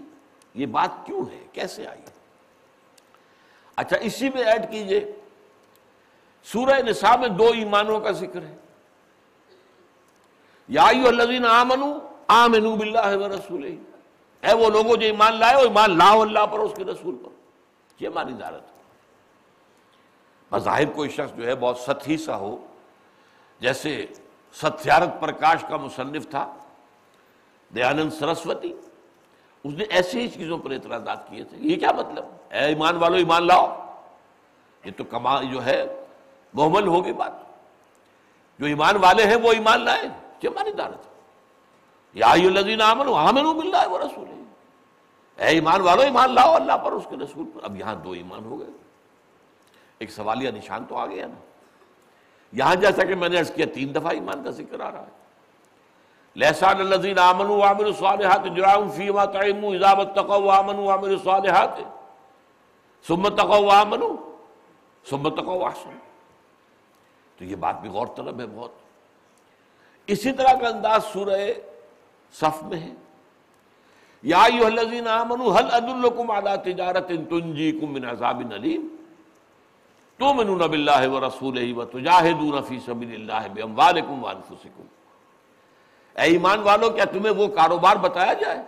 یہ 0.54 0.66
بات 0.66 1.06
کیوں 1.06 1.24
ہے؟ 1.32 1.46
کیسے 1.52 1.86
آئی؟ 1.86 2.00
اچھا 3.76 3.96
اسی 3.96 4.28
میں 4.28 4.42
ایڈ 4.42 4.70
کیجیے۔ 4.70 5.12
سورہ 6.44 6.82
نساء 6.82 7.16
میں 7.16 7.28
دو 7.28 7.46
ایمانوں 7.54 8.00
کا 8.00 8.10
ذکر 8.10 8.42
ہے۔ 8.42 8.56
یا 10.68 10.82
الذین 10.82 11.46
آمنو 11.46 11.98
آمنو 12.26 12.76
باللہ 12.76 13.16
و 13.16 13.28
رسول 13.28 13.64
اے 14.44 14.54
وہ 14.54 14.70
لوگوں 14.70 14.96
جو 14.96 15.06
ایمان 15.06 15.34
لائے 15.34 15.56
وہ 15.56 15.60
ایمان 15.60 15.98
لاؤ 15.98 16.20
اللہ 16.20 16.46
پر 16.46 16.58
اس 16.58 16.72
کے 16.76 16.84
رسول 16.84 17.16
پر۔ 17.16 17.28
یہ 18.00 18.08
ہماری 18.08 18.32
دارت 18.32 18.62
بظاہر 20.54 20.84
کوئی 20.84 21.08
شخص 21.08 21.36
جو 21.36 21.46
ہے 21.46 21.54
بہت 21.54 21.78
ستھی 21.78 22.16
سا 22.16 22.36
ہو، 22.36 22.56
جیسے 23.60 24.06
ستیارت 24.52 25.20
پرکاش 25.20 25.64
کا 25.68 25.76
مصنف 25.76 26.30
تھا، 26.30 26.54
دیانند 27.74 28.12
سرسوتی، 28.12 28.72
اس 29.64 29.74
نے 29.74 29.84
ایسے 29.84 30.20
ہی 30.20 30.28
چیزوں 30.28 30.58
پر 30.58 30.70
اعتراضات 30.70 31.28
کیے 31.28 31.44
تھے۔ 31.44 31.56
یہ 31.60 31.76
کیا 31.76 31.92
مطلب؟ 31.92 32.24
اے 32.50 32.58
ایمان 32.58 32.96
والو، 32.96 33.14
ایمان 33.14 33.46
لاؤ۔ 33.46 33.96
یہ 34.84 34.90
تو 34.96 35.04
کما 35.04 35.42
جو 35.42 35.64
ہے 35.64 35.86
محمل 36.54 36.86
ہوگی 36.86 37.12
بات۔ 37.12 37.32
جو 38.58 38.66
ایمان 38.66 38.96
والے 38.96 39.24
ہیں، 39.24 39.36
وہ 39.36 39.52
ایمان 39.52 39.84
لائے۔ 39.84 40.08
یہ 40.42 40.48
ہماری 40.48 40.72
دارت 40.72 41.06
یا 42.14 42.30
الذین 42.30 42.80
آمنوا 42.80 43.28
آمنوا 43.28 43.52
باللہ 43.52 43.88
و 43.88 43.98
رسول 43.98 44.33
اے 45.36 45.46
ایمان 45.46 45.80
والو، 45.80 46.00
ایمان 46.00 46.34
لاؤ 46.34 46.54
اللہ 46.54 46.76
پر، 46.76 46.92
اس 46.92 47.06
کے 47.10 47.16
رسول 47.16 47.44
پر۔ 47.54 47.64
اب 47.64 47.76
یہاں 47.76 47.94
دو 47.94 48.10
ایمان 48.10 48.44
ہو 48.44 48.60
گئے۔ 48.60 48.68
ایک 49.98 50.10
سوالیہ 50.10 50.50
نشان 50.50 50.84
تو 50.84 50.96
آ 50.96 51.06
گیا 51.06 51.26
نا۔ 51.26 51.34
یہاں 52.52 52.74
جیسا 52.74 53.04
کہ 53.04 53.14
میں 53.14 53.28
نے 53.28 53.42
کیا، 53.54 53.66
تین 53.74 53.94
دفعہ 53.94 54.10
ایمان 54.10 54.44
کا 54.44 54.50
ذکر 54.50 54.80
آ 54.80 54.90
رہا 54.90 55.02
ہے۔ 55.02 55.24
لہسان 56.36 56.80
الذین 56.80 57.18
آمنوا 57.18 57.56
وعملوا 57.56 57.86
الصالحات 57.86 58.56
جراؤں 58.56 58.88
فیما 58.88 59.24
تعیموا 59.24 59.74
اذا 59.74 59.90
اتقوا 59.90 60.36
وآمنوا 60.36 60.94
وعملوا 60.94 61.18
الصالحات۔ 61.18 61.68
ثم 63.06 63.26
اتقوا 63.26 63.58
وآمنوا، 63.58 64.16
ثم 65.10 65.26
اتقوا 65.26 65.54
واحسنوا 65.54 65.98
تو 67.38 67.44
یہ 67.44 67.56
بات 67.56 67.80
بھی 67.80 67.88
غور 67.88 68.06
طلب 68.16 68.40
ہے 68.40 68.46
بہت۔ 68.46 68.70
اسی 70.06 70.32
طرح 70.32 70.52
کا 70.60 70.68
انداز 70.68 71.04
سورہ 71.04 71.40
صف 72.32 72.62
میں 72.62 72.78
ہے۔ 72.78 72.94
یا 74.32 74.42
ایوہ 74.50 74.66
الذین 74.66 75.08
آمنوا 75.08 75.58
حل 75.58 75.68
ادلکم 75.76 76.30
علی 76.30 76.56
تجارت 76.64 77.08
تنجیکم 77.30 77.92
من 77.92 78.04
عذاب 78.10 78.42
علیم 78.54 78.86
تومنون 80.20 80.62
باللہ 80.70 81.08
ورسولہ 81.12 81.72
وتجاہدون 81.76 82.62
فی 82.68 82.78
سبیل 82.84 83.14
اللہ 83.14 83.48
باموالکم 83.54 84.24
وانفسکم 84.24 84.86
اے 86.16 86.26
ایمان 86.30 86.60
والو، 86.62 86.90
کیا 86.90 87.04
تمہیں 87.12 87.34
وہ 87.36 87.46
کاروبار 87.54 87.96
بتایا 88.02 88.32
جائے 88.40 88.62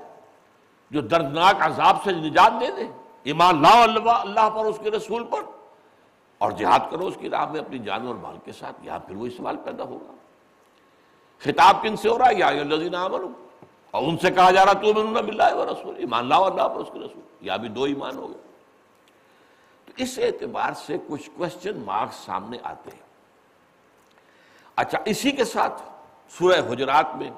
جو 0.91 1.01
دردناک 1.01 1.63
عذاب 1.67 2.03
سے 2.05 2.13
نجات 2.13 2.61
دے 2.61 2.71
دے؟ 2.77 2.87
ایمان 3.31 3.63
لاؤ 3.63 3.83
اللہ 3.83 4.11
اللہ 4.11 4.49
پر، 4.55 4.65
اس 4.65 4.79
کے 4.83 4.91
رسول 4.91 5.25
پر، 5.31 5.43
اور 6.39 6.51
جہاد 6.59 6.91
کرو 6.91 7.07
اس 7.07 7.17
کی 7.21 7.31
راہ 7.31 7.51
میں 7.53 7.61
اپنی 7.61 7.79
جان 7.87 8.07
اور 8.07 8.15
مال 8.15 8.37
کے 8.45 8.53
ساتھ، 8.53 8.77
یہاں 8.83 8.99
پھر 9.07 9.17
وہی 9.17 9.31
سوال 9.37 9.57
پیدا 9.65 9.85
ہوگا۔ 9.85 10.13
خطاب 11.43 11.83
کن 11.83 11.97
سے 11.97 12.09
ہو 12.09 12.19
رہا 12.19 12.29
ہے؟ 12.29 12.35
یا 12.39 12.47
الذین 12.49 12.95
آمنوا 12.95 13.46
اور 13.97 14.05
ان 14.05 14.19
سے 14.19 14.31
کہا 14.31 14.51
جا 14.51 14.65
رہا 14.65 14.73
تو 14.73 15.05
میں 15.05 15.23
باللہ 15.23 15.55
و 15.55 15.67
رسول، 15.67 15.95
ایمان 15.99 16.29
لاؤ 16.29 16.45
اللہ 16.45 16.69
پر 16.69 16.81
اس 16.81 16.89
کے 16.93 16.99
رسول۔ 16.99 17.21
یا 17.41 17.57
بھی 17.57 17.69
دو 17.69 17.83
ایمان 17.85 18.17
ہو 18.17 18.29
گئے۔ 18.29 18.43
تو 19.85 19.93
اس 19.97 20.19
اعتبار 20.19 20.73
سے 20.73 20.97
کچھ 21.09 21.31
کوشچن 21.37 21.79
مارکس 21.85 22.17
سامنے 22.17 22.59
آتے 22.63 22.91
ہیں۔ 22.91 23.03
اچھا 24.77 24.99
اسی 25.05 25.31
کے 25.31 25.45
ساتھ 25.45 25.83
سورہ 26.29 26.73
حجرات 26.73 27.17
میں 27.17 27.31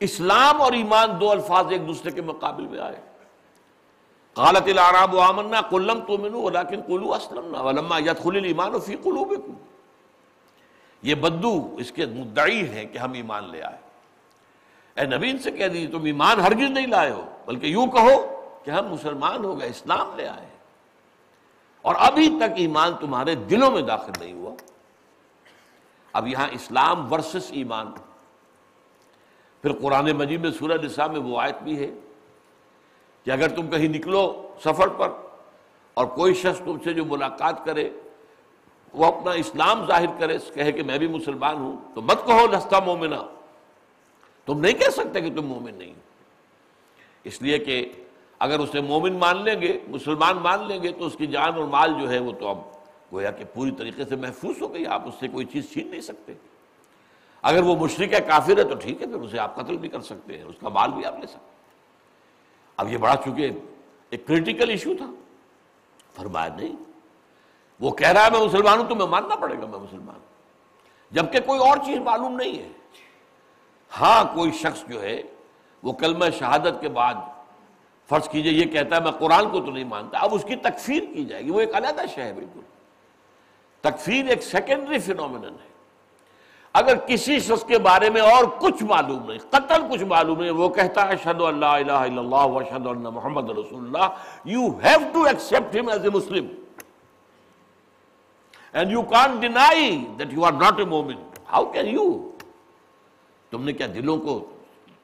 اسلام 0.00 0.62
اور 0.62 0.72
ایمان 0.72 1.20
دو 1.20 1.30
الفاظ 1.30 1.66
ایک 1.70 1.86
دوسرے 1.86 2.10
کے 2.10 2.22
مقابل 2.22 2.66
میں 2.66 2.80
آئے۔ 2.80 3.00
قالت 4.34 4.68
العراب 4.68 5.18
آمنا 5.18 5.60
قلم 5.60 6.00
تؤمنوا 6.00 6.42
ولكن 6.42 6.82
قولوا 6.82 7.16
اسلمنا 7.16 7.60
ولما 7.60 7.98
يدخل 7.98 8.36
الايمان 8.36 8.80
في 8.80 8.96
قلوبكم۔ 8.96 9.54
یہ 11.02 11.14
بدو 11.14 11.76
اس 11.78 11.92
کے 11.92 12.06
مدعی 12.06 12.68
ہیں 12.68 12.84
کہ 12.84 12.98
ہم 12.98 13.12
ایمان 13.12 13.50
لے 13.50 13.62
آئے۔ 13.62 13.89
اے 14.94 15.06
نبی 15.06 15.30
ان 15.30 15.38
سے 15.38 15.50
کہہ 15.50 15.68
دیجیے 15.68 15.88
تم 15.88 16.04
ایمان 16.04 16.40
ہرگز 16.40 16.70
نہیں 16.70 16.86
لائے 16.86 17.10
ہو، 17.10 17.24
بلکہ 17.46 17.66
یوں 17.66 17.86
کہو 17.86 18.42
کہ 18.64 18.70
ہم 18.70 18.86
مسلمان 18.86 19.44
ہو 19.44 19.60
گئے، 19.60 19.68
اسلام 19.68 20.16
لے 20.16 20.26
آئے 20.26 20.46
اور 21.82 21.94
ابھی 21.98 22.28
تک 22.36 22.52
ایمان 22.56 22.92
تمہارے 23.00 23.34
دلوں 23.34 23.70
میں 23.70 23.82
داخل 23.82 24.12
نہیں 24.20 24.32
ہوا۔ 24.32 24.54
اب 26.12 26.26
یہاں 26.26 26.48
اسلام 26.50 27.12
ورسس 27.12 27.50
ایمان۔ 27.50 27.86
پھر 29.62 29.72
قرآن 29.72 30.12
مجید 30.12 30.40
میں 30.40 30.50
سورہ 30.50 30.82
نساء 30.82 31.06
میں 31.06 31.20
وہ 31.20 31.40
آیت 31.40 31.62
بھی 31.62 31.78
ہے 31.78 31.90
کہ 33.24 33.30
اگر 33.30 33.48
تم 33.48 33.70
کہیں 33.70 33.88
نکلو 33.88 34.48
سفر 34.64 34.88
پر 34.88 35.10
اور 35.94 36.06
کوئی 36.06 36.34
شخص 36.34 36.58
تم 36.58 36.76
سے 36.84 36.92
جو 36.92 37.04
ملاقات 37.04 37.64
کرے، 37.64 37.90
وہ 38.92 39.06
اپنا 39.06 39.32
اسلام 39.32 39.86
ظاہر 39.86 40.18
کرے، 40.18 40.38
کہے 40.54 40.72
کہ 40.72 40.82
میں 40.82 40.98
بھی 40.98 41.08
مسلمان 41.08 41.56
ہوں، 41.56 41.76
تو 41.94 42.02
مت 42.02 42.26
کہو 42.26 42.46
لستا 42.46 42.78
مومنا 42.78 43.22
تم 44.46 44.60
نہیں 44.60 44.72
کہہ 44.72 44.90
سکتے 44.90 45.20
کہ 45.20 45.34
تم 45.36 45.46
مومن 45.46 45.74
نہیں 45.74 45.94
اس 47.24 47.42
لیے 47.42 47.58
کہ 47.58 47.92
اگر 48.38 48.58
اسے 48.58 48.80
مومن 48.80 49.12
مان 49.12 49.44
لیں 49.44 49.60
گے، 49.60 49.78
مسلمان 49.88 50.36
مان 50.36 50.66
لیں 50.66 50.82
گے، 50.82 50.92
تو 50.92 51.06
اس 51.06 51.16
کی 51.16 51.26
جان 51.26 51.54
اور 51.54 51.64
مال 51.64 51.94
جو 52.00 52.10
ہے 52.10 52.18
وہ 52.18 52.32
تو 52.32 52.48
اب 52.48 52.58
گویا 53.12 53.30
کہ 53.30 53.44
پوری 53.54 53.70
طریقے 53.70 54.04
سے 54.04 54.16
محفوظ 54.16 54.62
ہو 54.62 54.74
گئی، 54.74 54.86
آپ 54.86 55.08
اس 55.08 55.14
سے 55.20 55.28
کوئی 55.28 55.46
چیز 55.46 55.72
چھین 55.72 55.86
نہیں 55.86 56.00
سکتے۔ 56.00 56.34
اگر 57.42 57.62
وہ 57.62 57.76
مشرق 57.76 58.14
ہے، 58.14 58.20
کافر 58.20 58.58
ہے، 58.58 58.64
تو 58.64 58.74
ٹھیک 58.74 59.02
ہے، 59.02 59.06
پھر 59.06 59.14
اسے 59.14 59.38
آپ 59.38 59.56
قتل 59.56 59.76
بھی 59.76 59.88
کر 59.88 60.00
سکتے 60.00 60.36
ہیں، 60.36 60.44
اس 60.44 60.54
کا 60.60 60.68
مال 60.68 60.92
بھی 60.92 61.04
آپ 61.04 61.14
لے 61.20 61.26
سکتے 61.26 61.50
اب 62.76 62.92
یہ 62.92 62.96
بڑا 62.96 63.14
چونکہ 63.24 63.50
ایک 64.10 64.26
کریٹیکل 64.26 64.70
ایشو 64.70 64.94
تھا۔ 64.94 65.06
فرمایا، 66.16 66.48
نہیں، 66.56 66.76
وہ 67.80 67.90
کہہ 67.90 68.08
رہا 68.08 68.24
ہے، 68.24 68.30
میں 68.30 68.40
مسلمان 68.40 68.78
ہوں، 68.78 68.88
تو 68.88 68.94
میں 68.94 69.06
ماننا 69.06 69.36
پڑے 69.36 69.54
گا، 69.54 69.66
میں 69.66 69.78
مسلمان 69.78 70.16
ہوں۔ 70.16 70.30
جبکہ 71.10 71.40
کوئی 71.40 71.60
اور 71.60 71.76
چیز 71.76 71.98
معلوم 71.98 72.36
نہیں 72.36 72.58
ہے۔ 72.58 72.68
ہاں 74.00 74.24
کوئی 74.34 74.50
شخص 74.52 74.84
جو 74.88 75.02
ہے، 75.02 75.22
وہ 75.82 75.92
کلمہ 75.92 76.24
شہادت 76.38 76.80
کے 76.80 76.88
بعد 76.88 77.14
فرض 78.08 78.28
کیجیے، 78.28 78.52
یہ 78.52 78.64
کہتا 78.64 78.96
ہے، 78.96 79.00
میں 79.00 79.10
قرآن 79.10 79.50
کو 79.50 79.60
تو 79.60 79.70
نہیں 79.70 79.84
مانتا، 79.84 80.18
اب 80.18 80.34
اس 80.34 80.44
کی 80.44 80.56
تکفیر 80.56 81.02
کی 81.14 81.24
جائے 81.24 81.44
گی، 81.44 81.50
وہ 81.50 81.60
ایک 81.60 81.74
علیحدہ 81.74 82.02
شہ 82.14 82.20
ہے، 82.20 82.32
بالکل۔ 82.32 82.60
تکفیر 83.80 84.28
ایک 84.28 84.42
سیکنڈری 84.42 84.98
فینومینن 84.98 85.52
ہے۔ 85.52 85.70
اگر 86.72 86.96
کسی 86.96 87.40
شخص 87.40 87.64
کے 87.64 87.78
بارے 87.78 88.10
میں 88.10 88.20
اور 88.20 88.44
کچھ 88.58 88.82
معلوم 88.82 89.26
نہیں 89.26 89.38
قتل 89.50 89.82
کچھ 89.90 90.02
معلوم 90.02 90.40
نہیں، 90.40 90.50
وہ 90.50 90.68
کہتا 90.68 91.08
ہے 91.08 91.16
شد 91.16 91.40
اللہ 91.40 91.66
الہ 91.66 91.92
الا 91.92 92.20
اللہ 92.20 92.46
و 92.46 92.62
شد 92.62 92.86
اللہ 92.86 93.10
محمد 93.10 93.50
رسول 93.50 93.84
اللہ 93.84 94.06
you 94.44 94.68
have 94.68 94.98
to 95.12 95.22
accept 95.22 95.76
him 95.76 95.88
as 95.88 96.04
a 96.04 96.10
Muslim 96.14 96.46
and 98.72 98.92
you 98.92 99.02
can't 99.02 99.40
deny 99.40 100.04
that 100.18 100.32
you 100.32 100.44
are 100.44 100.52
not 100.52 100.78
a 100.78 100.84
مومن۔ 100.84 101.14
ہاؤ 101.52 101.64
کین 101.64 101.86
یو 101.86 102.29
تم 103.50 103.64
نے 103.64 103.72
کیا 103.72 103.86
دلوں 103.94 104.18
کو 104.18 104.56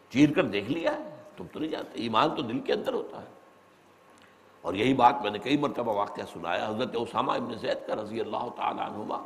چیر 0.09 0.33
کر 0.33 0.45
دیکھ 0.45 0.71
لیا؟ 0.71 0.93
ہے 0.93 1.17
تم 1.37 1.45
تو 1.53 1.59
نہیں 1.59 1.71
جانتے، 1.71 1.91
ایمان 1.95 2.37
تو 2.37 2.43
دل 2.43 2.61
کے 2.61 2.73
اندر 2.73 2.93
ہوتا 2.93 3.23
ہے۔ 3.23 3.27
اور 4.63 4.75
یہی 4.75 4.95
بات 4.95 5.15
میں 5.23 5.31
نے 5.31 5.39
کئی 5.39 5.57
مرتبہ 5.57 5.93
واقعہ 5.93 6.25
سنایا، 6.33 6.69
حضرت 6.69 6.89
اسامہ 6.95 7.33
ابن 7.33 7.55
زید 7.59 7.77
کا 7.87 7.97
رضی 7.97 8.21
اللہ 8.21 8.49
تعالیٰ 8.57 8.87
عنہما۔ 8.87 9.23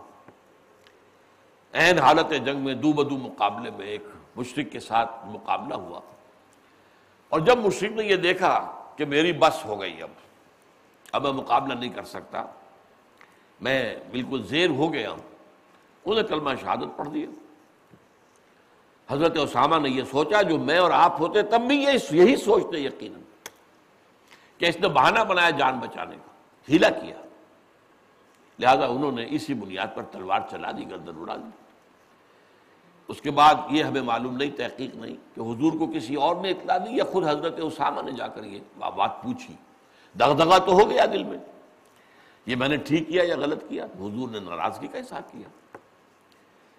حالت 1.99 2.47
جنگ 2.47 2.61
میں 2.61 2.75
دو 2.75 2.93
بدو 2.93 3.17
مقابلے 3.17 3.71
میں 3.71 3.87
ایک 3.87 4.03
مشرق 4.37 4.73
کے 4.73 4.81
ساتھ 4.81 5.11
مقابلہ 5.25 5.75
ہوا۔ 5.75 6.01
اور 7.29 7.41
جب 7.41 7.59
مشرق 7.59 7.91
نے 7.91 8.05
یہ 8.05 8.17
دیکھا 8.17 8.85
کہ 8.97 9.05
میری 9.05 9.33
بس 9.33 9.65
ہو 9.65 9.81
گئی 9.81 10.03
اب 10.03 10.11
اب 11.13 11.23
میں 11.23 11.33
مقابلہ 11.33 11.75
نہیں 11.75 11.91
کر 11.91 12.03
سکتا، 12.03 12.47
میں 13.61 13.97
بالکل 14.11 14.43
زیر 14.43 14.71
ہو 14.71 14.93
گیا 14.93 15.11
ہوں 15.11 15.23
انہیں 16.05 16.25
کلمہ 16.25 16.51
شہادت 16.61 16.97
پڑھ 16.97 17.09
دیا۔ 17.09 17.27
حضرت 19.11 19.38
اسامہ 19.38 19.77
نے 19.77 19.88
یہ 19.88 20.05
سوچا 20.05 20.42
جو 20.42 20.59
میں 20.59 20.79
اور 20.79 20.90
آپ 20.90 21.20
ہوتے 21.20 21.42
تب 21.42 21.61
بھی 21.61 21.83
یہ 21.83 21.90
یہی 22.11 22.37
سوچتے 22.37 22.79
یقیناً 22.79 23.20
کہ 24.59 24.66
اس 24.66 24.77
نے 24.81 24.88
بہانہ 24.88 25.18
بنایا 25.18 25.51
جان 25.51 25.79
بچانے 25.79 26.16
کا 26.16 26.33
ہیلا 26.68 26.90
کیا۔ 26.90 27.16
لہذا 28.59 28.87
انہوں 28.87 29.12
نے 29.12 29.27
اسی 29.29 29.55
بنیاد 29.55 29.87
پر 29.94 30.03
تلوار 30.03 30.40
چلا 30.51 30.70
دی، 30.70 30.90
گردن 30.90 31.12
اڑا 31.20 31.37
دی۔ 31.37 31.51
اس 33.09 33.20
کے 33.20 33.31
بعد 33.31 33.55
یہ 33.70 33.85
ہمیں 33.85 34.03
معلوم 34.03 34.37
نہیں، 34.37 34.51
تحقیق 34.51 34.94
نہیں 34.94 35.14
کہ 35.35 35.40
حضور 35.40 35.73
کو 35.73 35.87
کسی 35.87 36.14
اور 36.14 36.37
نے 36.37 36.51
اطلاع 36.51 36.79
دی 36.79 36.96
یا 36.96 37.05
خود 37.05 37.25
حضرت 37.25 37.55
اسامہ 37.62 38.01
نے 38.01 38.12
جا 38.12 38.29
کر 38.29 38.44
یہ 38.44 38.61
بات 38.79 39.23
پوچھی۔ 39.23 39.55
دغدغہ 40.20 40.59
تو 40.59 40.73
ہو 40.73 40.90
گیا 40.90 41.05
دل 41.12 41.23
میں۔ 41.23 41.38
یہ 42.46 42.57
میں 42.57 42.68
نے 42.68 42.77
ٹھیک 42.77 43.09
کیا 43.09 43.25
یا 43.25 43.37
غلط 43.37 43.68
کیا؟ 43.68 43.85
حضور 43.85 44.29
نے 44.29 44.40
ناراضگی 44.40 44.87
کا 44.87 45.01
حساب 45.01 45.33
کیا۔ 45.33 45.79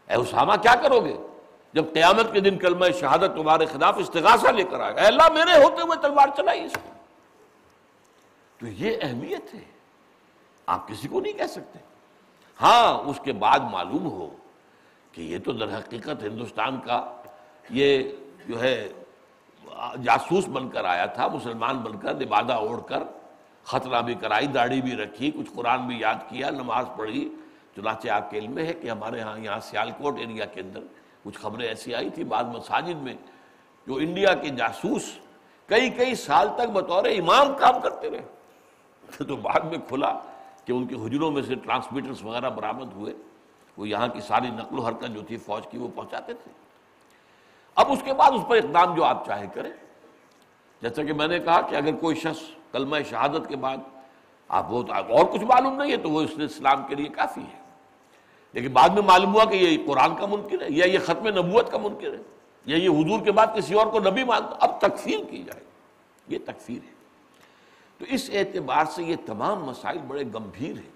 اے 0.08 0.15
اسامہ، 0.15 0.54
کیا 0.62 0.76
کرو 0.76 1.00
گے؟ 1.00 1.17
جب 1.74 1.86
قیامت 1.94 2.34
کے 2.34 2.40
دن 2.40 2.58
کلمہ 2.58 2.86
شہادت 3.00 3.36
تمہارے 3.36 3.66
خلاف 3.66 3.98
استغاثہ 3.98 4.48
لے 4.48 4.64
کر 4.64 4.80
آئے 4.80 4.94
اے 4.94 5.06
اللہ، 5.06 5.30
میرے 5.34 5.64
ہوتے 5.64 5.82
ہوئے 5.82 5.98
تلوار 6.02 6.28
چلائی 6.38 6.64
اس 6.64 6.74
کو۔ 6.74 6.94
تو 8.60 8.68
یہ 8.68 8.98
اہمیت 9.02 9.54
ہے۔ 9.54 9.64
آپ 10.66 10.88
کسی 10.88 11.08
کو 11.08 11.20
نہیں 11.20 11.34
کہہ 11.34 11.46
سکتے۔ 11.46 11.80
ہاں 12.62 12.98
اس 12.98 13.20
کے 13.24 13.34
بعد 13.34 13.60
معلوم 13.60 14.06
ہو 14.06 14.30
کہ 15.12 15.22
یہ 15.22 15.38
تو 15.40 15.52
در 15.52 15.78
حقیقت 15.78 16.24
ہندوستان 16.24 16.80
کا 16.80 17.16
یہ 17.70 18.04
جو 18.48 18.62
ہے 18.62 18.94
جاسوس 20.04 20.48
بن 20.48 20.70
کر 20.70 20.86
آیا 20.86 21.06
تھا، 21.06 21.28
مسلمان 21.28 21.78
بن 21.78 22.00
کر، 22.00 22.14
نبادہ 22.14 22.54
اوڑھ 22.54 22.82
کر، 22.88 23.04
خطرہ 23.64 24.02
بھی 24.02 24.16
کرائی، 24.16 24.48
داڑھی 24.48 24.82
بھی 24.82 24.96
رکھی، 24.96 25.32
کچھ 25.32 25.52
قرآن 25.56 25.88
بھی 25.88 26.00
یاد 26.00 26.16
کیا، 26.30 26.50
نماز 26.50 26.86
پڑھی۔ 26.98 27.36
چنانچہ 27.76 28.10
آپ 28.10 28.32
کے 28.32 28.40
علم 28.40 28.52
میں 28.52 28.66
ہے 28.66 28.74
کہ 28.74 28.90
ہمارے 28.90 29.22
ہاں 29.22 29.40
یہاں 29.40 29.60
سیالکوٹ 29.60 30.20
ایریا 30.20 30.46
کے 30.46 30.62
اندر 30.62 30.80
کچھ 31.24 31.38
خبریں 31.38 31.68
ایسی 31.68 31.96
آئی 31.96 32.10
تھی 32.10 32.24
بعض 32.24 32.46
مساجد 32.46 33.02
میں 33.02 33.14
جو 33.88 33.96
انڈیا 33.96 34.34
کے 34.34 34.50
جاسوس 34.50 35.04
کئی 35.66 35.90
کئی 35.90 36.16
سال 36.16 36.50
تک 36.56 36.70
بطور 36.70 37.06
امام 37.06 37.54
کام 37.60 37.80
کرتے 37.80 38.10
رہے۔ 38.10 38.22
تو 39.24 39.36
بعد 39.36 39.60
میں 39.60 39.78
کھلا 39.88 40.20
کہ 40.66 40.72
ان 40.72 40.88
کے 40.88 40.96
حجروں 40.96 41.32
میں 41.32 41.42
سے 41.42 41.56
ٹرانسمیٹرز 41.56 42.24
وغیرہ 42.24 42.50
برآمد 42.50 42.94
ہوئے۔ 42.94 43.14
وہ 43.78 43.88
یہاں 43.88 44.08
کی 44.08 44.20
ساری 44.20 44.50
نقل 44.50 44.80
و 44.80 44.82
حرکت 44.82 45.08
جو 45.08 45.22
تھی 45.22 45.38
فوج 45.38 45.68
کی 45.68 45.78
وہ 45.78 45.88
پہنچاتے 45.96 46.34
تھے۔ 46.34 46.52
اب 47.76 47.92
اس 47.92 48.00
کے 48.06 48.14
بعد 48.14 48.32
اس 48.32 48.42
پر 48.48 48.58
اقدام 48.58 48.96
جو 48.96 49.04
آپ 49.04 49.26
چاہیں 49.26 49.48
کریں۔ 49.54 49.72
جیسا 50.82 51.04
کہ 51.04 51.14
میں 51.14 51.28
نے 51.28 51.40
کہا 51.40 51.62
کہ 51.62 51.76
اگر 51.76 51.96
کوئی 51.96 52.16
شخص 52.16 52.42
کلمہ 52.72 52.98
شہادت 53.10 53.50
کے 53.50 53.56
بعد 53.56 53.78
آپ 54.48 54.70
بہت 54.70 54.90
اور 54.90 55.26
کچھ 55.26 55.44
معلوم 55.44 55.82
نہیں 55.82 55.92
ہے 55.92 55.98
تو 55.98 56.10
وہ 56.10 56.22
اس 56.22 56.32
اسلام 56.38 56.88
کے 56.88 56.96
لیے 56.96 57.08
کافی 57.08 57.42
ہے۔ 57.42 57.61
لیکن 58.54 58.68
بعد 58.68 58.90
میں 58.90 59.02
معلوم 59.02 59.34
ہوا 59.34 59.46
کہ 59.46 59.56
یہ 59.56 59.88
قرآن 59.88 60.16
کا 60.16 60.26
منکر 60.26 60.62
ہے، 60.62 60.68
یا 60.70 60.86
یہ 60.86 61.00
ختم 61.06 61.28
نبوت 61.28 61.72
کا 61.72 61.78
منکر 61.78 62.14
ہے، 62.14 62.22
یا 62.66 62.78
یہ 62.78 62.90
حضور 62.90 63.20
کے 63.20 63.32
بعد 63.32 63.48
کسی 63.56 63.74
اور 63.74 63.88
کو 63.88 64.00
نبی 64.00 64.24
مانتا 64.24 64.56
اب 64.60 64.82
تکفیر 64.82 65.20
کی 65.30 65.44
جائے 65.44 65.64
یہ 66.28 66.38
تکفیر 66.46 66.80
ہے۔ 66.86 66.94
تو 67.98 68.06
اس 68.10 68.30
اعتبار 68.34 68.86
سے 68.86 69.04
یہ 69.04 69.16
تمام 69.26 69.66
مسائل 69.66 69.98
بڑے 69.98 70.24
گمبھیر 70.24 70.78
ہیں۔ 70.78 70.92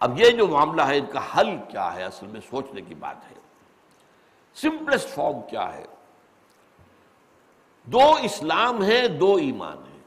اب 0.00 0.20
یہ 0.20 0.30
جو 0.30 0.46
معاملہ 0.46 0.82
ہے، 0.82 0.98
ان 0.98 1.06
کا 1.06 1.20
حل 1.36 1.56
کیا 1.70 1.94
ہے؟ 1.94 2.04
اصل 2.04 2.26
میں 2.26 2.40
سوچنے 2.50 2.80
کی 2.80 2.94
بات 2.94 3.16
ہے۔ 3.30 3.34
سمپلسٹ 4.54 5.08
فارم 5.08 5.40
کیا 5.50 5.74
ہے؟ 5.74 5.84
دو 7.84 8.14
اسلام 8.22 8.84
ہے 8.84 9.08
دو 9.08 9.34
ایمان 9.34 9.76
ہے 9.76 9.98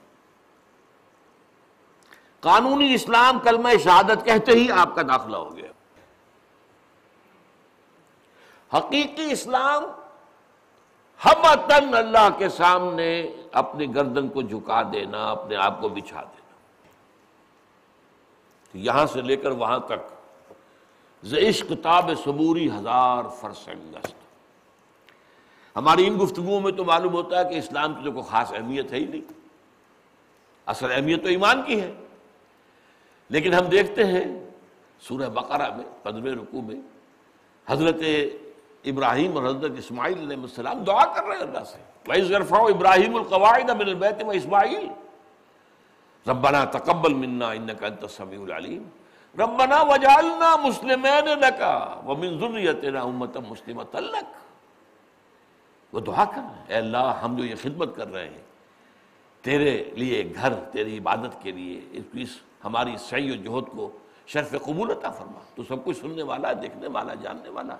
قانونی 2.40 2.94
اسلام 2.94 3.40
کلمہ 3.40 3.70
شہادت 3.84 4.26
کہتے 4.26 4.52
ہی 4.52 4.72
آپ 4.72 4.96
کا 4.96 5.02
داخلہ 5.02 5.38
ہو 5.38 5.58
گیا۔ 5.58 5.71
حقیقی 8.74 9.32
اسلام 9.32 9.84
ہم 11.26 11.56
تن 11.68 11.96
اللہ 11.96 12.30
کے 12.38 12.50
سامنے 12.50 13.32
اپنی 13.52 13.96
گردن 13.96 14.30
کو 14.30 14.42
جھکا 14.42 14.82
دینا، 14.94 15.32
اپنے 15.32 15.56
آپ 15.56 15.82
کو 15.82 15.90
بچھا 15.90 16.22
دینا۔ 16.22 16.54
یہاں 18.74 19.06
سے 19.06 19.22
لے 19.22 19.36
کر 19.36 19.52
وہاں 19.52 19.80
تک 19.80 20.14
عشق 21.34 21.72
تاب 21.84 22.12
صبوری 22.24 22.72
ہزار 22.72 23.24
فرسنگست 23.42 24.16
ہماری 25.76 26.08
ان 26.08 26.20
گفتگوؤں 26.24 26.62
میں 26.62 26.72
تو 26.72 26.86
معلوم 26.86 27.14
ہوتا 27.14 27.40
ہے 27.40 27.54
کہ 27.54 27.60
اسلام 27.60 27.94
کی 27.94 28.04
تو 28.06 28.12
کوئی 28.12 28.24
خاص 28.30 28.54
اہمیت 28.54 28.94
ہے 28.94 28.98
ہی 28.98 29.06
نہیں۔ 29.06 29.22
اصل 30.66 30.92
اہمیت 30.92 31.22
تو 31.22 31.28
ایمان 31.28 31.62
کی 31.64 31.82
ہے۔ 31.82 31.94
لیکن 33.30 33.54
ہم 33.54 33.66
دیکھتے 33.66 34.06
ہیں 34.06 34.50
سورہ 35.00 35.30
بقرہ 35.30 35.76
میں، 35.76 35.86
پندرہ 36.04 36.34
رکوع 36.34 36.62
میں، 36.62 36.76
حضرت 37.68 37.96
ابراہیم 38.86 39.38
اور 39.38 39.44
حضرت 39.44 39.72
اسماعیل 39.78 40.20
علیہ 40.20 40.38
السلام 40.38 40.84
دعا 40.84 41.06
کر 41.06 41.24
رہے 41.24 41.36
ہیں 41.36 41.44
اللہ 41.44 41.64
سے۔ 41.64 41.78
وَإِذْ 42.08 42.32
يَرْفَعُ 42.32 42.68
إِبْرَاهِيمُ 42.68 43.20
الْقَوَاعِدَ 43.20 43.72
مِنَ 43.72 43.90
الْبَيْتِ 43.90 44.24
وَإِسْمَاعِيلُ 44.24 44.90
رَبَّنَا 46.30 46.66
تَقَبَّلْ 46.66 47.14
مِنَّا 47.14 47.54
إِنَّكَ 47.54 47.86
أَنْتَ 47.86 48.04
السَّمِيعُ 48.04 48.42
الْعَلِيمُ۔ 48.42 48.86
رَبَّنَا 49.42 49.82
وَجْعَلْنَا 49.82 50.56
مُسْلِمَيْنِ 50.56 51.30
لَكَ 51.30 51.64
وَمِنْ 52.06 52.40
ذُرِّيَّتِنَا 52.40 53.04
أُمَّةً 53.04 53.46
مُسْلِمَةً 53.50 54.04
لَكَ۔ 54.04 54.26
وہ 55.94 56.00
دعا 56.00 56.26
کر 56.26 56.42
رہے 56.42 56.58
ہیں۔ 56.58 56.66
اے 56.68 56.76
اللہ، 56.76 57.20
ہم 57.24 57.36
جو 57.36 57.44
یہ 57.44 57.56
خدمت 57.62 57.96
کر 57.96 58.12
رہے 58.12 58.30
ہیں، 58.30 58.42
تیرے 59.42 59.84
لیے 59.94 60.34
گھر، 60.36 60.54
تیری 60.54 60.98
عبادت 60.98 61.44
کے 61.44 61.52
لیے، 61.52 61.82
اس 61.92 62.04
اس 62.14 62.30
ہماری 62.66 62.96
سعی 63.00 63.32
و 63.32 63.36
جہد 63.36 63.78
کو 63.78 63.92
شرف 64.28 64.52
قبول 64.52 64.92
عطا 64.92 65.12
فرما۔ 65.12 65.40
تو 65.56 65.64
سب 65.64 65.86
کچھ 65.86 65.98
سننے 65.98 66.24
والا، 66.24 66.54
دیکھنے 66.62 66.88
والا، 66.88 67.14
جاننے 67.14 67.50
والا۔ 67.50 67.78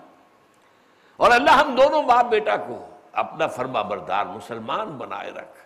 اور 1.16 1.30
اللہ 1.30 1.50
ہم 1.50 1.74
دونوں 1.74 2.02
باپ 2.02 2.24
بیٹا 2.24 2.56
کو 2.56 2.86
اپنا 3.12 3.46
فرما 3.46 3.82
بردار 3.82 4.26
مسلمان 4.26 4.88
بنائے 4.88 5.30
رکھ۔ 5.30 5.58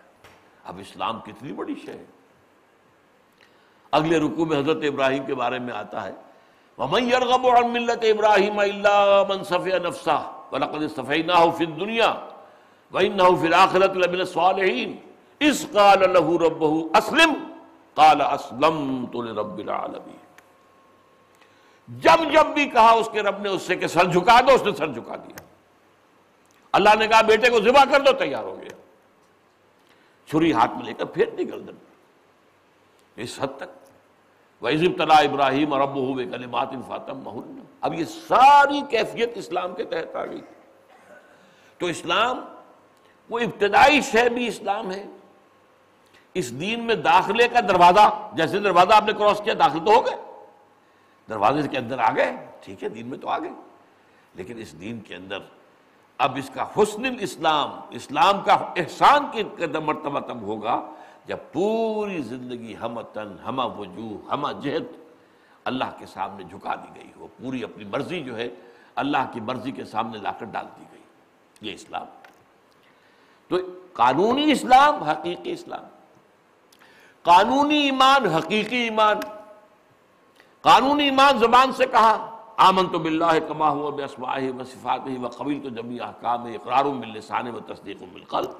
اب 0.65 0.77
اسلام 0.79 1.19
کتنی 1.19 1.53
بڑی 1.53 1.75
شے 1.85 1.91
ہے۔ 1.91 2.05
اگلے 3.91 4.19
رکوع 4.19 4.45
میں 4.45 4.57
حضرت 4.57 4.77
ابراہیم 4.81 5.25
کے 5.25 5.35
بارے 5.35 5.59
میں 5.59 5.73
آتا 5.73 6.03
ہے۔ 6.03 6.13
وَمَنْ 6.77 7.13
يَرْغَبُ 7.13 7.49
عَنْ 7.49 7.65
مِلَّةِ 7.65 8.07
إِبْرَاهِيمَ 8.07 8.61
إِلَّا 8.61 9.23
مَنْ 9.29 9.43
صَفِيَ 9.43 9.79
نَفْسَهُ 9.79 10.19
وَلَقَدِ 10.51 10.83
اصْطَفَيْنَاهُ 10.83 11.57
فِي 11.57 11.65
الدُّنْيَا 11.65 12.13
وَإِنَّهُ 12.91 13.39
فِي 13.39 13.47
الْآخِرَةِ 13.47 13.93
لَمِنَ 13.93 14.19
الصَّالِحِينَ 14.19 14.91
إِذْ 15.43 15.73
قَالَ 15.73 16.07
لَهُ 16.07 16.37
رَبُّهُ 16.37 16.87
أَسْلِمْ 16.97 17.33
قَالَ 17.95 18.23
أَسْلَمْتُ 18.23 19.21
لِرَبِّ 19.21 19.61
الْعَالَمِينَ۔ 19.61 20.26
جب 21.87 22.31
جب 22.33 22.45
بھی 22.45 22.69
کہا 22.69 22.91
اس 22.91 23.09
کے 23.11 23.21
رب 23.21 23.41
نے 23.41 23.49
اس 23.49 23.61
سے 23.61 23.75
کہ 23.75 23.87
سر 23.87 24.05
جھکا 24.05 24.39
دو، 24.41 24.53
اس 24.53 24.63
نے 24.63 24.71
سر 24.77 24.87
جھکا 24.87 25.15
دیا۔ 25.15 25.41
اللہ 26.71 26.89
نے 26.99 27.07
کہا، 27.07 27.21
بیٹے 27.21 27.49
کو 27.49 27.59
ذبح 27.59 27.83
کر 27.91 27.99
دو، 27.99 28.11
تیار 28.11 28.43
ہو 28.43 28.57
گیا۔ 28.61 28.77
چھری 30.29 30.53
ہاتھ 30.53 30.71
میں 30.71 30.83
لے 30.83 30.93
کر 30.93 31.05
پھر 31.05 31.29
نکل 31.33 31.67
دن 31.67 31.73
اس 33.15 33.39
حد 33.41 33.57
تک۔ 33.57 33.87
ویزب 34.61 34.97
تلا 34.97 35.15
ابراہیم 35.15 35.73
اور 35.73 35.81
ابو 35.81 36.13
ہوئے 36.13 36.25
کلمات 36.25 36.69
فاطم 36.87 37.19
محل 37.19 37.59
اب 37.81 37.93
یہ 37.93 38.05
ساری 38.05 38.81
کیفیت 38.89 39.31
اسلام 39.35 39.75
کے 39.75 39.83
تحت 39.83 40.15
آ 40.15 40.25
گئی۔ 40.25 40.41
تو 41.77 41.85
اسلام، 41.85 42.39
وہ 43.29 43.39
ابتدائی 43.39 44.01
شے 44.01 44.29
بھی 44.29 44.47
اسلام 44.47 44.91
ہے۔ 44.91 45.05
اس 46.33 46.59
دین 46.59 46.83
میں 46.83 46.95
داخلے 46.95 47.47
کا 47.47 47.59
دروازہ، 47.59 48.29
جیسے 48.33 48.59
دروازہ 48.59 48.93
آپ 48.93 49.03
نے 49.03 49.13
کراس 49.13 49.41
کیا، 49.43 49.53
داخل 49.59 49.79
تو 49.85 49.91
ہو 49.91 50.05
گئے۔ 50.05 50.26
دروازے 51.29 51.67
کے 51.67 51.77
اندر 51.77 51.99
آ 51.99 52.15
گئے، 52.15 52.47
ٹھیک 52.61 52.83
ہے، 52.83 52.89
دین 52.89 53.07
میں 53.07 53.17
تو 53.17 53.29
آ 53.29 53.39
گئے۔ 53.39 53.51
لیکن 54.35 54.57
اس 54.57 54.79
دین 54.79 54.99
کے 54.99 55.15
اندر 55.15 55.37
اب 56.17 56.35
اس 56.35 56.51
کا 56.53 56.63
حسن 56.63 57.05
الاسلام، 57.05 57.79
اسلام 57.89 58.41
کا 58.41 58.53
احسان 58.53 59.25
کی 59.31 59.43
قدم 59.43 59.85
مرتبہ 59.85 60.19
تب 60.19 60.41
ہوگا 60.41 60.89
جب 61.25 61.37
پوری 61.53 62.21
زندگی 62.21 62.75
ہم 62.81 63.01
تن 63.01 63.35
ہم 63.45 63.59
وجوہ، 63.77 64.33
ہم 64.33 64.59
جہد 64.59 64.83
اللہ 65.65 65.83
کے 65.97 66.05
سامنے 66.05 66.43
جھکا 66.43 66.75
دی 66.75 66.99
گئی 66.99 67.11
ہو۔ 67.15 67.27
پوری 67.27 67.63
اپنی 67.63 67.83
مرضی 67.83 68.23
جو 68.23 68.37
ہے 68.37 68.49
اللہ 68.95 69.31
کی 69.33 69.39
مرضی 69.39 69.71
کے 69.71 69.85
سامنے 69.85 70.17
لا 70.17 70.31
کر 70.31 70.45
ڈال 70.45 70.65
دی 70.79 70.83
گئی۔ 70.91 71.01
یہ 71.61 71.73
اسلام۔ 71.73 72.05
تو 73.47 73.57
قانونی 73.93 74.51
اسلام، 74.51 75.03
حقیقی 75.03 75.51
اسلام۔ 75.51 75.83
قانونی 77.21 77.77
ایمان، 77.77 78.25
حقیقی 78.25 78.77
ایمان۔ 78.77 79.17
قانونی 80.61 81.03
ایمان 81.03 81.37
زبان 81.39 81.71
سے 81.71 81.85
کہا 81.91 82.39
آمن 82.57 82.87
تو 82.91 82.99
بلّہ 82.99 83.39
کما 83.47 83.69
ہوا 83.69 83.89
بے 83.89 84.03
اسماء 84.03 84.37
و 84.59 84.63
صفات 84.63 85.07
ہی 85.07 85.17
و 85.17 85.27
قبیل 85.27 85.59
تو 85.63 85.69
جمی 85.69 85.99
احکام 85.99 86.45
اقرار 86.45 86.85
باللسان 86.85 87.47
و 87.47 87.59
تصدیق 87.59 88.01
بالقلب 88.13 88.51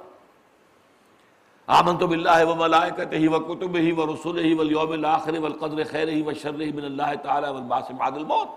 آمن 1.68 1.98
تو 1.98 2.08
بلّہ 2.08 2.44
و 2.46 2.56
ملائکت 2.56 3.14
ہی 3.14 3.28
و 3.28 3.40
کتب 3.40 3.76
ہی 3.76 3.92
و 3.92 4.06
رسول 4.14 4.40
ہی 4.40 4.54
والیوم 4.54 4.92
الاخر 4.92 5.40
والقدر 5.40 5.84
خیر 5.84 6.08
ہی 6.08 6.22
و 6.22 6.34
شر 6.34 6.62
ہی 6.62 6.72
من 6.72 6.86
اللہ 6.86 7.14
تعالی 7.24 7.48
والباس 7.48 7.92
بعد 7.98 8.12
الموت۔ 8.12 8.48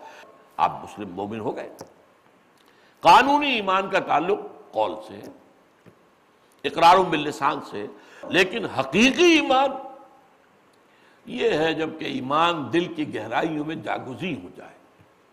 آپ 0.57 0.73
مسلم 0.85 1.11
مومن 1.11 1.41
ہو 1.41 1.57
گئے۔ 1.57 1.71
قانونی 3.01 3.51
ایمان 3.51 3.91
کا 3.91 3.99
تعلق 3.99 4.39
قول 4.73 4.93
سے 5.09 5.21
اقرار 6.65 6.99
باللسان 6.99 7.61
سے، 7.71 7.87
لیکن 8.29 8.67
حقیقی 8.67 9.33
ایمان 9.33 9.71
یہ 11.27 11.51
ہے 11.51 11.75
جبکہ 11.75 12.05
ایمان 12.05 12.73
دل 12.73 12.95
کی 12.95 13.15
گہرائیوں 13.15 13.65
میں 13.65 13.75
جاگزی 13.75 14.35
ہو 14.43 14.49
جائے۔ 14.57 14.75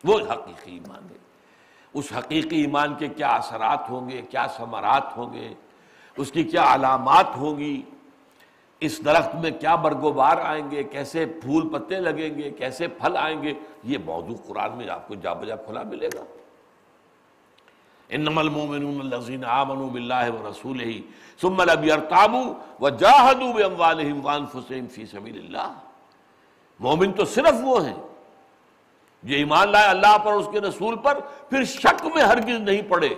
وہ 0.03 0.19
حقیقی 0.19 0.71
ایمان 0.71 1.09
ہے۔ 1.11 1.17
اس 1.93 2.13
حقیقی 2.17 2.61
ایمان 2.61 2.95
کے 2.95 3.07
کیا 3.07 3.27
اثرات 3.27 3.89
ہوں 3.89 4.09
گے، 4.09 4.21
کیا 4.29 4.47
ثمرات 4.47 5.17
ہوں 5.17 5.33
گے، 5.33 5.53
اس 6.17 6.31
کی 6.31 6.43
کیا 6.43 6.73
علامات 6.73 7.37
ہوں 7.37 7.57
گی، 7.57 7.81
اس 8.79 9.05
درخت 9.05 9.35
میں 9.35 9.51
کیا 9.51 9.75
برگوبار 9.75 10.37
آئیں 10.37 10.71
گے، 10.71 10.83
کیسے 10.83 11.25
پھول 11.25 11.69
پتے 11.69 11.99
لگیں 11.99 12.37
گے، 12.37 12.51
کیسے 12.51 12.87
پھل 12.87 13.17
آئیں 13.17 13.43
گے، 13.43 13.53
یہ 13.83 13.97
موضوع 14.05 14.35
قرآن 14.47 14.77
میں 14.77 14.89
آپ 14.89 15.07
کو 15.07 15.15
جا 15.15 15.33
بجا 15.33 15.55
کھلا 15.55 15.83
ملے 15.83 16.07
گا۔ 16.07 16.23
انما 18.09 18.41
المؤمنون 18.41 19.01
الذين 19.01 19.43
امنوا 19.43 19.89
بالله 19.89 20.29
ورسوله 20.33 20.91
ثم 21.41 21.61
لم 21.61 21.83
يرتابوا 21.83 22.53
وجاهدوا 22.79 23.53
باموالهم 23.53 24.25
وانفسهم 24.25 24.87
في 24.87 25.05
سبيل 25.05 25.37
الله. 25.37 25.73
مومن 26.79 27.11
تو 27.11 27.25
صرف 27.25 27.55
وہ 27.61 27.85
ہیں 27.85 27.95
جو 29.23 29.35
ایمان 29.35 29.71
لائے 29.71 29.87
اللہ 29.87 30.17
پر 30.17 30.33
اس 30.33 30.45
کے 30.51 30.61
رسول 30.61 30.95
پر، 30.95 31.19
پھر 31.49 31.63
شک 31.63 32.05
میں 32.15 32.23
ہرگز 32.23 32.59
نہیں 32.59 32.81
پڑے۔ 32.81 33.09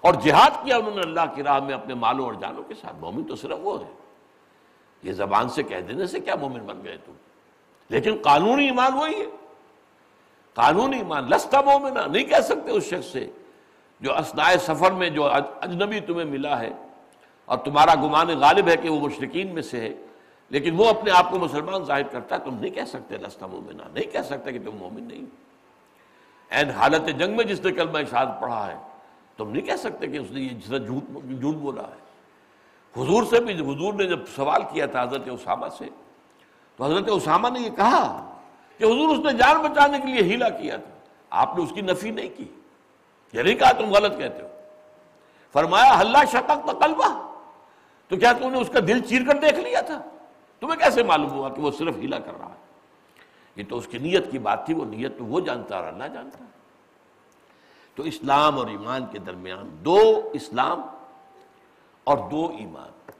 اور 0.00 0.14
جہاد 0.14 0.64
کیا 0.64 0.76
انہوں 0.76 0.94
نے 0.94 1.00
اللہ 1.00 1.20
کی 1.34 1.42
راہ 1.42 1.60
میں 1.60 1.74
اپنے 1.74 1.94
مالوں 1.94 2.24
اور 2.24 2.34
جانوں 2.34 2.62
کے 2.62 2.74
ساتھ؟ 2.74 2.96
مومن 3.00 3.24
تو 3.24 3.36
صرف 3.36 3.58
وہ 3.62 3.80
ہے 3.80 3.92
یہ 5.02 5.12
زبان 5.12 5.48
سے 5.48 5.62
کہہ 5.62 5.80
دینے 5.80 6.06
سے 6.06 6.20
کیا 6.20 6.34
مومن 6.34 6.60
بن 6.60 6.84
گئے 6.84 6.96
تم؟ 7.06 7.12
لیکن 7.88 8.16
قانونی 8.22 8.64
ایمان 8.64 8.94
وہی 8.94 9.20
ہے۔ 9.20 9.26
قانونی 10.54 10.96
ایمان، 10.96 11.24
لستا 11.30 11.60
مومنہ، 11.60 11.98
نہیں 12.12 12.24
کہہ 12.24 12.40
سکتے 12.40 12.70
اس 12.70 12.84
شخص 12.84 13.06
سے۔ 13.06 13.30
جو 14.02 14.16
اسنائے 14.18 14.56
سفر 14.58 14.92
میں 14.92 15.08
جو 15.10 15.26
اجنبی 15.26 16.00
تمہیں 16.00 16.24
ملا 16.24 16.58
ہے 16.60 16.70
اور 17.44 17.58
تمہارا 17.58 17.94
گمان 17.94 18.28
غالب 18.40 18.68
ہے 18.68 18.76
کہ 18.76 18.88
وہ 18.88 19.00
مشرقین 19.00 19.54
میں 19.54 19.62
سے 19.62 19.80
ہے، 19.80 19.92
لیکن 20.50 20.74
وہ 20.76 20.88
اپنے 20.88 21.10
آپ 21.10 21.30
کو 21.30 21.38
مسلمان 21.38 21.84
ظاہر 21.84 22.02
کرتا 22.02 22.34
ہے، 22.34 22.40
تم 22.40 22.54
نہیں 22.54 22.70
کہہ 22.70 22.84
سکتے 22.84 23.16
لستا 23.16 23.46
مومنہ، 23.46 23.82
نہیں 23.92 24.10
کہہ 24.12 24.22
سکتے 24.24 24.52
کہ 24.52 24.58
تم 24.64 24.76
مومن 24.76 25.02
نہیں۔ 25.04 25.24
این 26.50 26.70
حالت 26.70 27.06
جنگ 27.18 27.36
میں 27.36 27.44
جس 27.44 27.60
نے 27.60 27.72
کلمہ 27.72 27.98
اشاد 27.98 28.26
پڑھا 28.40 28.66
ہے، 28.66 28.76
تم 29.36 29.50
نہیں 29.50 29.66
کہہ 29.66 29.76
سکتے 29.76 30.06
کہ 30.06 30.16
اس 30.16 30.30
نے 30.30 30.40
یہ 30.40 30.78
جھوٹ 30.78 31.04
جھوٹ 31.40 31.54
بولا 31.54 31.82
ہے۔ 31.82 32.00
حضور 32.96 33.24
سے 33.24 33.40
بھی 33.40 33.54
حضور 33.54 33.94
نے 33.94 34.06
جب 34.06 34.26
سوال 34.34 34.62
کیا 34.72 34.86
تھا 34.86 35.02
حضرت 35.02 35.28
اسامہ 35.28 35.66
سے، 35.78 35.88
تو 36.76 36.84
حضرت 36.84 37.08
اسامہ 37.10 37.48
نے 37.48 37.60
یہ 37.60 37.70
کہا 37.70 38.34
کہ 38.78 38.84
حضور 38.84 39.16
اس 39.16 39.24
نے 39.24 39.32
جان 39.38 39.62
بچانے 39.62 39.98
کے 39.98 40.12
لیے 40.12 40.22
ہیلا 40.22 40.48
کیا 40.48 40.76
تھا۔ 40.76 40.90
آپ 41.30 41.58
نے 41.58 41.64
اس 41.64 41.72
کی 41.74 41.80
نفی 41.80 42.10
نہیں 42.10 42.28
کی۔ 42.36 42.44
یہ 43.32 43.42
نہیں 43.42 43.54
کہا 43.54 43.72
تم 43.72 43.92
غلط 43.92 44.18
کہتے 44.18 44.42
ہو۔ 44.42 44.48
فرمایا 45.52 46.00
ہلا 46.00 46.24
شتک 46.24 46.70
تو 46.70 47.02
تو 48.08 48.16
کیا 48.16 48.32
تم 48.32 48.50
نے 48.50 48.58
اس 48.58 48.70
کا 48.72 48.80
دل 48.80 49.00
چیر 49.00 49.22
کر 49.26 49.38
دیکھ 49.38 49.54
لیا 49.54 49.80
تھا؟ 49.80 50.02
تمہیں 50.60 50.78
کیسے 50.78 51.02
معلوم 51.02 51.30
ہوا 51.30 51.48
کہ 51.48 51.62
وہ 51.62 51.70
صرف 51.70 51.96
ہیلا 51.96 52.18
کر 52.18 52.32
رہا 52.40 52.48
ہے؟ 52.48 52.64
یہ 53.56 53.64
تو 53.68 53.76
اس 53.76 53.86
کی 53.86 53.98
نیت 53.98 54.30
کی 54.30 54.38
بات 54.38 54.66
تھی، 54.66 54.74
وہ 54.74 54.84
نیت 54.84 55.18
تو 55.18 55.24
وہ 55.24 55.40
جانتا 55.40 55.76
اور 55.76 55.84
اللہ 55.84 56.04
جانتا۔ 56.04 56.44
تو 57.94 58.02
اسلام 58.02 58.58
اور 58.58 58.66
ایمان 58.66 59.06
کے 59.06 59.18
درمیان 59.18 59.76
دو 59.84 60.30
اسلام 60.34 60.82
اور 62.04 62.18
دو 62.30 62.52
ایمان۔ 62.58 63.10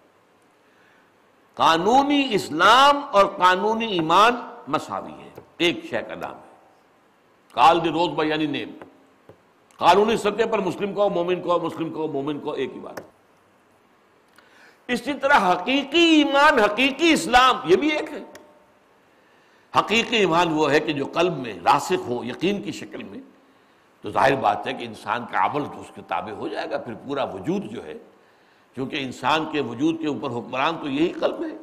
قانونی 1.55 2.28
اسلام 2.30 3.01
اور 3.12 3.26
قانونی 3.26 3.87
ایمان 3.87 4.37
مساوی 4.68 5.12
ہے 5.12 5.30
ایک 5.57 5.84
شے 5.91 6.03
کا 6.03 6.14
نام 6.14 6.34
ہے۔ 6.34 6.57
کال 7.53 7.84
دی 7.84 7.89
روز 7.89 8.09
بائی 8.09 8.30
یعنی 8.30 8.47
نیم۔ 8.47 8.68
قانونی 9.77 10.16
سطح 10.16 10.47
پر 10.51 10.59
مسلم 10.59 10.95
کو، 10.95 11.11
مومن 11.11 11.43
کو، 11.43 11.61
مسلم 11.61 11.93
کو، 11.93 12.09
مومن 12.09 12.39
کو 12.39 12.53
ایک 12.53 12.70
ہی 12.75 12.81
بات۔ 12.81 13.01
اسی 14.89 15.14
طرح 15.14 15.53
حقیقی 15.53 16.05
ایمان، 16.05 16.59
حقیقی 16.59 17.12
اسلام، 17.12 17.57
یہ 17.64 17.77
بھی 17.77 17.89
ایک 17.89 18.12
ہے۔ 18.12 18.25
حقیقی 19.79 20.16
ایمان 20.16 20.53
وہ 20.53 20.73
ہے 20.73 20.81
کہ 20.81 20.93
جو 20.93 21.05
قلب 21.12 21.39
میں 21.39 21.55
راسخ 21.64 22.09
ہو، 22.09 22.25
یقین 22.25 22.62
کی 22.62 22.73
شکل 22.73 23.03
میں، 23.03 23.18
تو 24.01 24.11
ظاہر 24.11 24.35
بات 24.35 24.66
ہے 24.66 24.73
کہ 24.73 24.85
انسان 24.85 25.25
کا 25.31 25.47
عمل 25.47 25.64
تو 25.64 25.81
اس 25.81 25.91
کے 25.95 26.03
تابع 26.09 26.33
ہو 26.33 26.49
جائے 26.49 26.70
گا، 26.70 26.79
پھر 26.79 26.95
پورا 26.95 27.25
وجود 27.25 27.64
جو 27.64 27.85
ہے، 27.85 27.95
کیونکہ 28.75 28.97
انسان 28.97 29.45
کے 29.53 29.61
وجود 29.61 30.01
کے 30.01 30.07
اوپر 30.07 30.31
حکمران 30.31 30.77
تو 30.81 30.89
یہی 30.89 31.12
قلب 31.12 31.45
ہے۔ 31.45 31.57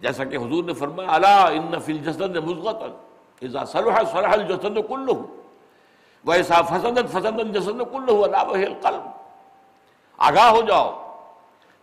جیسا 0.00 0.24
کہ 0.24 0.36
حضور 0.36 0.64
نے 0.64 0.74
فرمایا 0.74 1.08
اللہ 1.10 1.48
ان 1.52 1.80
فی 1.80 1.92
الجسد 1.92 2.36
مضغت 2.36 2.82
اذا 3.42 3.64
صلح 3.64 3.98
صلح 4.12 4.28
الجسد 4.28 4.78
کلہ 4.88 5.12
ویسا 6.28 6.62
فسدت 6.62 7.08
فسد 7.08 7.40
الجسد 7.40 7.80
کلہ 7.92 8.24
الا 8.24 8.42
وهي 8.42 8.64
القلب۔ 8.64 9.02
آگاہ 10.18 10.50
ہو 10.50 10.60
جاؤ۔ 10.62 11.18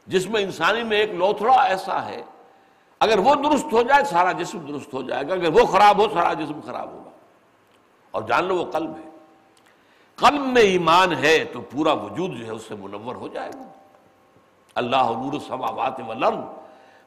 جس 0.08 0.28
میں 0.28 0.41
انسانی 0.41 0.84
میں 0.84 0.98
ایک 0.98 1.12
لوتھڑا 1.12 1.62
ایسا 1.62 2.06
ہے۔ 2.06 2.22
اگر 3.00 3.18
وہ 3.18 3.36
درست 3.36 3.74
ہو 3.74 3.82
جائے، 3.82 4.04
سارا 4.04 4.32
جسم 4.32 4.60
درست 4.60 4.93
ہو 4.93 5.02
جائے 5.02 5.28
گا۔ 5.28 5.34
اگر 5.34 5.50
وہ 5.50 5.66
خراب 5.66 5.98
ہو، 5.98 6.08
سارا 6.14 6.34
جسم 6.34 6.60
خراب 6.66 6.91
ہوگا۔ 6.91 7.10
اور 8.12 8.22
جان 8.22 8.46
لو، 8.46 8.56
وہ 8.56 8.72
قلب 8.72 8.89
ہے۔ 8.89 9.10
قلب 10.16 10.41
میں 10.41 10.62
ایمان 10.62 11.14
ہے 11.14 11.43
تو 11.43 11.62
پورا 11.62 11.93
وجود 11.93 12.32
جو 12.32 12.46
ہے، 12.46 12.52
اس 12.52 12.62
سے 12.68 12.76
منور 12.76 13.16
ہو 13.16 13.28
جائے 13.28 13.50
گا۔ 13.54 13.70
اللہ 14.76 14.96
نور 14.96 15.34
السماوات 15.34 16.00
والارض۔ 16.08 16.38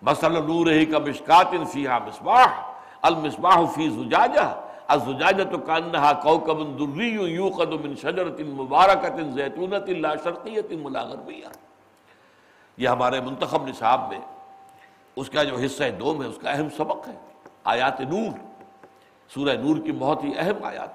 مثلا 0.02 0.38
نور 0.38 0.66
ہی 0.66 0.86
کا 0.86 0.98
مشکات 0.98 1.46
فیہا 1.72 1.98
مصباح۔ 1.98 2.46
المصباح 3.02 3.64
فی 3.74 3.88
زجاجہ۔ 3.90 4.67
الزجاجہ 4.88 5.44
تو 5.44 5.58
کانہا 5.58 6.12
کوکب 6.12 6.78
دری 6.78 7.08
یوقد 7.08 7.68
من 7.68 7.96
شجرت 7.96 8.40
مبارکت 8.40 9.34
زیتونت 9.34 9.88
لا 9.88 10.14
شرقیت 10.24 10.72
ملا 10.72 11.02
غربیہ 11.02 11.46
یہ 12.76 12.88
ہمارے 12.88 13.20
منتخب 13.20 13.66
نصاب 13.66 14.08
میں 14.08 14.20
اس 15.16 15.30
کا 15.30 15.42
جو 15.42 15.56
حصہ 15.56 15.84
دوم 16.00 16.22
ہے، 16.22 16.28
اس 16.28 16.38
کا 16.42 16.50
اہم 16.50 16.68
سبق 16.76 17.08
ہے۔ 17.08 17.18
آیات 17.64 18.00
نور، 18.00 18.38
سورہ 19.34 19.52
نور 19.52 19.76
کی 19.76 19.92
بہت 19.92 20.24
ہی 20.24 20.32
اہم 20.36 20.64
آیات 20.64 20.90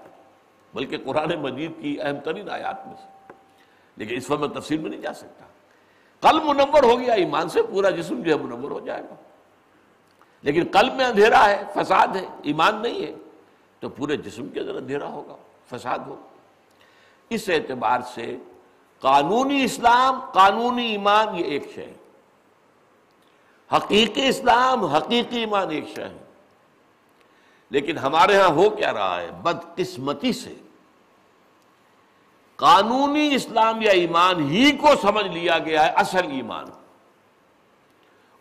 بلکہ 0.75 0.97
قرآن 1.05 1.35
مجید 1.41 1.71
کی 1.81 2.01
اہم 2.01 2.15
ترین 2.15 2.49
آیات 2.49 2.87
میں 2.87 2.95
سے۔ 2.95 3.33
لیکن 3.95 4.15
اس 4.15 4.29
وقت 4.29 4.39
میں 4.39 4.49
تفصیل 4.49 4.77
میں 4.77 4.89
نہیں 4.89 5.01
جا 5.01 5.13
سکتا۔ 5.13 5.45
قلب 6.29 6.43
منور 6.43 6.83
ہو 6.83 6.99
گیا، 6.99 7.13
ایمان 7.13 7.49
سے 7.49 7.61
پورا 7.61 7.89
جسم 7.89 8.21
جو 8.21 8.31
ہے 8.31 8.43
منور 8.43 8.71
ہو 8.71 8.79
جائے 8.79 9.01
گا۔ 9.01 9.15
لیکن 10.41 10.63
قلب 10.71 10.93
میں 10.93 11.05
اندھیرا 11.05 11.49
ہے، 11.49 11.63
فساد 11.73 12.07
ہے، 12.07 12.25
ایمان 12.43 12.81
نہیں 12.81 13.05
ہے۔ 13.05 13.13
تو 13.83 13.89
پورے 13.89 14.17
جسم 14.17 14.47
کے 14.47 14.59
اندر 14.59 14.75
اندھیرا 14.75 15.05
ہوگا، 15.05 15.35
فساد 15.69 15.99
ہوگا۔ 15.99 16.27
اس 17.29 17.49
اعتبار 17.49 17.99
سے 18.13 18.37
قانونی 18.99 19.63
اسلام، 19.63 20.19
قانونی 20.33 20.85
ایمان 20.85 21.35
یہ 21.35 21.43
ایک 21.43 21.71
شے 21.75 21.85
ہے۔ 21.85 21.93
حقیقی 23.75 24.27
اسلام، 24.27 24.85
حقیقی 24.85 25.39
ایمان 25.39 25.69
ایک 25.69 25.83
شے 25.95 26.03
ہے۔ 26.03 26.17
لیکن 27.69 27.97
ہمارے 27.97 28.37
ہاں 28.37 28.49
ہو 28.49 28.69
کیا 28.69 28.93
رہا 28.93 29.21
ہے؟ 29.21 29.31
بدقسمتی 29.31 30.33
سے۔ 30.33 30.53
قانونی 32.55 33.35
اسلام 33.35 33.81
یا 33.81 33.91
ایمان 33.91 34.49
ہی 34.49 34.71
کو 34.71 34.87
سمجھ 35.01 35.27
لیا 35.27 35.59
گیا 35.59 35.85
ہے، 35.85 35.89
اصل 35.89 36.31
ایمان۔ 36.31 36.65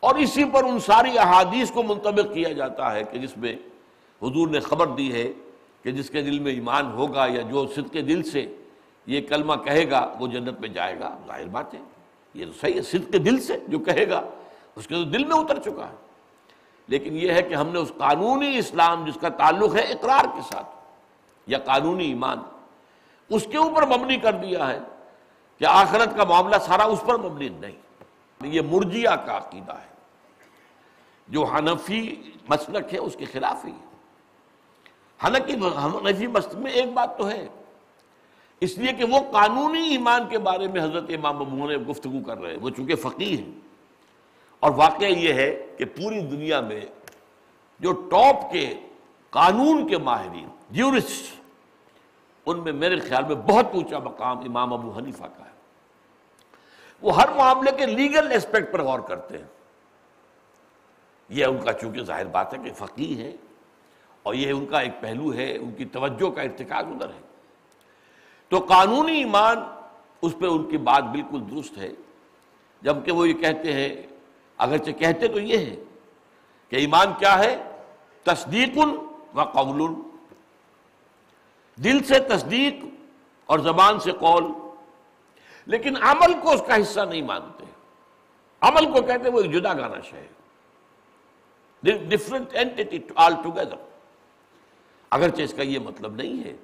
اور 0.01 0.15
اسی 0.15 0.45
پر 0.45 0.65
ان 0.65 0.79
ساری 0.81 1.19
احادیث 1.19 1.71
کو 1.71 1.83
منطبق 1.83 2.35
کیا 2.35 2.53
جاتا 2.53 2.93
ہے 2.93 3.05
کہ 3.05 3.19
جس 3.19 3.37
میں 3.37 3.57
حضور 4.23 4.49
نے 4.49 4.61
خبر 4.61 4.87
دی 4.87 5.13
ہے 5.13 5.33
کہ 5.83 5.91
جس 5.91 6.11
کے 6.11 6.23
دل 6.23 6.39
میں 6.39 6.53
ایمان 6.53 6.93
ہوگا 6.93 7.27
یا 7.27 7.41
جو 7.41 7.67
صدق 7.67 7.93
کے 7.93 8.01
دل 8.03 8.23
سے 8.23 8.57
یہ 9.07 9.21
کلمہ 9.21 9.55
کہے 9.55 9.91
گا، 9.91 10.13
وہ 10.21 10.27
جنت 10.27 10.61
میں 10.61 10.69
جائے 10.69 11.01
گا۔ 11.01 11.19
ظاہر 11.27 11.47
بات 11.47 11.75
ہے، 11.75 11.79
یہ 12.35 12.47
تو 12.47 12.53
صحیح 12.61 12.75
ہے، 12.75 12.83
صدق 12.83 13.13
کے 13.13 13.19
دل 13.19 13.41
سے 13.41 13.59
جو 13.69 13.79
کہے 13.79 14.09
گا، 14.09 14.23
اس 14.77 14.87
کے 14.87 14.95
تو 14.95 15.03
دل 15.03 15.25
میں 15.25 15.37
اتر 15.37 15.59
چکا 15.59 15.89
ہے۔ 15.89 15.95
لیکن 16.87 17.17
یہ 17.17 17.33
ہے 17.33 17.43
کہ 17.43 17.55
ہم 17.55 17.69
نے 17.69 17.79
اس 17.79 17.93
قانونی 17.99 18.59
اسلام 18.59 19.05
جس 19.05 19.19
کا 19.21 19.29
تعلق 19.29 19.75
ہے 19.75 19.81
اقرار 19.81 20.25
کے 20.25 20.41
ساتھ 20.53 20.67
یا 21.47 21.59
قانونی 21.59 22.05
ایمان، 22.05 22.39
اس 23.29 23.47
کے 23.51 23.59
اوپر 23.59 23.87
مبنی 23.87 24.17
کر 24.17 24.33
دیا 24.33 24.71
ہے 24.71 24.79
کہ 25.59 25.65
آخرت 25.65 26.17
کا 26.17 26.25
معاملہ 26.25 26.57
سارا 26.63 26.85
اس 26.85 27.03
پر 27.07 27.19
مبنی 27.19 27.49
نہیں۔ 27.49 27.73
یہ 28.43 28.61
مرجیہ 28.61 29.09
کا 29.09 29.37
عقیدہ 29.37 29.73
ہے۔ 29.73 29.93
جو 31.29 31.45
حنفی 31.45 32.31
مسلک 32.49 32.95
ہے، 32.95 32.99
اس 32.99 33.17
کے 33.19 33.25
خلاف 33.25 33.65
ہی 33.65 33.71
ہے۔ 33.71 33.92
حالانکہ 35.23 35.53
حنفی 35.53 36.27
مسلک 36.27 36.55
میں 36.55 36.73
ایک 36.73 36.93
بات 36.93 37.19
تو 37.19 37.31
ہے۔ 37.31 37.49
اس 38.61 38.79
لیے 38.79 38.93
کہ 38.93 39.05
وہ 39.05 39.19
قانونی 39.33 39.89
ایمان 39.89 40.29
کے 40.29 40.39
بارے 40.39 40.69
میں 40.69 40.83
حضرت 40.83 41.05
امام 41.09 41.37
ابو 41.37 41.71
نے 41.71 41.77
گفتگو 41.77 42.23
کر 42.27 42.39
رہے 42.39 42.51
ہیں۔ 42.51 42.59
وہ 42.61 42.71
چونکہ 42.71 42.95
فقی 42.95 43.39
ہیں۔ 43.39 43.53
اور 44.61 44.71
واقعہ 44.77 45.07
یہ 45.07 45.33
ہے 45.33 45.67
کہ 45.79 45.85
پوری 45.85 46.21
دنیا 46.21 46.61
میں 46.61 46.81
جو 47.81 47.93
ٹاپ 47.93 48.53
کے 48.53 48.75
قانون 49.31 49.89
کے 49.89 49.99
ماہرین، 49.99 50.49
جیورسٹ، 50.71 51.41
ان 52.47 52.59
میں 52.59 52.73
میرے 52.73 53.01
خیال 53.01 53.25
میں 53.25 53.35
بہت 53.35 53.67
اونچا 53.75 53.99
مقام 53.99 54.39
امام 54.39 54.73
ابو 54.73 54.91
حنیفہ 54.91 55.25
کا 55.25 55.45
ہے۔ 55.47 55.53
وہ 57.03 57.23
ہر 57.23 57.29
معاملے 57.37 57.71
کے 57.71 57.87
لیگل 57.87 58.33
اسپیکٹ 58.33 58.73
پر 58.73 58.83
غور 58.83 59.01
کرتے 59.01 59.39
ہیں۔ 59.39 59.45
یہ 61.29 61.45
ان 61.45 61.59
کا 61.59 61.73
چونکہ 61.73 62.03
ظاہر 62.03 62.27
بات 62.27 62.55
ہے 62.55 62.59
کہ 62.65 62.73
فقی 62.73 63.23
ہے 63.23 63.33
اور 64.23 64.35
یہ 64.35 64.53
ان 64.53 64.67
کا 64.67 64.81
ایک 64.81 64.93
پہلو 65.01 65.35
ہے، 65.35 65.59
ان 65.59 65.71
کی 65.73 65.85
توجہ 65.85 66.31
کا 66.31 66.43
ارتکاز 66.43 66.85
ادھر 66.85 67.09
ہے۔ 67.09 67.21
تو 68.49 68.59
قانونی 68.59 69.19
ایمان 69.19 69.57
اس 70.23 70.35
پہ 70.39 70.47
ان 70.47 70.71
کی 70.71 70.79
بات 70.79 71.03
بالکل 71.03 71.41
درست 71.51 71.79
ہے۔ 71.79 71.91
جبکہ 72.83 73.13
وہ 73.13 73.29
یہ 73.29 73.35
کہتے 73.35 73.73
ہیں، 73.73 74.03
اگرچہ 74.59 74.91
کہتے 74.91 75.29
تو 75.29 75.41
یہ 75.41 75.59
ہے 75.59 75.77
کہ 76.69 76.77
ایمان 76.77 77.07
کیا 77.19 77.39
ہے؟ 77.39 77.63
تصدیق 78.23 78.79
و 79.35 79.45
قول 79.45 79.95
دل 81.85 82.05
سے 82.05 82.19
تصدیق 82.19 82.75
اور 83.47 83.59
زبان 83.59 84.01
سے 84.01 84.13
قول۔ 84.13 84.45
لیکن 85.67 85.97
عمل 86.03 86.33
کو 86.43 86.53
اس 86.53 86.63
کا 86.67 86.81
حصہ 86.81 87.01
نہیں 87.01 87.23
مانتے۔ 87.23 87.65
عمل 88.61 88.93
کو 88.93 89.03
کہتے 89.03 89.31
وہ 89.31 89.41
ایک 89.41 89.53
جدا 89.53 89.73
گانا 89.73 90.01
شہ 90.01 90.17
ڈفرنٹ 91.83 92.47
اینٹی 92.53 92.99
آل 93.15 93.35
ٹوگیدر 93.43 93.92
اگرچہ 95.13 95.43
اس 95.43 95.55
کا 95.55 95.63
یہ 95.63 95.79
مطلب 95.79 96.15
نہیں 96.15 96.45
ہے 96.45 96.57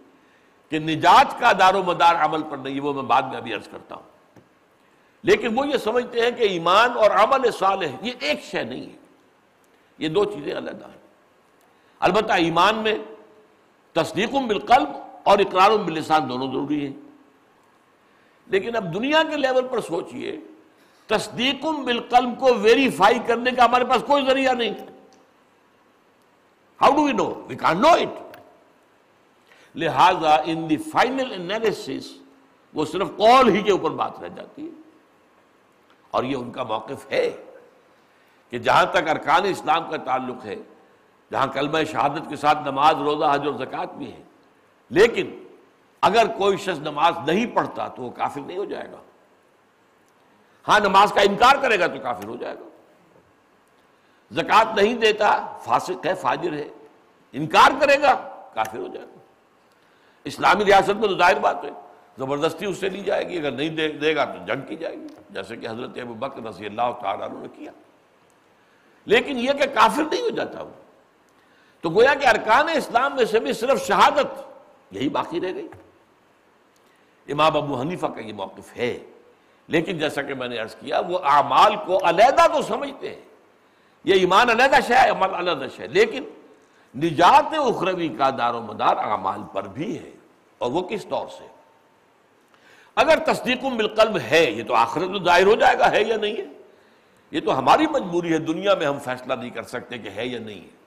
کہ 0.70 0.78
نجات 0.78 1.40
کا 1.40 1.52
دار 1.58 1.74
و 1.74 1.82
مدار 1.82 2.14
عمل 2.14 2.42
پر 2.42 2.56
نہیں، 2.56 2.80
وہ 2.80 2.92
میں 2.92 3.02
بعد 3.02 3.22
میں 3.22 3.36
ابھی 3.36 3.54
عرض 3.54 3.68
کرتا 3.68 3.94
ہوں۔ 3.94 4.02
لیکن 5.22 5.58
وہ 5.58 5.68
یہ 5.68 5.76
سمجھتے 5.76 6.20
ہیں 6.20 6.30
کہ 6.30 6.42
ایمان 6.42 6.90
اور 6.92 7.10
عمل 7.10 7.50
صالح 7.50 7.86
یہ 8.02 8.12
ایک 8.20 8.44
شے 8.44 8.62
نہیں 8.62 8.86
ہے۔ 8.86 8.96
یہ 9.98 10.08
دو 10.08 10.24
چیزیں 10.24 10.58
علیحدہ 10.58 10.86
ہیں۔ 10.86 11.06
البتہ 12.00 12.32
ایمان 12.32 12.76
میں 12.76 12.98
تصدیق 13.92 14.30
بالقلب 14.30 14.88
اور 15.22 15.38
اقرار 15.38 15.70
باللسان 15.70 16.28
دونوں 16.28 16.46
ضروری 16.46 16.86
ہیں۔ 16.86 16.92
لیکن 18.46 18.76
اب 18.76 18.94
دنیا 18.94 19.22
کے 19.30 19.36
لیول 19.36 19.68
پر 19.68 19.80
سوچئے، 19.80 20.38
تصدیق 21.06 21.64
بالقلب 21.64 22.40
کو 22.40 22.54
ویریفائی 22.54 23.18
کرنے 23.26 23.50
کا 23.50 23.64
ہمارے 23.64 23.84
پاس 23.84 24.04
کوئی 24.06 24.26
ذریعہ 24.26 24.52
نہیں۔ 24.52 24.74
ہاؤ 26.82 26.92
ڈو 26.92 27.02
وی 27.02 27.12
نو 27.12 27.44
وی 27.48 27.56
کان 27.56 27.82
نو 27.82 27.88
اٹ 27.88 28.27
لہذا 29.74 30.36
ان 30.44 30.70
دی 30.70 30.76
فائنل 30.76 31.32
انالیس 31.32 31.90
وہ 32.74 32.84
صرف 32.84 33.08
قول 33.16 33.48
ہی 33.48 33.62
کے 33.62 33.72
اوپر 33.72 33.90
بات 33.90 34.20
رہ 34.20 34.28
جاتی 34.28 34.64
ہے۔ 34.64 34.70
اور 36.10 36.24
یہ 36.24 36.36
ان 36.36 36.52
کا 36.52 36.62
موقف 36.62 37.12
ہے 37.12 37.36
کہ 38.50 38.58
جہاں 38.58 38.84
تک 38.84 39.08
ارکان 39.08 39.44
اسلام 39.44 39.90
کا 39.90 39.96
تعلق 39.96 40.44
ہے، 40.44 40.56
جہاں 41.32 41.46
کلمہ 41.46 41.78
شہادت 41.92 42.28
کے 42.28 42.36
ساتھ 42.36 42.58
نماز، 42.58 42.94
روزہ، 42.94 43.24
حج 43.32 43.46
اور 43.46 43.54
زکوٰۃ 43.54 43.86
بھی 43.86 44.12
ہے 44.12 44.22
لیکن 44.88 45.44
اگر 46.02 46.26
کوئی 46.38 46.56
شخص 46.56 46.78
نماز 46.78 47.14
نہیں 47.26 47.46
پڑھتا 47.46 47.88
تو 47.88 48.02
وہ 48.02 48.10
کافر 48.10 48.40
نہیں 48.40 48.58
ہو 48.58 48.64
جائے 48.64 48.92
گا۔ 48.92 49.00
ہاں 50.68 50.80
نماز 50.80 51.12
کا 51.12 51.20
انکار 51.20 51.56
کرے 51.62 51.78
گا 51.78 51.86
تو 51.86 52.00
کافر 52.02 52.28
ہو 52.28 52.36
جائے 52.36 52.54
گا۔ 52.54 52.68
زکوٰۃ 54.34 54.74
نہیں 54.76 54.94
دیتا، 54.94 55.56
فاسق 55.64 56.06
ہے، 56.06 56.14
فاجر 56.14 56.52
ہے، 56.52 56.68
انکار 57.32 57.70
کرے 57.80 58.02
گا، 58.02 58.14
کافر 58.54 58.78
ہو 58.78 58.86
جائے 58.86 59.06
گا۔ 59.06 59.17
اسلامی 60.24 60.64
ریاست 60.64 60.90
میں 60.90 61.08
تو 61.08 61.18
ظاہر 61.18 61.38
بات 61.38 61.64
ہے۔ 61.64 61.70
زبردستی 62.18 62.66
اس 62.66 62.78
سے 62.78 62.88
لی 62.88 63.00
جائے 63.00 63.28
گی، 63.28 63.38
اگر 63.38 63.50
نہیں 63.50 63.68
دے 63.68 63.88
دے 63.88 64.16
گا 64.16 64.24
تو 64.24 64.44
جنگ 64.46 64.60
کی 64.68 64.76
جائے 64.76 64.96
گی۔ 64.96 65.06
جیسے 65.30 65.56
کہ 65.56 65.68
حضرت 65.68 65.90
ابو 66.00 66.14
بکر 66.14 66.42
رضی 66.42 66.66
اللہ 66.66 66.92
تعالیٰ 67.02 67.28
نے 67.30 67.48
کیا۔ 67.56 67.72
لیکن 69.06 69.38
یہ 69.38 69.52
کہ 69.52 69.74
کافر 69.74 70.02
نہیں 70.02 70.22
ہو 70.22 70.28
جاتا 70.28 70.62
وہ۔ 70.62 70.70
تو 71.80 71.90
گویا 71.90 72.14
کہ 72.14 72.26
ارکان 72.26 72.68
اسلام 72.68 73.16
میں 73.16 73.24
سے 73.24 73.40
بھی 73.40 73.52
صرف 73.52 73.86
شہادت 73.86 74.26
یہی 74.90 75.08
باقی 75.08 75.40
رہ 75.40 75.54
گئی۔ 75.54 75.68
امام 77.28 77.56
ابو 77.56 77.80
حنیفہ 77.80 78.06
کا 78.06 78.20
یہ 78.20 78.32
موقف 78.32 78.76
ہے۔ 78.76 78.98
لیکن 79.68 79.98
جیسا 79.98 80.22
کہ 80.22 80.34
میں 80.34 80.48
نے 80.48 80.58
عرض 80.58 80.74
کیا، 80.74 81.00
وہ 81.08 81.18
اعمال 81.24 81.76
کو 81.86 82.08
علیحدہ 82.08 82.46
تو 82.52 82.62
سمجھتے 82.62 83.14
ہیں۔ 83.14 83.22
یہ 84.04 84.14
ایمان 84.14 84.50
علیحدہ 84.50 84.76
شہ 84.88 84.94
ہے 84.94 85.10
عمل 85.10 85.34
علیحدہ 85.34 85.66
شہ 85.76 85.82
لیکن 85.82 86.24
نجات 86.96 87.54
اخروی 87.66 88.08
کا 88.08 88.30
دار 88.38 88.54
و 88.54 88.62
مدار 88.62 88.96
اعمال 88.96 89.40
پر 89.52 89.62
بھی 89.62 89.98
ہے۔ 89.98 90.10
اور 90.58 90.70
وہ 90.70 90.82
کس 90.82 91.06
طور 91.06 91.28
سے؟ 91.28 91.46
اگر 92.96 93.18
تصدیق 93.18 93.62
بالقلب 93.62 94.18
ہے، 94.30 94.50
یہ 94.50 94.64
تو 94.64 94.74
آخرت 94.74 95.04
میں 95.04 95.20
ظاہر 95.20 95.46
ہو 95.46 95.54
جائے 95.54 95.78
گا، 95.78 95.90
ہے 95.90 96.02
یا 96.02 96.16
نہیں 96.16 96.36
ہے؟ 96.36 96.44
یہ 97.30 97.40
تو 97.40 97.58
ہماری 97.58 97.86
مجبوری 97.86 98.32
ہے، 98.32 98.38
دنیا 98.38 98.74
میں 98.74 98.86
ہم 98.86 98.98
فیصلہ 98.98 99.34
نہیں 99.34 99.50
کر 99.50 99.62
سکتے 99.62 99.98
کہ 99.98 100.08
ہے 100.08 100.26
یا 100.26 100.38
نہیں 100.38 100.60
ہے۔ 100.60 100.78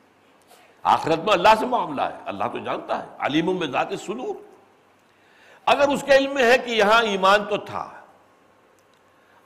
آخرت 0.83 1.19
میں 1.19 1.33
اللہ 1.33 1.49
سے 1.59 1.65
معاملہ 1.65 2.01
ہے، 2.01 2.17
اللہ 2.25 2.43
تو 2.51 2.59
جانتا 2.59 3.03
ہے، 3.03 3.07
علیم 3.19 3.59
میں 3.59 3.67
ذات 3.67 3.87
سلور 4.05 4.35
اگر 5.65 5.87
اس 5.87 6.03
کے 6.03 6.17
علم 6.17 6.33
میں 6.33 6.51
ہے 6.51 6.57
کہ 6.57 6.71
یہاں 6.71 7.03
ایمان 7.03 7.45
تو 7.49 7.57
تھا، 7.57 7.89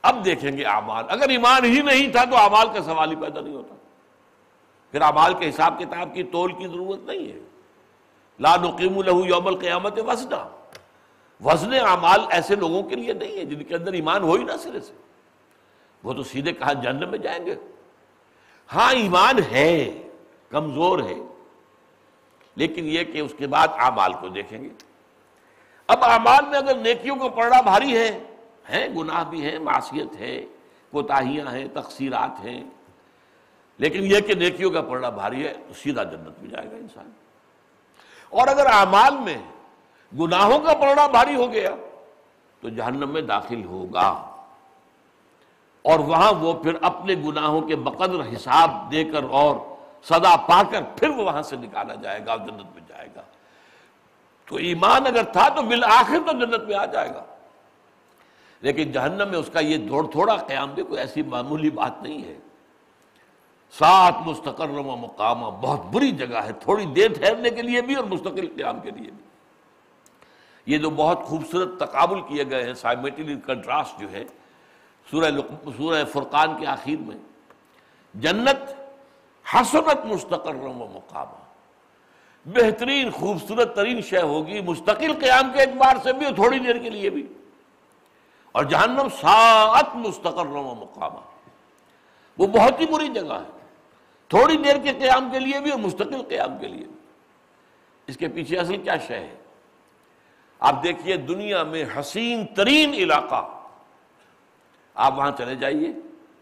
اب 0.02 0.24
دیکھیں 0.24 0.56
گے 0.56 0.64
اعمال۔ 0.64 1.04
اگر 1.08 1.28
ایمان 1.28 1.64
ہی 1.64 1.82
نہیں 1.82 2.12
تھا 2.12 2.24
تو 2.24 2.36
اعمال 2.36 2.66
کا 2.74 2.82
سوال 2.82 3.10
ہی 3.10 3.16
پیدا 3.16 3.40
نہیں 3.40 3.54
ہوتا۔ 3.54 3.74
پھر 4.90 5.00
اعمال 5.00 5.34
کے 5.34 5.48
حساب 5.48 5.78
کتاب 5.78 6.14
کی 6.14 6.22
تول 6.22 6.52
کی 6.52 6.66
ضرورت 6.68 7.00
نہیں 7.00 7.32
ہے۔ 7.32 7.38
لا 8.40 8.56
نقیم 8.56 9.02
له 9.02 9.26
یوم 9.26 9.46
القیامت 9.46 9.98
وسنا 10.06 10.48
وزن 11.44 11.72
اعمال 11.74 12.20
ایسے 12.30 12.56
لوگوں 12.56 12.82
کے 12.82 12.96
لیے 12.96 13.12
نہیں 13.12 13.38
ہے 13.38 13.44
جن 13.44 13.62
کے 13.62 13.74
اندر 13.74 13.92
ایمان 13.92 14.22
ہو 14.22 14.34
ہی 14.34 14.44
نہ 14.44 14.56
سرے 14.62 14.80
سے۔ 14.80 14.92
وہ 16.04 16.12
تو 16.12 16.22
سیدھے 16.22 16.52
کہاں 16.52 16.74
جہنم 16.74 17.10
میں 17.10 17.18
جائیں 17.18 17.46
گے۔ 17.46 17.54
ہاں 18.74 18.92
ایمان 18.92 19.38
ہے، 19.50 20.02
کمزور 20.48 20.98
ہے، 20.98 21.14
لیکن 22.56 22.84
یہ 22.84 23.04
کہ 23.04 23.20
اس 23.20 23.34
کے 23.38 23.46
بعد 23.46 23.68
اعمال 23.78 24.12
کو 24.12 24.28
دیکھیں 24.28 24.62
گے۔ 24.62 24.68
اب 25.86 26.04
اعمال 26.04 26.48
میں 26.48 26.58
اگر 26.58 26.76
نیکیوں 26.76 27.16
کو 27.16 27.28
پڑھنا 27.28 27.60
بھاری 27.60 27.96
ہے، 27.96 28.18
ہیں، 28.70 28.88
گناہ 28.96 29.24
بھی 29.24 29.44
ہے 29.46 29.58
معصیت 29.58 30.16
ہے، 30.18 30.44
کوتاہیاں 30.90 31.52
ہیں، 31.52 31.68
تقصیرات 31.72 32.44
ہیں 32.44 32.64
لیکن 33.78 34.02
یہ 34.02 34.20
کہ 34.20 34.34
نیکیوں 34.34 34.70
کا 34.70 34.82
پڑھنا 34.82 35.08
بھاری 35.08 35.46
ہے 35.46 35.54
تو 35.68 35.74
سیدھا 35.74 36.02
جنت 36.02 36.42
میں 36.42 36.50
جائے 36.50 36.70
گا 36.70 36.76
انسان۔ 36.76 37.10
اور 38.28 38.48
اگر 38.48 38.66
اعمال 38.66 39.16
میں 39.18 39.38
گناہوں 40.18 40.58
کا 40.58 40.74
پڑھنا 40.74 41.06
بھاری 41.06 41.34
ہو 41.34 41.52
گیا 41.52 41.70
تو 42.60 42.68
جہنم 42.68 43.10
میں 43.10 43.22
داخل 43.22 43.64
ہوگا۔ 43.64 44.32
اور 45.82 45.98
وہاں 45.98 46.32
وہ 46.32 46.52
پھر 46.52 46.74
اپنے 46.82 47.14
گناہوں 47.14 47.60
کے 47.60 47.76
بقدر 47.76 48.20
حساب 48.20 48.92
دے 48.92 49.04
کر 49.04 49.24
اور 49.30 49.56
سدا 50.02 50.36
پا 50.36 50.62
کر 50.70 50.82
پھر 50.96 51.08
وہ 51.08 51.24
وہاں 51.24 51.42
سے 51.42 51.56
نکالا 51.56 51.94
جائے 51.94 52.20
گا 52.26 52.30
اور 52.30 52.38
جنت 52.38 52.74
میں 52.74 52.82
جائے 52.88 53.08
گا۔ 53.16 53.22
تو 54.46 54.56
ایمان 54.56 55.06
اگر 55.06 55.22
تھا 55.22 55.48
تو 55.48 55.62
بالآخر 55.62 56.18
تو 56.26 56.32
جنت 56.32 56.60
میں 56.60 56.76
آ 56.76 56.84
جائے 56.84 57.08
گا۔ 57.08 57.24
لیکن 58.60 58.92
جہنم 58.92 59.28
میں 59.28 59.38
اس 59.38 59.50
کا 59.52 59.60
یہ 59.60 59.76
دوڑ 59.76 60.10
تھوڑا 60.10 60.36
قیام 60.36 60.70
بھی 60.70 60.82
کوئی 60.82 61.00
ایسی 61.00 61.22
معمولی 61.22 61.70
بات 61.70 62.02
نہیں 62.02 62.24
ہے۔ 62.24 62.38
سات 63.70 64.14
مستقر 64.26 64.68
و 64.68 64.82
مقامہ 64.82 65.46
بہت 65.46 65.86
بری 65.86 66.10
جگہ 66.10 66.36
ہے، 66.36 66.52
تھوڑی 66.52 66.84
دیر 66.84 67.12
ٹھہرنے 67.12 67.50
کے 67.50 67.62
لیے 67.62 67.82
بھی 67.82 67.94
اور 67.94 68.04
مستقل 68.04 68.46
قیام 68.56 68.80
کے 68.80 68.90
لیے 68.90 69.10
بھی۔ 69.10 69.26
یہ 70.66 70.78
جو 70.78 70.90
بہت 70.90 71.22
خوبصورت 71.22 71.80
تقابل 71.80 72.20
کیے 72.20 72.50
گئے 72.50 72.62
ہیں۔ 72.62 72.74
سائمیٹلی 72.74 73.36
کنٹراسٹ 73.46 74.00
جو 74.00 74.12
ہے، 74.12 74.24
سورہ 75.10 75.30
سورہ 75.76 76.04
فرقان 76.04 76.60
کے 76.60 76.66
آخر 76.66 77.00
میں، 77.00 77.16
جنت 78.14 78.72
حسنت 79.54 80.06
مستقر 80.06 80.54
و 80.54 80.72
مقامہ 80.72 81.46
بہترین، 82.46 83.10
خوبصورت 83.10 83.76
ترین 83.76 84.00
شے 84.00 84.20
ہوگی 84.20 84.60
مستقل 84.60 85.12
قیام 85.20 85.50
کے 85.52 85.60
اعتبار 85.60 85.96
سے 86.02 86.12
بھی 86.12 86.26
اور 86.26 86.34
تھوڑی 86.34 86.58
دیر 86.58 86.78
کے 86.78 86.90
لیے 86.90 87.10
بھی۔ 87.10 87.26
اور 88.52 88.64
جہنم 88.64 89.08
سات 89.20 89.96
مستقر 89.96 90.46
و 90.46 90.74
مقامہ 90.80 91.20
وہ 92.38 92.46
بہت 92.46 92.80
ہی 92.80 92.86
بری 92.86 93.08
جگہ 93.08 93.32
ہے۔ 93.32 93.55
تھوڑی 94.28 94.56
دیر 94.56 94.76
کے 94.76 94.92
قیام 94.92 95.28
کے 95.32 95.38
لیے 95.38 95.60
بھی 95.60 95.70
اور 95.70 95.78
مستقل 95.78 96.22
قیام 96.22 96.58
کے 96.58 96.68
لیے 96.68 96.84
بھی۔ 96.84 96.96
اس 98.06 98.16
کے 98.16 98.28
پیچھے 98.28 98.58
اصل 98.58 98.76
کیا 98.76 98.96
شے 98.96 99.14
ہے؟ 99.14 99.34
آپ 100.58 100.82
دیکھیے 100.82 101.16
دنیا 101.16 101.62
میں 101.62 101.84
حسین 101.98 102.46
ترین 102.46 102.94
علاقہ۔ 102.94 103.60
آپ 104.94 105.18
وہاں 105.18 105.30
چلے 105.38 105.54
جائیے، 105.54 105.88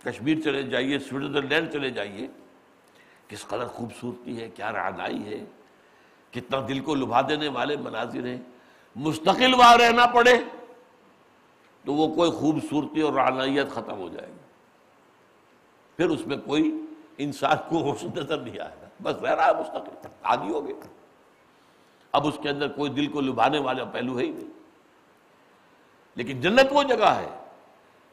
کشمیر 0.04 0.40
چلے 0.40 0.62
جائیے، 0.62 0.98
سوئٹزرلینڈ 0.98 1.72
چلے 1.72 1.90
جائیے۔ 1.90 2.28
کس 3.28 3.46
قدر 3.46 3.66
خوبصورتی 3.66 4.40
ہے، 4.40 4.48
کیا 4.48 4.72
رعنائی 4.72 5.24
ہے۔ 5.24 5.44
کتنا 6.30 6.60
دل 6.68 6.80
کو 6.80 6.94
لبھا 6.94 7.20
دینے 7.28 7.48
والے 7.48 7.76
مناظر 7.76 8.26
ہیں۔ 8.26 8.38
مستقل 8.96 9.54
وہاں 9.54 9.76
رہنا 9.76 10.06
پڑے 10.06 10.38
تو 11.84 11.94
وہ 11.94 12.14
کوئی 12.14 12.30
خوبصورتی 12.30 13.00
اور 13.00 13.12
رعنائیت 13.12 13.70
ختم 13.70 13.98
ہو 13.98 14.08
جائے 14.08 14.28
گی۔ 14.28 14.38
پھر 15.96 16.08
اس 16.08 16.26
میں 16.26 16.36
کوئی 16.36 16.83
انسان 17.18 17.56
کو 17.68 17.80
ہوش 17.80 18.04
نظر 18.04 18.38
نہیں 18.38 18.60
آئے 18.60 18.74
گا۔ 18.82 18.86
بس 19.02 19.16
رہ 19.16 19.30
رہا 19.30 19.46
ہے 19.46 19.52
مستقل۔ 19.52 20.08
عادی 20.22 20.48
ہو 20.48 20.66
گیا 20.66 20.86
اب 22.12 22.26
اس 22.26 22.38
کے 22.42 22.48
اندر 22.48 22.68
کوئی 22.68 22.90
دل 22.90 23.06
کو 23.06 23.20
لبھانے 23.20 23.58
والا 23.58 23.84
پہلو 23.84 24.18
ہے 24.18 24.24
ہی 24.24 24.30
نہیں۔ 24.30 24.50
لیکن 26.14 26.40
جنت 26.40 26.66
وہ 26.70 26.82
جگہ 26.82 27.04
ہے 27.04 27.28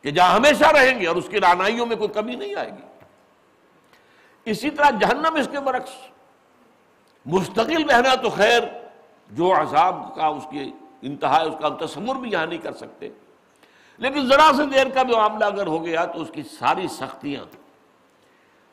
کہ 0.01 0.11
جہاں 0.11 0.35
ہمیشہ 0.35 0.65
رہیں 0.65 0.99
گے 0.99 1.07
اور 1.07 1.15
اس 1.15 1.27
کی 1.29 1.39
رانائیوں 1.39 1.85
میں 1.85 1.95
کوئی 1.95 2.09
کمی 2.09 2.35
نہیں 2.35 2.55
آئے 2.55 2.71
گی۔ 2.71 3.05
اسی 4.45 4.69
طرح 4.69 4.89
جہنم 4.89 5.35
اس 5.35 5.47
کے 5.51 5.59
برعکس۔ 5.59 5.91
مستقل 7.25 7.89
رہنا 7.89 8.15
تو 8.15 8.29
خیر، 8.29 8.63
جو 9.31 9.61
عذاب 9.61 10.15
کا 10.15 10.27
اس 10.27 10.47
کی 10.51 10.71
انتہا 11.01 11.41
ہے، 11.41 11.45
اس 11.45 11.55
کا 11.59 11.67
ہم 11.67 11.75
تصور 11.75 12.15
بھی 12.15 12.31
یہاں 12.31 12.45
نہیں 12.45 12.59
کر 12.59 12.73
سکتے۔ 12.73 13.09
لیکن 13.97 14.27
ذرا 14.27 14.51
سے 14.57 14.65
دیر 14.65 14.89
کا 14.89 15.03
بھی 15.03 15.15
معاملہ 15.15 15.45
اگر 15.45 15.67
ہو 15.67 15.85
گیا 15.85 16.05
تو 16.05 16.21
اس 16.21 16.29
کی 16.33 16.43
ساری 16.43 16.87
سختیاں 16.87 17.45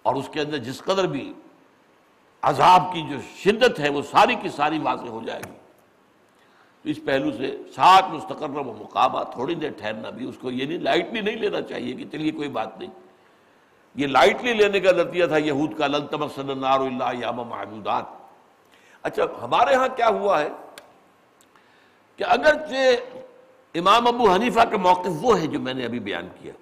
اور 0.09 0.17
اس 0.17 0.29
کے 0.29 0.41
اندر 0.41 0.59
جس 0.59 0.79
قدر 0.83 1.07
بھی 1.07 1.33
عذاب 2.43 2.93
کی 2.93 3.03
جو 3.11 3.17
شدت 3.37 3.81
ہے 3.81 3.89
وہ 3.89 4.03
ساری 4.03 4.35
کی 4.35 4.49
ساری 4.49 4.79
واضح 4.79 5.09
ہو 5.09 5.21
جائے 5.27 5.43
گی۔ 5.47 5.57
تو 6.85 6.89
اس 6.89 6.99
پہلو 7.05 7.31
سے 7.33 7.57
سات 7.75 8.05
مستقر 8.11 8.51
و 8.51 8.63
مقابہ 8.65 9.23
تھوڑی 9.23 9.55
دیر 9.55 9.71
ٹھہرنا 9.79 10.11
بھی 10.11 10.29
اس 10.29 10.37
کو 10.41 10.51
یہ 10.51 10.67
نہیں 10.67 10.79
لائٹلی 10.79 11.21
نہیں 11.21 11.37
لینا 11.37 11.61
چاہیے 11.61 11.93
کہ 11.93 12.05
چلیے 12.13 12.31
کوئی 12.31 12.49
بات 12.49 12.79
نہیں۔ 12.79 12.91
یہ 13.95 14.07
لائٹلی 14.07 14.53
لینے 14.53 14.81
کا 14.81 14.93
نتیجہ 14.93 15.27
تھا 15.27 15.37
یہود 15.37 15.79
کا 15.79 15.87
للتم 15.87 16.23
النار 16.23 16.81
اللہ 16.81 17.19
یام 17.19 17.37
محدودات 17.37 18.05
اچھا 19.03 19.23
ہمارے 19.43 19.75
ہاں 19.75 19.89
کیا 19.97 20.09
ہوا 20.09 20.41
ہے 20.41 20.49
کہ 22.19 22.25
اگرچہ 22.25 22.97
امام 23.75 24.07
ابو 24.07 24.31
حنیفہ 24.33 24.61
کا 24.61 24.77
موقف 24.77 25.15
وہ 25.21 25.39
ہے 25.41 25.47
جو 25.47 25.61
میں 25.61 25.75
نے 25.75 25.85
ابھی 25.85 26.01
بیان 26.01 26.29
کیا۔ 26.41 26.53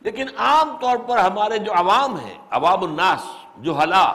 لیکن 0.00 0.26
عام 0.36 0.76
طور 0.80 0.96
پر 0.96 1.18
ہمارے 1.18 1.58
جو 1.58 1.72
عوام 1.72 2.18
ہیں، 2.18 2.38
عوام 2.50 2.84
الناس، 2.84 3.24
جو 3.56 3.74
حلا 3.74 4.12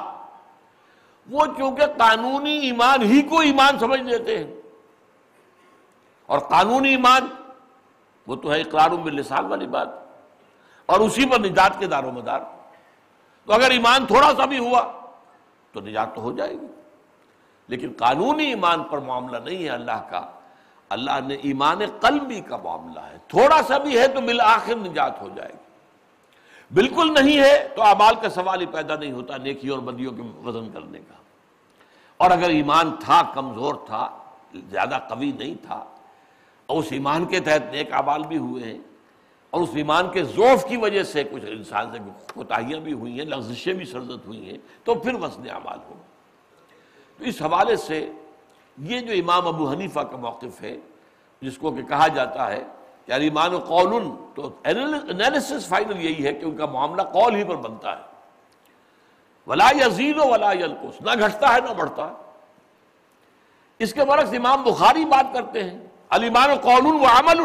وہ 1.30 1.46
چونکہ 1.58 1.86
قانونی 1.86 2.60
ایمان 2.60 3.02
ہی 3.02 3.22
کو 3.22 3.40
ایمان 3.40 3.80
سمجھ 3.80 4.02
لیتے 4.02 4.38
ہیں۔ 4.38 4.54
اور 6.26 6.40
قانونی 6.40 6.90
ایمان، 6.90 7.28
وہ 8.28 8.36
تو 8.36 8.54
ہے 8.54 8.62
اقرار 8.62 8.90
باللسان 8.90 9.46
والی 9.46 9.68
بات۔ 9.68 9.88
اور 10.86 11.00
اسی 11.00 11.26
پر 11.26 11.40
نجات 11.40 11.80
کے 11.80 11.88
دار 11.88 12.04
و 12.04 12.12
مدار۔ 12.12 12.40
تو 13.46 13.54
اگر 13.54 13.72
ایمان 13.72 14.06
تھوڑا 14.06 14.32
سا 14.38 14.46
بھی 14.46 14.58
ہوا، 14.58 14.92
تو 15.72 15.80
نجات 15.80 16.16
تو 16.16 16.22
ہو 16.22 16.32
جائے 16.32 16.52
گی۔ 16.52 16.68
لیکن 17.68 17.94
قانونی 17.98 18.46
ایمان 18.46 18.84
پر 18.84 18.98
معاملہ 18.98 19.38
نہیں 19.38 19.64
ہے 19.64 19.70
اللہ 19.70 20.08
کا۔ 20.10 20.30
اللہ 20.90 21.12
نے 21.28 21.36
ایمان 21.36 21.80
قلبی 22.02 22.42
کا 22.42 22.58
معاملہ 22.58 23.00
ہے۔ 23.00 23.18
تھوڑا 23.28 23.62
سا 23.68 23.78
بھی 23.78 24.00
ہے 24.00 24.08
تو 24.08 24.22
بالآخر 24.22 24.76
نجات 24.76 25.22
ہو 25.22 25.30
جائے 25.36 25.50
گی۔ 25.50 25.73
بالکل 26.72 27.14
نہیں 27.14 27.40
ہے 27.40 27.68
تو 27.76 27.82
اعمال 27.82 28.16
کا 28.16 28.30
سوال 28.30 28.62
ہی 28.62 28.66
پیدا 28.66 28.96
نہیں 28.96 29.12
ہوتا 29.12 29.38
نیکی 29.38 29.68
اور 29.68 29.80
بدیوں 29.80 30.12
کے 30.12 30.22
وزن 30.44 30.70
کرنے 30.72 31.00
کا۔ 31.00 31.16
اور 32.20 32.32
اگر 32.32 32.50
ایمان 32.50 32.92
تھا، 33.00 33.22
کمزور 33.34 33.76
تھا، 33.86 34.08
زیادہ 34.70 34.98
قوی 35.10 35.32
نہیں 35.32 35.56
تھا، 35.62 35.84
اور 36.66 36.78
اس 36.78 36.92
ایمان 36.92 37.26
کے 37.26 37.40
تحت 37.40 37.72
نیک 37.72 37.94
اعمال 37.94 38.24
بھی 38.28 38.38
ہوئے 38.38 38.64
ہیں، 38.64 38.80
اور 39.50 39.62
اس 39.62 39.70
ایمان 39.76 40.10
کے 40.12 40.24
ذوف 40.24 40.66
کی 40.66 40.78
وجہ 40.78 41.04
سے 41.04 41.24
کچھ 41.24 41.46
انسان 41.46 41.92
سے 41.92 41.98
کوتاہیاں 42.34 42.80
بھی 42.80 42.94
ہوئی 42.94 43.18
ہیں، 43.20 43.26
لغزشیں 43.26 43.74
بھی 43.74 43.86
سرزت 43.86 44.26
ہوئی 44.28 44.50
ہیں، 44.50 44.58
تو 44.84 44.96
پھر 44.96 45.14
وزن 45.14 45.50
اعمال 45.50 45.80
ہو۔ 45.90 45.94
تو 47.20 47.26
اس 47.26 47.42
حوالے 47.42 47.76
سے 47.76 48.10
یہ 48.78 49.00
جو 49.00 49.14
امام 49.14 49.48
ابو 49.48 49.70
حنیفہ 49.72 50.00
کا 50.00 50.18
موقف 50.18 50.62
ہے، 50.62 50.78
جس 51.42 51.58
کو 51.58 51.72
کہ 51.72 51.82
کہا 51.82 52.08
جاتا 52.08 52.52
ہے 52.52 52.64
یعنی 53.08 53.24
ایمان 53.24 53.54
و 53.54 53.60
قول 53.60 54.04
تو 54.36 54.50
انالیسس 54.64 55.68
فائنل 55.68 56.06
یہی 56.06 56.26
ہے 56.26 56.34
کہ 56.34 56.46
ان 56.46 56.58
کا 56.58 56.66
معاملہ 56.66 57.02
قول 57.02 57.36
ہی 57.36 57.44
پر 57.44 57.56
بنتا 57.56 57.98
ہے۔ 57.98 58.02
ولا 59.48 59.70
یزید 59.82 60.18
و 60.18 60.28
ولا 60.30 60.52
یلقس 60.52 61.02
نہ 61.02 61.12
گھٹتا 61.26 61.54
ہے، 61.54 61.60
نہ 61.62 61.74
بڑھتا 61.74 62.10
ہے۔ 62.10 62.14
اس 63.80 63.94
کے 63.94 64.06
برعکس 64.06 64.34
امام 64.34 64.64
بخاری 64.64 65.06
بات 65.06 65.34
کرتے 65.34 65.64
ہیں۔ 65.64 65.80
المان 66.10 66.52
و 66.52 66.56
قول 66.62 66.86
و 66.86 67.06
عمل 67.06 67.40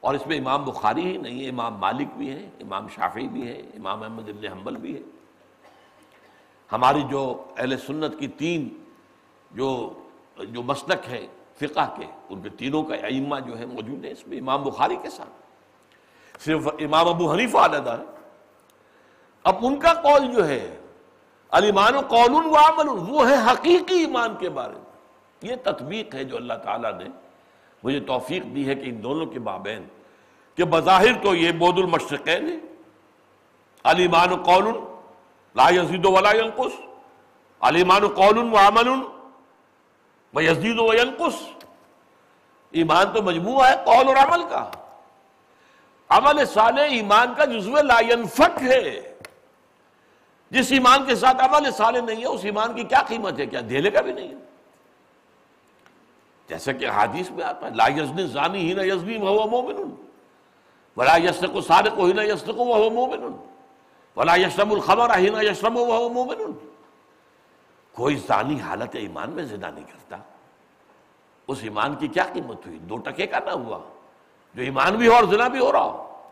اور 0.00 0.14
اس 0.14 0.26
میں 0.26 0.38
امام 0.38 0.64
بخاری 0.64 1.12
ہی 1.12 1.16
نہیں 1.16 1.44
ہے، 1.44 1.48
امام 1.48 1.74
مالک 1.74 2.08
بھی 2.16 2.30
ہے 2.30 2.50
امام 2.60 2.88
شافی 2.88 3.28
بھی 3.28 3.48
ہے 3.48 3.58
امام 3.58 4.02
احمد 4.02 4.28
ابن 4.28 4.46
حنبل 4.46 4.76
بھی 4.76 4.96
ہے 4.96 5.02
ہماری 6.72 7.02
جو 7.10 7.44
اہل 7.58 7.78
سنت 7.78 8.18
کی 8.18 8.28
تین 8.28 8.68
جو 9.50 9.92
جو 10.36 10.62
مسلک 10.62 11.08
ہے 11.08 11.26
فقہ 11.56 11.94
کے، 11.98 12.06
ان 12.28 12.42
کے 12.42 12.48
تینوں 12.48 12.82
کا 12.82 12.94
ائمہ 12.94 13.36
جو 13.40 13.58
ہے 13.58 13.66
موجود 13.66 14.04
ہے 14.04 14.10
اس 14.10 14.26
میں 14.26 14.38
امام 14.38 14.62
بخاری 14.62 14.96
کے 15.02 15.10
ساتھ۔ 15.10 15.28
صرف 16.42 16.66
امام 16.66 17.08
ابو 17.08 17.32
حنیفہ 17.32 17.58
علیحدہ 17.58 17.90
ہے 17.90 18.04
اب 19.44 19.56
ان 19.60 19.80
کا 19.80 19.94
قول 19.94 20.32
جو 20.34 20.48
ہے 20.48 20.80
المان 21.50 22.00
قول 22.00 22.34
و 22.34 22.56
عمل 22.56 22.88
وہ 22.88 23.28
ہے 23.28 23.34
حقیقی 23.34 23.94
ایمان 23.94 24.36
کے 24.38 24.48
بارے 24.48 24.74
میں۔ 24.74 24.94
یہ 25.42 25.56
تطبیق 25.62 26.14
ہے 26.14 26.24
جو 26.24 26.36
اللہ 26.36 26.54
تعالیٰ 26.54 26.98
نے 26.98 27.04
مجھے 27.82 28.00
توفیق 28.00 28.44
دی 28.44 28.68
ہے 28.68 28.74
کہ 28.74 28.88
ان 28.88 29.02
دونوں 29.02 29.26
کے 29.26 29.38
مابین۔ 29.38 29.84
کہ 30.54 30.64
بظاہر 30.64 31.22
تو 31.22 31.34
یہ 31.34 31.52
بود 31.52 31.78
المشرقین 31.78 32.48
ہے 32.48 32.56
المان 33.82 34.42
قول 34.42 34.64
لا 35.54 35.68
یزید 35.70 36.06
ولا 36.06 36.30
ینقص۔ 36.30 36.72
المان 37.60 38.08
قول 38.08 38.38
و 38.38 38.56
عمل 38.56 39.13
یزید 40.42 40.78
و 40.78 40.94
ینقص 40.94 41.34
ایمان 42.70 43.04
تو 43.14 43.22
مجموعہ 43.22 43.68
ہے، 43.68 43.74
قول 43.84 44.08
اور 44.08 44.16
عمل 44.16 44.42
کا۔ 44.50 44.70
عمل 46.08 46.44
صالح 46.44 46.82
ایمان 46.82 47.34
کا 47.36 47.44
جزو 47.44 47.82
لا 47.82 48.00
ينفق 48.00 48.62
ہے۔ 48.62 49.14
جس 50.50 50.72
ایمان 50.72 51.04
کے 51.04 51.14
ساتھ 51.14 51.42
عمل 51.44 51.70
صالح 51.70 52.00
نہیں 52.00 52.20
ہے، 52.20 52.26
اس 52.26 52.40
ایمان 52.44 52.74
کی 52.74 52.84
کیا 52.84 53.02
قیمت 53.08 53.38
ہے؟ 53.38 53.46
کیا 53.46 53.60
دھیلے 53.68 53.90
کا 53.90 54.00
بھی 54.00 54.12
نہیں 54.12 54.28
ہے؟ 54.28 54.34
جیسا 56.48 56.72
کہ 56.72 56.88
حادیث 56.88 57.30
میں 57.30 57.44
آتا 57.44 57.66
ہے، 57.66 57.74
لا 57.74 57.86
یزنی 57.88 58.26
زانی 58.26 58.68
ہی 58.68 58.74
نہ 58.74 58.82
یزنی 58.82 59.16
وہ 59.16 59.46
مومن 59.46 59.94
ولا 60.96 61.16
یسرق 61.16 61.66
سارق 61.66 61.98
ہی 61.98 62.12
نہ 62.12 62.20
یسرق 62.20 62.58
وہ 62.58 62.90
مومن 62.90 63.36
ولا 64.16 64.36
یشرب 64.36 64.72
الخبر 64.72 65.18
ہی 65.18 65.28
نہ 65.28 65.42
یشرب 65.42 65.76
وہ 65.76 66.08
مومن 66.08 66.52
کوئی 67.94 68.16
زانی 68.16 68.60
حالت 68.60 68.88
ایمان 68.92 69.30
میں 69.30 69.44
زنا 69.44 69.70
نہیں 69.70 69.84
کرتا۔ 69.84 70.16
اس 71.48 71.58
ایمان 71.62 71.94
کی 71.94 72.08
کیا 72.08 72.26
قیمت 72.32 72.66
ہوئی؟ 72.66 72.78
دو 72.78 72.96
ٹکے 72.96 73.26
کا 73.26 73.38
نہ 73.38 73.50
ہوا۔ 73.50 73.78
جو 74.54 74.62
ایمان 74.62 74.96
بھی 74.96 75.08
ہو 75.08 75.14
اور 75.14 75.24
زنا 75.24 75.48
بھی 75.48 75.58
ہو 75.58 75.72
رہا 75.72 75.82
ہو۔ 75.82 76.28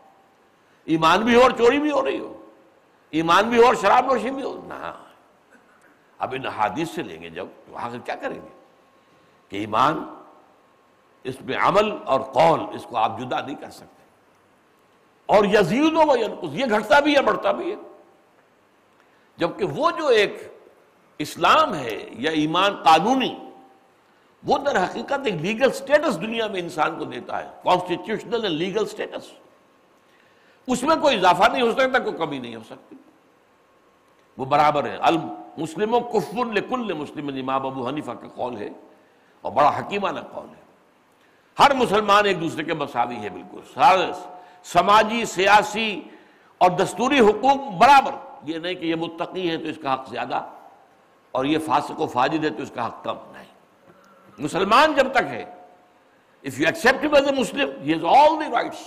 ایمان 0.85 1.21
بھی 1.21 1.35
ہو 1.35 1.41
اور 1.41 1.51
چوری 1.51 1.79
بھی 1.79 1.91
ہو 1.91 2.05
رہی 2.05 2.19
ہو۔ 2.19 2.45
ایمان 3.09 3.49
بھی 3.49 3.61
ہو 3.61 3.65
اور 3.65 3.75
شراب 3.75 4.05
نوشی 4.05 4.31
بھی 4.31 4.43
ہو۔ 4.43 4.61
نہ۔ 4.67 4.93
اب 6.19 6.35
ان 6.37 6.45
حادث 6.45 6.95
سے 6.95 7.03
لیں 7.03 7.21
گے 7.21 7.29
جب 7.29 7.47
تو 7.65 7.77
آخر 7.77 7.97
کیا 7.97 8.15
کریں 8.15 8.41
گے؟ 8.41 8.63
کہ 9.49 9.57
ایمان 9.57 10.15
اس 11.23 11.35
میں 11.41 11.57
عمل 11.57 11.97
اور 12.05 12.19
قول، 12.21 12.59
اس 12.75 12.83
کو 12.83 12.97
آپ 12.97 13.19
جدا 13.19 13.41
نہیں 13.41 13.55
کر 13.55 13.69
سکتے۔ 13.69 14.03
اور 15.25 15.45
یزید 15.45 15.93
و 15.95 16.17
ینقص 16.17 16.49
یہ 16.51 16.65
گھٹتا 16.65 16.99
بھی 16.99 17.15
ہے، 17.15 17.21
بڑھتا 17.21 17.51
بھی 17.51 17.71
ہے۔ 17.71 17.75
جبکہ 19.37 19.65
وہ 19.65 19.91
جو 19.91 20.07
ایک 20.07 20.52
اسلام 21.17 21.75
ہے 21.75 22.09
یا 22.11 22.31
ایمان 22.31 22.75
قانونی، 22.75 23.35
وہ 24.43 24.57
در 24.57 24.83
حقیقت 24.83 25.19
ایک 25.25 25.33
لیگل 25.33 25.71
سٹیٹس 25.71 26.21
دنیا 26.21 26.47
میں 26.47 26.59
انسان 26.59 26.97
کو 26.97 27.05
دیتا 27.05 27.43
ہے 27.43 27.49
کانسٹیٹیوشنل 27.63 28.43
اینڈ 28.43 28.55
لیگل 28.57 28.85
سٹیٹس 28.85 29.31
اس 30.67 30.83
میں 30.83 30.95
کوئی 30.95 31.17
اضافہ 31.17 31.51
نہیں 31.51 31.61
ہو 31.61 31.71
سکتا، 31.71 31.99
کوئی 31.99 32.17
کمی 32.17 32.39
نہیں 32.39 32.55
ہو 32.55 32.61
سکتی۔ 32.65 32.95
وہ 34.37 34.45
برابر 34.45 34.85
ہے۔ 34.85 34.97
المسلموں 35.01 35.99
کفر 35.99 36.45
لکل 36.45 36.93
مسلم 36.93 37.29
یعنی 37.29 37.41
امام 37.41 37.65
ابو 37.65 37.87
حنیفہ 37.87 38.11
کا 38.11 38.27
قول 38.27 38.57
ہے 38.57 38.69
اور 39.41 39.51
بڑا 39.51 39.69
حکیمانہ 39.79 40.19
قول 40.19 40.49
ہے۔ 40.49 40.63
ہر 41.59 41.73
مسلمان 41.73 42.25
ایک 42.25 42.41
دوسرے 42.41 42.63
کے 42.63 42.73
مساوی 42.73 43.15
ہے 43.15 43.29
بالکل۔ 43.29 44.11
سماجی، 44.63 45.25
سیاسی 45.25 46.01
اور 46.57 46.69
دستوری 46.69 47.19
حقوق 47.19 47.73
برابر۔ 47.77 48.11
یہ 48.43 48.59
نہیں 48.59 48.73
کہ 48.73 48.85
یہ 48.85 48.95
متقی 48.95 49.49
ہے 49.49 49.57
تو 49.57 49.63
اس 49.63 49.77
کا 49.81 49.93
حق 49.93 50.09
زیادہ 50.09 50.49
اور 51.33 51.45
یہ 51.45 51.57
فاسق 51.57 52.01
و 52.01 52.07
فاجد 52.07 52.43
ہے 52.43 52.49
تو 52.49 52.63
اس 52.63 52.71
کا 52.75 52.85
حق 52.87 53.03
کم 53.03 53.17
نہیں۔ 53.31 53.51
مسلمان 54.37 54.93
جب 54.95 55.11
تک 55.11 55.27
ہے 55.29 55.43
if 56.43 56.59
you 56.59 56.65
accept 56.65 57.15
as 57.15 57.27
a 57.27 57.33
Muslim 57.39 58.05
all 58.05 58.39
the 58.39 58.51
rights 58.51 58.81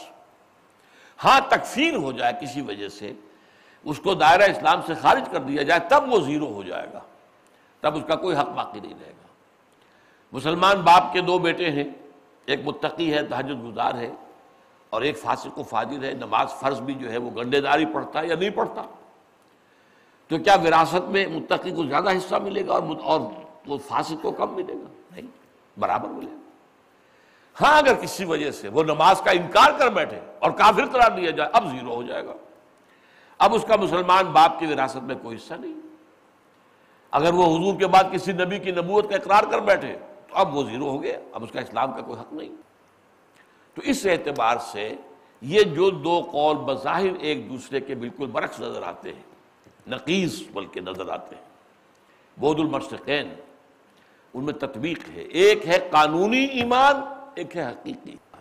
ہاں 1.18 1.38
تکفیر 1.48 1.94
ہو 1.94 2.12
جائے 2.12 2.32
کسی 2.40 2.60
وجہ 2.60 2.88
سے، 2.88 3.12
اس 3.84 4.00
کو 4.00 4.14
دائرہ 4.14 4.50
اسلام 4.50 4.80
سے 4.86 4.94
خارج 4.94 5.28
کر 5.32 5.40
دیا 5.40 5.62
جائے، 5.62 5.80
تب 5.80 6.12
وہ 6.12 6.18
زیرو 6.20 6.52
ہو 6.52 6.62
جائے 6.62 6.86
گا۔ 6.92 7.00
تب 7.80 7.96
اس 7.96 8.02
کا 8.08 8.14
کوئی 8.14 8.36
حق 8.36 8.48
باقی 8.48 8.80
نہیں 8.80 8.94
رہے 9.00 9.12
گا۔ 9.12 9.26
مسلمان 10.32 10.80
باپ 10.80 11.12
کے 11.12 11.20
دو 11.20 11.38
بیٹے 11.38 11.70
ہیں، 11.70 11.84
ایک 12.46 12.60
متقی 12.64 13.12
ہے 13.14 13.22
تحجد 13.22 13.64
گزار 13.64 13.94
ہے، 13.94 14.10
اور 14.90 15.02
ایک 15.02 15.18
فاسق 15.18 15.58
و 15.58 15.62
فاجر 15.62 16.04
ہے۔ 16.04 16.12
نماز 16.12 16.52
فرض 16.60 16.80
بھی 16.80 16.94
جو 16.94 17.10
ہے، 17.10 17.18
وہ 17.18 17.30
گنڈے 17.36 17.60
داری 17.60 17.86
پڑھتا 17.86 18.20
ہے 18.20 18.26
یا 18.26 18.34
نہیں 18.34 18.50
پڑھتا؟ 18.50 18.82
تو 20.28 20.38
کیا 20.38 20.56
وراثت 20.64 21.08
میں 21.08 21.26
متقی 21.26 21.70
کو 21.70 21.84
زیادہ 21.84 22.10
حصہ 22.10 22.34
ملے 22.34 22.66
گا 22.66 22.78
اور 23.02 23.20
وہ 23.66 23.78
فاسق 23.78 24.22
کو 24.22 24.30
کم 24.30 24.54
ملے 24.54 24.72
گا؟ 24.72 24.88
نہیں، 25.10 25.26
برابر 25.80 26.08
ملے 26.08 26.30
گا۔ 26.30 26.36
ہاں 27.60 27.78
اگر 27.78 27.94
کسی 27.94 28.24
وجہ 28.24 28.50
سے 28.50 28.68
وہ 28.68 28.82
نماز 28.82 29.20
کا 29.20 29.30
انکار 29.30 29.78
کر 29.78 29.88
بیٹھے 29.88 30.20
اور 30.38 30.50
کافر 30.50 30.86
قرار 30.86 31.10
دیا 31.10 31.30
جائے، 31.30 31.50
اب 31.52 31.70
زیرو 31.70 31.94
ہو 31.94 32.02
جائے 32.02 32.26
گا۔ 32.26 32.32
اب 33.38 33.54
اس 33.54 33.64
کا 33.68 33.76
مسلمان 33.76 34.24
باپ 34.24 34.58
کی 34.58 34.66
وراثت 34.66 35.02
میں 35.02 35.14
کوئی 35.22 35.36
حصہ 35.36 35.54
نہیں۔ 35.54 35.74
اگر 37.10 37.34
وہ 37.34 37.56
حضور 37.56 37.78
کے 37.78 37.86
بعد 37.86 38.04
کسی 38.12 38.32
نبی 38.32 38.58
کی 38.58 38.70
نبوت 38.70 39.10
کا 39.10 39.16
اقرار 39.16 39.42
کر 39.50 39.58
بیٹھے، 39.58 39.96
تو 40.28 40.36
اب 40.36 40.56
وہ 40.56 40.62
زیرو 40.62 40.88
ہو 40.88 41.02
گیا، 41.02 41.18
اب 41.32 41.44
اس 41.44 41.50
کا 41.52 41.60
اسلام 41.60 41.92
کا 41.92 42.00
کوئی 42.00 42.20
حق 42.20 42.32
نہیں۔ 42.32 42.48
تو 43.74 43.82
اس 43.84 44.06
اعتبار 44.06 44.56
سے 44.58 44.94
یہ 45.40 45.62
جو 45.62 45.90
دو 45.90 46.28
قول 46.30 46.56
بظاہر 46.56 47.14
ایک 47.20 47.50
دوسرے 47.50 47.80
کے 47.80 47.94
بالکل 47.94 48.26
برعکس 48.26 48.60
نظر 48.60 48.82
آتے 48.82 49.12
ہیں۔ 49.12 49.35
نقیز 49.86 50.42
بلکہ 50.52 50.80
نظر 50.80 51.08
آتے 51.08 51.34
ہیں۔ 51.36 51.42
بود 52.40 52.60
المرشقین 52.60 53.28
ان 54.34 54.44
میں 54.44 54.52
تطبیق 54.52 54.98
ہے۔ 55.16 55.20
ایک 55.20 55.68
ہے 55.68 55.88
قانونی 55.90 56.44
ایمان، 56.44 56.94
ایک 57.34 57.56
ہے 57.56 57.62
حقیقی 57.62 58.10
ایمان۔ 58.10 58.40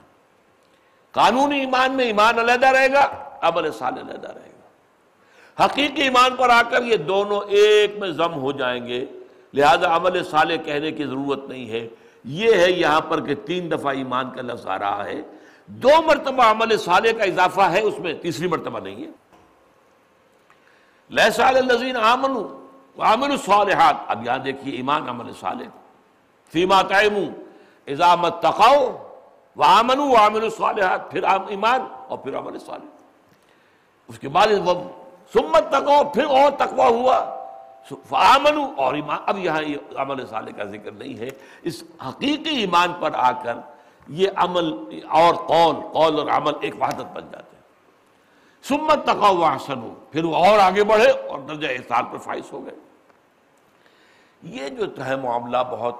قانونی 1.11 1.59
ایمان 1.59 1.91
میں 1.91 2.05
ایمان 2.05 2.39
علیحدہ 2.39 2.67
رہے 2.67 2.91
گا، 2.93 3.29
عمل 3.41 3.71
سال 3.71 3.93
علیحدہ 3.93 4.27
رہے 4.27 4.49
گا۔ 4.49 4.55
حقیقی 5.65 6.01
ایمان 6.01 6.35
پر 6.35 6.49
آ 6.49 6.61
کر 6.61 6.83
یہ 6.83 6.97
دونوں 6.97 7.41
ایک 7.47 7.97
میں 7.97 8.09
ضم 8.11 8.33
ہو 8.33 8.51
جائیں 8.51 8.87
گے۔ 8.87 9.05
لہذا 9.53 9.95
عمل 9.95 10.23
صالح 10.23 10.55
کہنے 10.55 10.91
کی 10.91 11.03
ضرورت 11.03 11.49
نہیں 11.49 11.69
ہے۔ 11.69 11.87
یہ 12.23 12.53
ہے 12.53 12.71
یہاں 12.71 13.01
پر 13.01 13.25
کہ 13.25 13.35
تین 13.35 13.71
دفعہ 13.71 13.93
ایمان 13.95 14.35
کا 14.35 14.41
لفظ 14.41 14.67
آ 14.67 14.79
رہا 14.79 15.05
ہے۔ 15.05 15.21
دو 15.65 16.01
مرتبہ 16.05 16.43
عمل 16.43 16.77
صالح 16.77 17.11
کا 17.17 17.23
اضافہ 17.23 17.61
ہے، 17.61 17.81
اس 17.81 17.99
میں 17.99 18.13
تیسری 18.13 18.47
مرتبہ 18.47 18.79
نہیں 18.79 19.05
ہے۔ 19.05 19.09
لہسا 21.09 21.47
الزین 21.47 21.97
آمن 21.97 22.33
عامل 23.01 23.31
الصالحات۔ 23.31 23.95
اب 24.07 24.25
یہاں 24.25 24.37
دیکھیے 24.37 24.75
ایمان 24.75 25.09
عمل 25.09 25.31
صالح۔ 25.39 25.65
فیما 26.51 26.81
تعیم 26.81 27.13
ازامت 27.87 28.39
تقاؤ 28.39 28.97
و 29.55 29.63
آمن 29.63 29.99
عامل 29.99 30.43
الصالحات۔ 30.43 31.11
پھر 31.11 31.23
ایمان 31.23 31.81
اور 32.07 32.17
پھر 32.17 32.37
عمل 32.37 32.59
صالح۔ 32.59 32.85
اس 34.07 34.19
کے 34.19 34.29
بعد 34.29 34.47
سمت 35.33 35.71
تقو 35.71 36.03
پھر 36.13 36.23
اور 36.23 36.51
تقوی 36.51 36.93
ہوا۔ 36.93 37.35
آمن 38.11 38.57
اور 38.77 38.93
ایمان۔ 38.93 39.17
اب 39.25 39.37
یہاں 39.37 39.63
یہ 39.63 39.77
عمل 39.95 40.25
صالح 40.27 40.51
کا 40.57 40.63
ذکر 40.63 40.91
نہیں 40.91 41.19
ہے۔ 41.19 41.29
اس 41.61 41.83
حقیقی 42.09 42.55
ایمان 42.55 42.93
پر 42.99 43.11
آ 43.13 43.31
کر 43.31 43.57
یہ 44.07 44.27
عمل 44.35 44.99
اور 45.09 45.35
قول 45.35 45.75
قول 45.75 46.19
اور 46.19 46.27
عمل 46.27 46.53
ایک 46.61 46.81
وحدت 46.81 47.05
بن 47.13 47.21
جاتے 47.31 47.54
سمت 48.67 49.03
تقا 49.03 49.29
و 49.29 49.43
حسن 49.43 49.93
پھر 50.11 50.23
وہ 50.23 50.35
اور 50.35 50.59
آگے 50.59 50.83
بڑھے 50.83 51.09
اور 51.09 51.39
درجہ 51.39 51.67
احسان 51.67 52.05
پر 52.05 52.17
فائز 52.17 52.53
ہو 52.53 52.65
گئے۔ 52.65 52.75
یہ 54.43 54.69
جو 54.69 55.05
ہے 55.05 55.15
معاملہ 55.15 55.57
بہت 55.71 55.95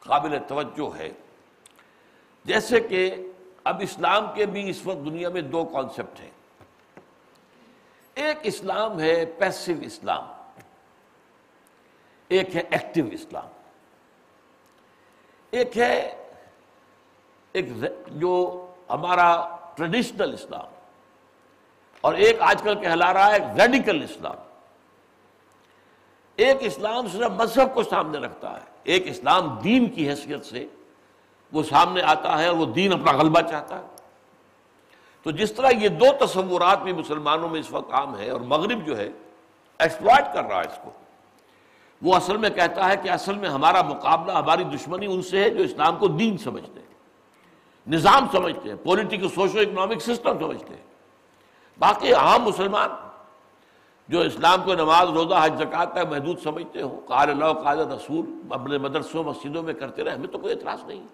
قابل 0.00 0.38
توجہ 0.48 0.96
ہے۔ 0.98 1.10
جیسے 2.44 2.80
کہ 2.80 3.14
اب 3.64 3.80
اسلام 3.80 4.26
کے 4.34 4.46
بھی 4.46 4.70
اس 4.70 4.86
وقت 4.86 4.98
دنیا 4.98 5.28
میں 5.28 5.40
دو 5.40 5.64
کانسیپٹ 5.64 6.20
ہیں۔ 6.20 6.30
ایک 8.14 8.38
اسلام 8.42 9.00
ہے 9.00 9.26
پیسو 9.26 9.72
اسلام۔ 9.82 10.24
ایک 12.28 12.56
ہے 12.56 12.62
ایکٹیو 12.70 13.04
اسلام۔ 13.12 13.46
ایک 15.50 15.78
ہے 15.78 16.26
ایک 17.52 17.66
جو 18.06 18.66
ہمارا 18.90 19.56
ٹریڈیشنل 19.74 20.34
اسلام۔ 20.34 20.73
اور 22.04 22.14
ایک 22.14 22.36
آج 22.40 22.62
کل 22.62 22.74
کہلا 22.74 23.14
رہا 23.14 23.32
ہے 23.32 23.38
ریڈیکل 23.38 24.02
اسلام۔ 24.02 24.36
ایک 26.36 26.56
اسلام 26.60 27.08
صرف 27.08 27.30
مذہب 27.30 27.74
کو 27.74 27.82
سامنے 27.82 28.18
رکھتا 28.18 28.50
ہے۔ 28.50 28.64
ایک 28.84 29.02
اسلام 29.06 29.58
دین 29.64 29.88
کی 29.88 30.10
حیثیت 30.10 30.44
سے 30.44 30.66
وہ 31.52 31.62
سامنے 31.62 32.02
آتا 32.02 32.38
ہے 32.38 32.46
اور 32.46 32.56
وہ 32.56 32.66
دین 32.66 32.92
اپنا 32.92 33.12
غلبہ 33.12 33.40
چاہتا 33.40 33.78
ہے۔ 33.78 33.86
تو 35.22 35.30
جس 35.30 35.52
طرح 35.52 35.70
یہ 35.78 35.88
دو 35.88 36.26
تصورات 36.26 36.82
بھی 36.82 36.92
مسلمانوں 36.92 37.48
میں 37.48 37.60
اس 37.60 37.72
وقت 37.72 37.94
عام 37.94 38.18
ہے 38.18 38.30
اور 38.30 38.40
مغرب 38.40 38.86
جو 38.86 38.98
ہے 38.98 39.08
ایکسپلائٹ 39.78 40.24
کر 40.34 40.44
رہا 40.44 40.60
ہے 40.60 40.66
اس 40.66 40.78
کو۔ 40.84 40.90
وہ 42.02 42.14
اصل 42.14 42.36
میں 42.36 42.50
کہتا 42.50 42.88
ہے 42.88 42.96
کہ 42.96 43.08
اصل 43.08 43.34
میں 43.34 43.48
ہمارا 43.48 43.82
مقابلہ، 43.82 44.32
ہماری 44.32 44.64
دشمنی 44.64 45.06
ان 45.06 45.22
سے 45.22 45.44
ہے 45.44 45.50
جو 45.50 45.62
اسلام 45.62 45.96
کو 45.96 46.08
دین 46.08 46.36
سمجھتے 46.36 46.80
ہیں، 46.80 46.94
نظام 47.86 48.26
سمجھتے 48.32 48.68
ہیں 48.68 48.76
پولیٹیکل 48.84 49.28
سوشو 49.28 49.58
اکنامک 49.58 50.02
سسٹم 50.02 50.38
سمجھتے 50.38 50.74
ہیں۔ 50.74 50.93
باقی 51.78 52.12
عام 52.12 52.42
مسلمان 52.42 52.90
جو 54.08 54.20
اسلام 54.20 54.62
کو 54.62 54.74
نماز، 54.74 55.08
روزہ، 55.08 55.34
حج 55.42 55.58
زکات 55.58 55.96
ہے 55.96 56.04
محدود 56.04 56.38
سمجھتے 56.42 56.82
ہو 56.82 57.00
قال 57.06 57.30
اللہ، 57.30 57.52
قال 57.52 57.78
رسول، 57.78 58.26
اپنے 58.50 58.78
مدرسوں، 58.78 59.24
مسجدوں 59.24 59.62
میں 59.62 59.74
کرتے 59.74 60.04
رہے، 60.04 60.12
ہمیں 60.12 60.26
تو 60.26 60.38
کوئی 60.38 60.54
اعتراض 60.54 60.84
نہیں۔ 60.84 61.06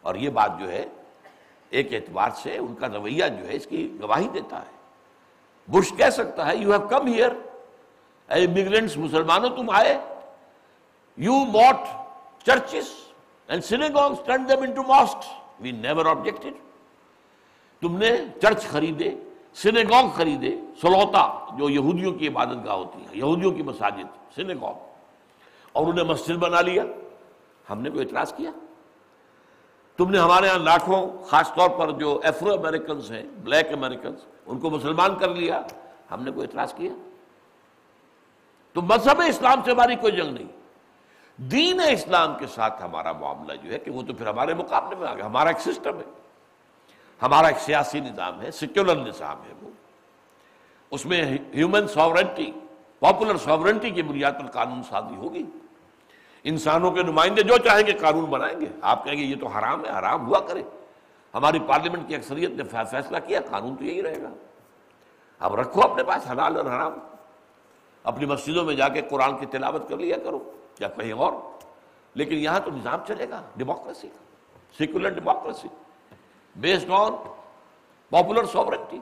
اور 0.00 0.14
یہ 0.14 0.30
بات 0.30 0.52
جو 0.60 0.68
ہے، 0.68 0.86
ایک 1.70 1.94
اعتبار 1.94 2.30
سے 2.36 2.58
ان 2.58 2.74
کا 2.74 2.88
رویہ 2.88 3.24
جو 3.40 3.48
ہے، 3.48 3.56
اس 3.56 3.66
کی 3.66 3.98
گواہی 4.02 4.28
دیتا 4.28 4.58
ہے۔ 4.58 4.78
برش 5.68 5.92
کہہ 5.96 6.10
سکتا 6.10 6.46
ہے 6.46 6.56
you 6.56 6.72
have 6.72 6.88
come 6.88 7.06
here 7.06 7.30
immigrants 8.28 8.96
مسلمانوں، 8.96 9.56
تم 9.56 9.70
آئے۔ 9.70 9.98
You 11.16 11.32
bought 11.32 11.76
churches 12.46 12.84
and 13.48 13.64
synagogues 13.64 14.18
turn 14.24 14.48
them 14.48 14.62
into 14.62 14.82
mosques 14.82 15.26
we 15.60 15.70
never 15.70 16.06
objected 16.06 16.52
تم 17.82 17.96
نے 17.96 18.10
چرچ 18.42 18.66
خریدے 18.66 19.14
سینیگونگ 19.54 20.08
خریدے، 20.14 20.56
سلوتا، 20.80 21.46
جو 21.58 21.70
یہودیوں 21.70 22.12
کی 22.12 22.28
عبادت 22.28 22.66
گاہ 22.66 22.74
ہوتی 22.74 23.02
ہے 23.02 23.08
یہودیوں 23.12 23.52
کی 23.52 23.62
مساجد 23.62 24.34
سینیگونگ 24.34 24.74
اور 25.72 25.86
انہیں 25.86 26.04
مسجد 26.04 26.34
بنا 26.34 26.60
لیا۔ 26.60 26.84
ہم 27.70 27.80
نے 27.80 27.90
کوئی 27.90 28.04
اعتراض 28.04 28.34
کیا؟ 28.34 28.50
تم 29.96 30.10
نے 30.10 30.18
ہمارے 30.18 30.48
ہاں 30.48 30.58
لاکھوں، 30.58 31.24
خاص 31.24 31.54
طور 31.54 31.68
پر 31.70 31.90
جو 31.90 32.20
ایفرو 32.24 32.52
امریکنز 32.52 33.12
ہیں 33.12 33.22
بلیک 33.42 33.66
امریکنز 33.72 34.18
ان 34.46 34.58
کو 34.58 34.70
مسلمان 34.70 35.16
کر 35.16 35.34
لیا۔ 35.34 35.60
ہم 36.10 36.22
نے 36.22 36.30
کوئی 36.30 36.46
اعتراض 36.46 36.74
کیا؟ 36.74 36.92
تو 38.72 38.82
مذہب 38.82 39.22
اسلام 39.26 39.62
سے 39.64 39.70
ہماری 39.70 39.96
کوئی 39.96 40.12
جنگ 40.12 40.32
نہیں۔ 40.32 40.46
دین 41.36 41.80
اسلام 41.80 42.38
کے 42.38 42.46
ساتھ 42.46 42.82
ہمارا 42.82 43.12
معاملہ 43.12 43.52
جو 43.62 43.72
ہے 43.72 43.78
کہ 43.78 43.90
وہ 43.90 44.02
تو 44.02 44.12
پھر 44.12 44.26
ہمارے 44.26 44.54
مقابلے 44.54 44.96
میں 44.96 45.08
آ 45.08 45.14
گیا 45.14 45.26
ہمارا 45.26 45.48
ایک 45.48 45.60
سسٹم 45.60 45.98
ہے۔ 45.98 46.27
ہمارا 47.22 47.46
ایک 47.46 47.58
سیاسی 47.58 48.00
نظام 48.00 48.40
ہے 48.40 48.50
سیکولر 48.50 48.96
نظام 48.96 49.36
ہے 49.42 49.52
وہ۔ 49.62 49.70
اس 50.90 51.06
میں 51.06 51.38
ہیومن 51.54 51.88
ساورنٹی 51.88 52.52
پاپولر 52.98 53.36
ساورنٹی 53.36 53.90
کی 53.90 54.02
بنیاد 54.02 54.32
پر 54.32 54.46
قانون 54.46 54.82
سازی 54.82 55.16
ہوگی۔ 55.16 55.42
انسانوں 56.44 56.90
کے 56.90 57.02
نمائندے 57.02 57.42
جو 57.42 57.56
چاہیں 57.56 57.86
گے 57.86 57.92
قانون 57.92 58.24
بنائیں 58.24 58.60
گے۔ 58.60 58.66
آپ 58.80 59.04
کہیں 59.04 59.16
گے 59.16 59.22
یہ 59.22 59.36
تو 59.40 59.46
حرام 59.46 59.84
ہے، 59.84 59.90
حرام 59.90 60.26
ہوا 60.26 60.40
کرے۔ 60.40 60.62
ہماری 61.34 61.58
پارلیمنٹ 61.58 62.08
کی 62.08 62.16
اکثریت 62.16 62.50
نے 62.50 62.64
فیصلہ 62.64 63.16
کیا، 63.26 63.40
قانون 63.50 63.76
تو 63.76 63.84
یہی 63.84 64.02
رہے 64.02 64.22
گا۔ 64.22 64.30
اب 65.38 65.54
رکھو 65.54 65.80
اپنے 65.80 66.04
پاس 66.04 66.30
حلال 66.30 66.56
اور 66.56 66.66
حرام۔ 66.66 66.92
اپنی 68.04 68.26
مسجدوں 68.26 68.64
میں 68.64 68.74
جا 68.74 68.88
کے 68.88 69.02
قرآن 69.02 69.38
کی 69.38 69.46
تلاوت 69.46 69.88
کر 69.88 69.96
لیا 69.96 70.16
کرو، 70.24 70.52
یا 70.80 70.88
کہیں 70.88 71.12
اور۔ 71.12 71.32
لیکن 72.14 72.34
یہاں 72.34 72.60
تو 72.64 72.70
نظام 72.70 72.98
چلے 73.06 73.28
گا 73.28 73.42
ڈیموکریسی 73.56 74.08
کا 74.08 74.24
secular 74.78 75.08
democracy 75.08 75.68
based 76.58 76.90
on 76.90 77.12
popular 78.10 78.44
sovereignty 78.44 78.98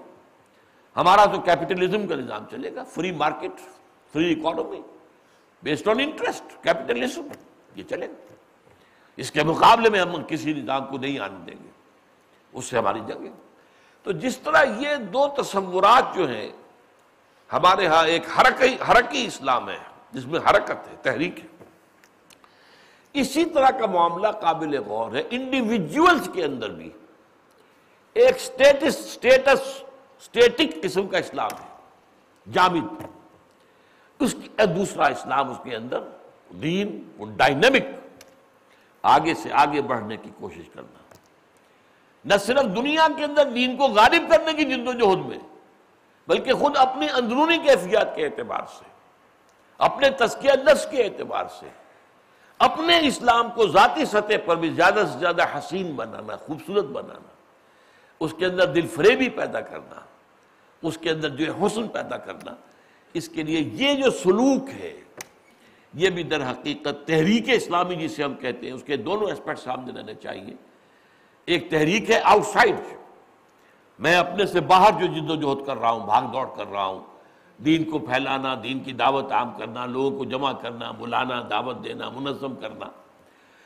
ہمارا 0.96 1.24
تو 1.24 1.40
کیپٹلزم 1.40 2.06
کا 2.06 2.14
نظام 2.14 2.44
چلے 2.50 2.74
گا 2.74 2.84
free 2.84 3.12
market 3.12 3.52
free 4.12 4.32
economy 4.32 4.80
based 5.62 5.88
on 5.88 6.00
interest 6.00 6.62
capitalism 6.62 7.28
یہ 7.74 7.82
چلے 7.82 8.08
گا۔ 8.08 8.34
اس 9.16 9.30
کے 9.30 9.42
مقابلے 9.42 9.90
میں 9.90 10.00
ہم 10.00 10.22
کسی 10.28 10.52
نظام 10.52 10.86
کو 10.86 10.98
نہیں 10.98 11.18
آنے 11.18 11.44
دیں 11.46 11.64
گے۔ 11.64 11.70
اس 12.52 12.64
سے 12.64 12.78
ہماری 12.78 13.00
جنگ 13.06 13.26
ہے۔ 13.26 13.30
تو 14.02 14.12
جس 14.12 14.38
طرح 14.38 14.64
یہ 14.78 14.96
دو 14.96 15.28
تصورات 15.42 16.16
جو 16.16 16.28
ہیں، 16.28 16.50
ہمارے 17.52 17.86
ہاں 17.86 18.06
ایک 18.06 18.22
حرکی 18.38 18.76
حرکی 18.90 19.26
اسلام 19.26 19.68
ہے، 19.68 19.78
جس 20.12 20.26
میں 20.26 20.40
حرکت 20.40 20.70
ہے، 20.70 20.96
تحریک 21.02 21.40
ہے۔ 21.40 21.64
اسی 23.12 23.44
طرح 23.44 23.70
کا 23.70 23.86
معاملہ 23.86 24.28
قابل 24.28 24.78
غور 24.78 25.12
ہے 25.12 25.22
انڈیویجولز 25.30 26.28
کے 26.32 26.44
اندر 26.44 26.70
بھی۔ 26.70 26.90
ایک 28.16 28.38
سٹیٹس 28.40 28.94
سٹیٹس 29.12 29.60
سٹیٹک 30.24 30.82
قسم 30.82 31.06
کا 31.06 31.18
اسلام 31.18 31.50
ہے، 31.60 32.50
جامد 32.52 33.02
اس 34.20 34.34
کی 34.34 34.66
دوسرا 34.66 35.06
اسلام 35.06 35.50
اس 35.50 35.56
کے 35.64 35.74
اندر، 35.76 36.02
دین، 36.62 37.02
وہ 37.18 37.26
ڈائنمک 37.36 37.88
آگے 39.04 39.34
سے 39.34 39.52
آگے 39.52 39.82
بڑھنے 39.82 40.16
کی 40.16 40.30
کوشش 40.38 40.68
کرنا۔ 40.74 41.02
نہ 42.24 42.34
صرف 42.36 42.64
دنیا 42.76 43.06
کے 43.16 43.24
اندر 43.24 43.50
دین 43.50 43.76
کو 43.76 43.88
غالب 43.88 44.30
کرنے 44.30 44.52
کی 44.52 44.64
جد 44.64 44.88
و 44.88 44.92
جہد 44.92 45.26
میں، 45.26 45.38
بلکہ 46.28 46.52
خود 46.52 46.76
اپنی 46.76 47.06
اندرونی 47.14 47.58
کیفیات 47.58 48.14
کے 48.16 48.24
اعتبار 48.24 48.62
سے، 48.78 48.84
اپنے 49.80 50.10
تسکیہ 50.18 50.52
نفس 50.64 50.86
کے 50.90 51.04
اعتبار 51.04 51.44
سے، 51.60 51.68
اپنے 52.60 52.98
اسلام 53.02 53.50
کو 53.50 53.66
ذاتی 53.68 54.04
سطح 54.04 54.44
پر 54.44 54.56
بھی 54.56 54.70
زیادہ 54.70 55.02
سے 55.12 55.18
زیادہ 55.18 55.44
حسین 55.58 55.94
بنانا، 55.96 56.36
خوبصورت 56.36 56.84
بنانا۔ 56.84 57.34
اس 58.20 58.34
کے 58.38 58.46
اندر 58.46 58.72
دل 58.72 58.86
فریبی 58.86 59.28
پیدا 59.28 59.60
کرنا، 59.60 60.00
اس 60.82 60.98
کے 60.98 61.10
اندر 61.10 61.28
جو 61.28 61.54
ہے 61.54 61.66
حسن 61.66 61.88
پیدا 61.88 62.16
کرنا، 62.16 62.54
اس 63.14 63.28
کے 63.28 63.42
لیے 63.42 63.60
یہ 63.72 64.02
جو 64.02 64.10
سلوک 64.10 64.68
ہے، 64.68 65.00
یہ 65.94 66.10
بھی 66.10 66.22
در 66.22 66.50
حقیقت 66.50 67.06
تحریک 67.06 67.44
اسلامی 67.48 67.96
جسے 67.96 68.22
ہم 68.22 68.34
کہتے 68.34 68.66
ہیں، 68.66 68.72
اس 68.72 68.82
کے 68.82 68.96
دونوں 68.96 69.30
اسپیکٹ 69.30 69.58
سامنے 69.58 70.00
رہنے 70.00 70.14
چاہیے۔ 70.14 70.54
ایک 71.46 71.70
تحریک 71.70 72.10
ہے 72.10 72.20
آؤٹ 72.24 72.44
سائڈ 72.44 72.74
میں 73.98 74.16
اپنے 74.16 74.46
سے 74.46 74.60
باہر 74.60 74.90
جو 75.00 75.06
جد 75.06 75.30
و 75.30 75.34
جہد 75.34 75.66
کر 75.66 75.76
رہا 75.76 75.90
ہوں، 75.90 76.06
بھاگ 76.06 76.22
دوڑ 76.22 76.46
کر 76.56 76.66
رہا 76.72 76.84
ہوں، 76.84 77.02
دین 77.64 77.90
کو 77.90 77.98
پھیلانا، 77.98 78.54
دین 78.62 78.78
کی 78.78 78.92
دعوت 78.92 79.32
عام 79.32 79.58
کرنا، 79.58 79.86
لوگوں 79.86 80.18
کو 80.18 80.24
جمع 80.24 80.52
کرنا، 80.52 80.90
بلانا، 80.90 81.42
دعوت 81.50 81.84
دینا، 81.84 82.10
منظم 82.10 82.54
کرنا۔ 82.54 82.86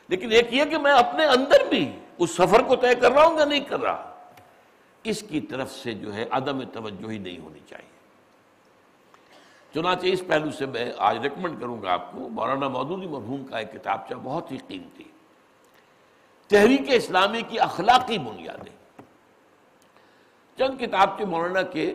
لیکن 0.08 0.32
ایک 0.32 0.54
یہ 0.54 0.64
کہ 0.64 0.78
میں 0.78 0.92
اپنے 0.92 1.24
اندر 1.24 1.68
بھی 1.68 1.92
اس 2.18 2.30
سفر 2.30 2.62
کو 2.62 2.76
طے 2.76 2.94
کر 2.94 3.12
رہا 3.12 3.24
ہوں 3.24 3.38
یا 3.38 3.44
نہیں 3.44 3.60
کر 3.60 3.80
رہا۔ 3.80 4.09
اس 5.04 5.24
کی 5.28 5.40
طرف 5.40 5.72
سے 5.72 5.94
جو 5.94 6.14
ہے 6.14 6.24
عدم 6.30 6.62
توجہ 6.62 7.10
ہی 7.10 7.18
نہیں 7.18 7.38
ہونی 7.38 7.60
چاہیے۔ 7.68 7.90
چنانچہ 9.74 10.06
اس 10.06 10.22
پہلو 10.26 10.50
سے 10.50 10.66
میں 10.66 10.92
آج 10.98 11.18
ریکمنڈ 11.18 11.60
کروں 11.60 11.82
گا 11.82 11.92
آپ 11.92 12.12
کو، 12.12 12.28
مولانا 12.28 12.68
مودودی 12.68 13.06
مرحوم 13.06 13.44
کا 13.44 13.58
ایک 13.58 13.72
کتابچہ 13.72 14.14
بہت 14.14 14.52
ہی 14.52 14.58
قیمتی۔ 14.68 15.04
تحریک 16.48 16.82
اسلامی 16.86 17.42
کی 17.42 17.60
اخلاقی 17.60 18.18
بنیادیں۔ 18.18 19.02
چند 20.58 20.80
کتابچے 20.80 21.24
مولانا 21.24 21.62
کے 21.62 21.94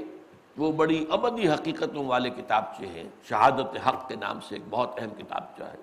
وہ 0.57 0.71
بڑی 0.71 1.05
ابدی 1.09 1.49
حقیقتوں 1.49 2.05
والے 2.05 2.29
کتابچے 2.29 2.87
ہیں۔ 2.87 3.03
شہادت 3.29 3.87
حق 3.87 4.07
کے 4.07 4.15
نام 4.15 4.39
سے 4.39 4.55
ایک 4.55 4.63
بہت 4.69 4.91
اہم 4.97 5.09
کتابچہ 5.09 5.63
ہے۔ 5.63 5.77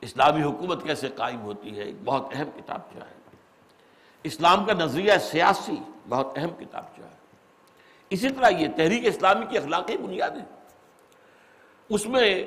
اسلامی 0.00 0.42
حکومت 0.42 0.84
کیسے 0.84 1.08
قائم 1.08 1.40
ہوتی 1.40 1.78
ہے، 1.78 1.82
ایک 1.82 1.94
بہت 2.04 2.26
اہم 2.32 2.50
کتابچہ 2.50 2.98
ہے۔ 2.98 3.36
اسلام 4.22 4.64
کا 4.64 4.72
نظریہ 4.72 5.12
سیاسی 5.20 5.76
بہت 6.08 6.28
اہم 6.36 6.50
کتابچہ 6.50 7.02
ہے۔ 7.02 7.24
اسی 8.10 8.30
طرح 8.30 8.48
یہ 8.48 8.68
تحریک 8.76 9.06
اسلامی 9.06 9.46
کی 9.46 9.58
اخلاقی 9.58 9.96
بنیادیں۔ 9.96 10.56
اس 11.88 12.06
میں 12.06 12.44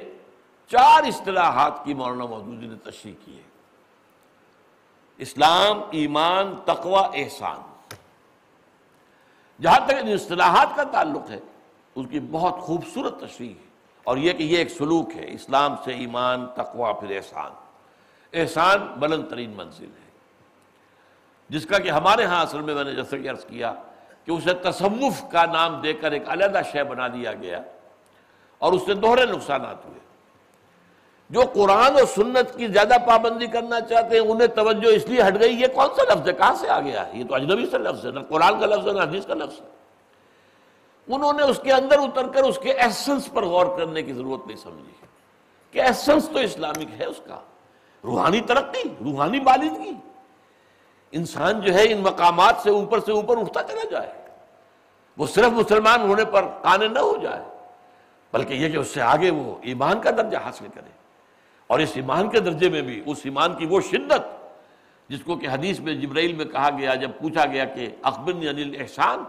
چار 0.67 1.03
اصطلاحات 1.03 1.85
کی 1.85 1.93
مولانا 1.93 2.25
مودودی 2.25 2.67
نے 2.67 2.75
تشریح 2.75 3.13
کی 3.25 3.37
ہے 3.37 3.43
اسلام، 5.17 5.81
ایمان، 5.91 6.55
تقوی، 6.65 7.23
احسان۔ 7.23 7.57
جہاں 9.61 9.87
تک 9.87 9.93
ان 10.01 10.07
اصطلاحات 10.07 10.67
کا 10.75 10.83
تعلق 10.83 11.29
ہے 11.29 11.39
اس 11.95 12.05
کی 12.11 12.19
بہت 12.19 12.61
خوبصورت 12.61 13.19
تشریح 13.19 13.49
ہے۔ 13.49 13.67
اور 14.03 14.17
یہ 14.17 14.33
کہ 14.33 14.43
یہ 14.43 14.57
ایک 14.57 14.69
سلوک 14.69 15.15
ہے، 15.15 15.33
اسلام 15.33 15.75
سے 15.85 15.91
ایمان، 15.91 16.47
تقوی، 16.47 17.07
پھر 17.07 17.15
احسان۔ 17.15 17.51
احسان 18.33 18.87
بلند 18.99 19.27
ترین 19.29 19.49
منزل 19.49 19.85
ہے۔ 19.85 20.06
جس 21.49 21.65
کا 21.65 21.77
کہ 21.77 21.89
ہمارے 21.89 22.25
ہاں 22.25 22.41
اصل 22.43 22.61
میں 22.61 22.75
میں 22.75 22.83
نے 22.83 22.95
جیسے 22.95 23.17
کہ 23.17 23.29
عرض 23.29 23.45
کیا 23.45 23.73
کہ 24.25 24.31
اسے 24.31 24.53
تصوف 24.53 25.31
کا 25.31 25.45
نام 25.45 25.81
دے 25.81 25.93
کر 25.93 26.11
ایک 26.11 26.23
علیحدہ 26.27 26.61
شے 26.71 26.83
بنا 26.83 27.07
دیا 27.07 27.33
گیا 27.33 27.61
اور 28.57 28.73
اس 28.73 28.81
سے 28.85 28.93
دوہرے 28.93 29.25
نقصانات 29.25 29.85
ہوئے۔ 29.85 29.99
جو 31.29 31.41
قرآن 31.53 31.93
اور 31.93 32.05
سنت 32.15 32.57
کی 32.57 32.67
زیادہ 32.67 32.93
پابندی 33.07 33.47
کرنا 33.47 33.81
چاہتے 33.81 34.19
ہیں، 34.19 34.27
انہیں 34.27 34.47
توجہ 34.47 34.95
اس 34.95 35.05
لیے 35.05 35.21
ہٹ 35.27 35.39
گئی، 35.39 35.61
یہ 35.61 35.67
کون 35.67 35.87
سا 35.95 36.13
لفظ 36.13 36.27
ہے؟ 36.27 36.33
کہاں 36.33 36.53
سے 36.53 36.69
آ 36.69 36.79
گیا؟ 36.79 37.05
ہے 37.05 37.11
یہ 37.13 37.23
تو 37.27 37.35
اجنبی 37.35 37.65
سے 37.71 37.77
لفظ 37.77 38.05
ہے، 38.05 38.11
نہ 38.11 38.19
قرآن 38.19 38.59
کا 38.59 38.65
لفظ 38.65 38.87
ہے، 38.87 38.93
نہ 38.93 39.01
حدیث 39.01 39.25
کا 39.25 39.33
لفظ 39.33 39.61
ہے۔ 39.61 39.67
انہوں 41.15 41.33
نے 41.33 41.43
اس 41.43 41.59
کے 41.63 41.73
اندر 41.73 41.99
اتر 41.99 42.27
کر 42.27 42.43
اس 42.43 42.59
کے 42.61 42.73
ایسنس 42.73 43.29
پر 43.33 43.43
غور 43.43 43.77
کرنے 43.77 44.03
کی 44.03 44.13
ضرورت 44.13 44.47
نہیں 44.47 44.57
سمجھی۔ 44.57 45.05
کہ 45.71 45.79
ایسنس 45.79 46.29
تو 46.29 46.39
اسلامک 46.39 46.99
ہے 46.99 47.05
اس 47.05 47.21
کا۔ 47.27 47.39
روحانی 48.03 48.41
ترقی، 48.41 48.81
روحانی 49.03 49.39
بالدگی 49.39 49.91
انسان 51.11 51.61
جو 51.61 51.73
ہے 51.73 51.91
ان 51.91 52.01
مقامات 52.01 52.55
سے 52.63 52.69
اوپر 52.69 52.99
سے 52.99 53.11
اوپر 53.11 53.37
اٹھتا 53.37 53.63
چلا 53.63 53.89
جائے۔ 53.91 54.13
وہ 55.17 55.27
صرف 55.27 55.45
مسلمان 55.45 56.01
ہونے 56.01 56.25
پر 56.25 56.45
قانے 56.61 56.87
نہ 56.87 56.99
ہو 56.99 57.17
جائے، 57.17 57.43
بلکہ 58.33 58.53
یہ 58.53 58.69
کہ 58.69 58.77
اس 58.77 58.87
سے 58.87 59.01
آگے 59.01 59.29
وہ 59.29 59.55
ایمان 59.61 60.01
کا 60.01 60.11
درجہ 60.11 60.37
حاصل 60.37 60.65
کرے۔ 60.73 60.89
اور 61.67 61.79
اس 61.79 61.91
ایمان 61.95 62.29
کے 62.29 62.39
درجے 62.39 62.69
میں 62.69 62.81
بھی، 62.81 63.03
اس 63.05 63.17
ایمان 63.23 63.53
کی 63.53 63.65
وہ 63.65 63.81
شدت، 63.81 64.21
جس 65.09 65.19
کو 65.25 65.35
کہ 65.35 65.47
حدیث 65.47 65.79
میں، 65.79 65.93
جبرائیل 65.93 66.33
میں 66.33 66.45
کہا 66.45 66.69
گیا، 66.77 66.95
جب 66.95 67.11
پوچھا 67.21 67.45
گیا 67.45 67.65
کہ 67.65 67.89
اخبر 68.03 68.33
انل 68.33 68.81
احسان 68.81 69.23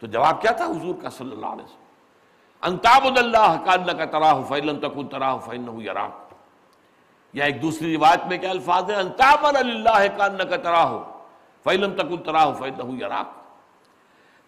تو 0.00 0.06
جواب 0.06 0.42
کیا 0.42 0.50
تھا 0.50 0.64
حضور 0.64 0.94
کا 1.02 1.10
صلی 1.10 1.32
اللہ 1.32 1.46
علیہ 1.46 1.64
وسلم؟ 1.64 1.82
انتاب 2.62 3.04
اللہ 3.16 3.62
کا 3.64 3.72
اللہ 3.72 3.92
کا 3.92 4.04
تراہ 4.04 4.42
فیلن 4.48 4.80
تکن 4.80 5.08
تراہ 5.08 5.38
فین 5.38 5.80
یراک۔ 5.80 6.21
یا 7.32 7.44
ایک 7.44 7.62
دوسری 7.62 7.96
روایت 7.96 8.26
میں 8.26 8.38
کیا 8.38 8.50
الفاظ 8.50 8.90
ہے 8.90 8.94
انتاب 8.94 9.46
اللہ 9.46 10.16
کا 10.16 10.24
اللہ 10.24 10.42
کا 10.42 10.56
تراہ 10.56 10.98
فیلن 11.64 11.96
تکن 11.96 12.16
تراہ 12.16 12.52
فین 12.52 13.00
یراک۔ 13.00 13.42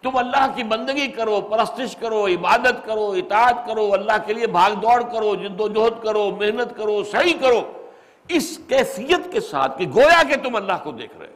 تم 0.03 0.17
اللہ 0.17 0.47
کی 0.55 0.63
بندگی 0.63 1.07
کرو، 1.07 1.41
پرستش 1.41 1.95
کرو، 1.95 2.27
عبادت 2.27 2.85
کرو، 2.85 3.11
اطاعت 3.11 3.67
کرو، 3.67 3.93
اللہ 3.93 4.11
کے 4.25 4.33
لیے 4.33 4.47
بھاگ 4.47 4.71
دوڑ 4.71 5.03
کرو، 5.03 5.35
جد 5.35 5.61
و 5.61 5.67
جہد 5.67 6.03
کرو، 6.03 6.31
محنت 6.39 6.77
کرو 6.77 7.03
صحیح 7.03 7.33
کرو۔ 7.41 7.87
اس 8.27 8.59
کیفیت 8.67 9.31
کے 9.31 9.39
ساتھ 9.39 9.79
کہ 9.79 9.87
گویا 9.87 10.23
کہ 10.23 10.35
تم 10.43 10.55
اللہ 10.55 10.73
کو 10.83 10.91
دیکھ 10.91 11.17
رہے 11.17 11.27
ہو۔ 11.27 11.35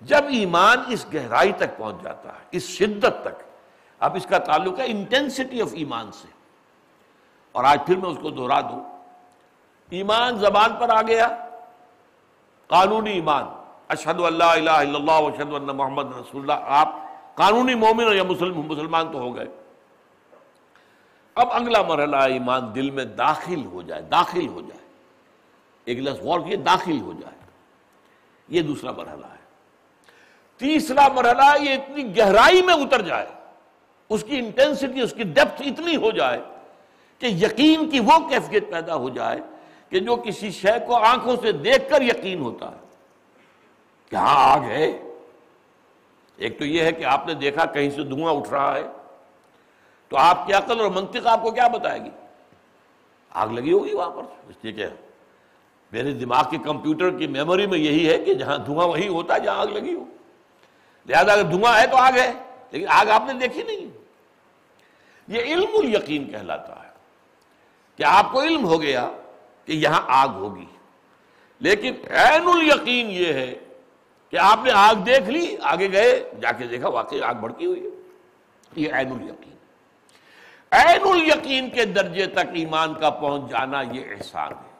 جب 0.00 0.24
ایمان 0.28 0.78
اس 0.88 1.06
گہرائی 1.14 1.52
تک 1.52 1.78
پہنچ 1.78 2.02
جاتا 2.02 2.28
ہے، 2.28 2.44
اس 2.50 2.62
شدت 2.62 3.22
تک، 3.22 3.42
اب 4.00 4.16
اس 4.16 4.26
کا 4.26 4.38
تعلق 4.38 4.80
ہے 4.80 4.84
انٹینسٹی 4.86 5.62
آف 5.62 5.68
ایمان 5.72 6.12
سے۔ 6.12 6.28
اور 7.52 7.64
آج 7.64 7.78
پھر 7.86 7.96
میں 7.96 8.10
اس 8.10 8.18
کو 8.22 8.30
دہرا 8.30 8.60
دوں۔ 8.60 8.95
ایمان 9.90 10.38
زبان 10.38 10.70
پر 10.78 10.88
آ 10.88 11.02
گیا۔ 11.02 11.28
قانونی 12.66 13.10
ایمان۔ 13.10 13.44
اشد 13.88 14.20
اللہ 14.20 14.44
الہ 14.44 14.70
الا 14.70 14.80
اللہ 14.80 15.12
اشد 15.12 15.54
اللہ 15.54 15.72
محمد 15.72 16.04
رسول 16.04 16.40
اللہ۔ 16.40 16.64
آپ 16.66 16.88
قانونی 17.34 17.74
مومن 17.74 18.16
یا 18.16 18.22
مسلم 18.22 18.60
مسلمان 18.60 19.12
تو 19.12 19.18
ہو 19.18 19.36
گئے۔ 19.36 19.46
اب 21.34 21.48
اگلا 21.52 21.82
مرحلہ 21.82 22.16
ایمان 22.16 22.74
دل 22.74 22.90
میں 22.90 23.04
داخل 23.04 23.64
ہو 23.64 23.82
جائے، 23.82 24.02
داخل 24.02 24.48
ہو 24.48 24.60
جائے۔ 24.60 24.86
ایک 25.84 25.98
لفظ 25.98 26.20
غور 26.20 26.40
کیے 26.40 26.56
داخل 26.56 27.00
ہو 27.00 27.12
جائے۔ 27.12 27.38
یہ 28.48 28.62
دوسرا 28.62 28.90
مرحلہ 28.90 29.26
ہے۔ 29.26 29.36
تیسرا 30.56 31.08
مرحلہ 31.08 31.62
یہ 31.62 31.74
اتنی 31.74 32.16
گہرائی 32.16 32.62
میں 32.62 32.74
اتر 32.74 33.02
جائے، 33.02 33.26
اس 34.08 34.24
کی 34.24 34.38
انٹینسٹی 34.38 35.00
اس 35.00 35.12
کی 35.12 35.22
ڈیپتھ 35.22 35.62
اتنی 35.62 35.96
ہو 35.96 36.10
جائے 36.10 36.42
کہ 37.18 37.26
یقین 37.26 37.90
کی 37.90 38.00
وہ 38.00 38.28
کیفیت 38.28 38.70
پیدا 38.70 38.94
ہو 38.94 39.08
جائے 39.08 39.40
کہ 39.88 40.00
جو 40.00 40.16
کسی 40.16 40.50
شے 40.50 40.86
کو 40.86 40.96
آنکھوں 40.96 41.36
سے 41.42 41.52
دیکھ 41.52 41.90
کر 41.90 42.02
یقین 42.02 42.40
ہوتا 42.40 42.72
ہے۔ 42.72 42.86
کہ 44.10 44.16
ہاں 44.16 44.54
آگ 44.54 44.60
ہے؟ 44.60 44.92
ایک 46.36 46.58
تو 46.58 46.64
یہ 46.64 46.82
ہے 46.82 46.92
کہ 46.92 47.04
آپ 47.04 47.26
نے 47.26 47.34
دیکھا 47.34 47.64
کہیں 47.64 47.90
سے 47.90 48.02
دھواں 48.02 48.34
اٹھ 48.34 48.50
رہا 48.50 48.74
ہے۔ 48.74 48.82
تو 50.08 50.16
آپ 50.16 50.46
کی 50.46 50.52
عقل 50.52 50.80
اور 50.80 50.90
منطق 50.90 51.26
آپ 51.26 51.42
کو 51.42 51.50
کیا 51.50 51.68
بتائے 51.68 52.00
گی؟ 52.00 52.10
آگ 53.30 53.48
لگی 53.48 53.72
ہوگی 53.72 53.92
وہاں 53.92 54.10
پر؟ 54.10 54.22
اس 54.48 54.56
لیے 54.62 54.72
کہ 54.72 54.86
میرے 55.92 56.12
دماغ 56.12 56.50
کے 56.50 56.56
کمپیوٹر 56.64 57.10
کی 57.10 57.26
میموری 57.26 57.66
میں 57.66 57.78
یہی 57.78 58.08
ہے 58.08 58.18
کہ 58.18 58.34
جہاں 58.34 58.58
دھواں 58.58 58.86
وہی 58.86 59.08
ہوتا 59.08 59.34
ہے، 59.34 59.40
جہاں 59.40 59.56
آگ 59.56 59.66
لگی 59.66 59.94
ہو۔ 59.94 60.04
لہذا 61.06 61.32
اگر 61.32 61.42
دھواں 61.42 61.80
ہے 61.80 61.86
تو 61.86 61.96
آگ 61.96 62.12
ہے، 62.12 62.32
لیکن 62.70 62.86
آگ 62.88 63.06
آپ 63.06 63.22
نے 63.26 63.32
دیکھی 63.32 63.62
نہیں۔ 63.62 63.86
یہ 65.28 65.42
علم 65.42 65.66
الیقین 65.74 66.30
کہلاتا 66.30 66.82
ہے۔ 66.82 66.90
کہ 67.96 68.02
آپ 68.02 68.32
کو 68.32 68.42
علم 68.42 68.64
ہو 68.64 68.82
گیا؟ 68.82 69.10
کہ 69.66 69.72
یہاں 69.72 70.02
آگ 70.08 70.28
ہوگی۔ 70.28 70.64
لیکن 71.60 71.94
عین 72.10 72.48
الیقین 72.48 73.10
یہ 73.10 73.32
ہے 73.32 73.54
کہ 74.30 74.36
آپ 74.36 74.58
نے 74.64 74.70
آگ 74.74 74.94
دیکھ 74.94 75.30
لی، 75.30 75.56
آگے 75.62 75.92
گئے، 75.92 76.30
جا 76.42 76.52
کے 76.52 76.66
دیکھا 76.66 76.88
واقعی 76.88 77.20
آگ 77.20 77.34
بڑکی 77.34 77.66
ہوئی 77.66 77.82
ہے۔ 77.82 77.88
یہ 78.76 78.92
عین 78.92 79.12
الیقین۔ 79.12 79.56
عین 80.70 81.08
الیقین 81.08 81.70
کے 81.70 81.84
درجے 81.84 82.26
تک 82.26 82.48
ایمان 82.54 82.94
کا 82.94 83.10
پہنچ 83.10 83.50
جانا 83.50 83.80
یہ 83.80 84.04
احسان 84.10 84.52
ہے۔ 84.52 84.76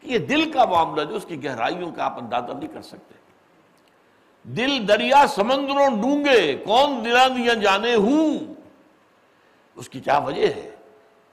کہ 0.00 0.06
یہ 0.06 0.18
دل 0.18 0.52
کا 0.52 0.64
معاملہ 0.64 1.04
جو 1.04 1.16
اس 1.16 1.24
کی 1.28 1.44
گہرائیوں 1.44 1.90
کا 1.90 2.04
آپ 2.04 2.22
اندازہ 2.22 2.52
نہیں 2.52 2.74
کر 2.74 2.82
سکتے۔ 2.82 3.14
دل 4.42 4.88
دریا 4.88 5.26
سمندروں 5.28 6.02
ڈونگے، 6.02 6.56
کون 6.64 7.04
دلا 7.04 7.28
دیا 7.28 7.54
جانے 7.54 7.94
ہوں؟ 7.94 8.38
اس 9.74 9.88
کی 9.88 10.00
کیا 10.00 10.18
وجہ 10.18 10.46
ہے؟ 10.46 10.73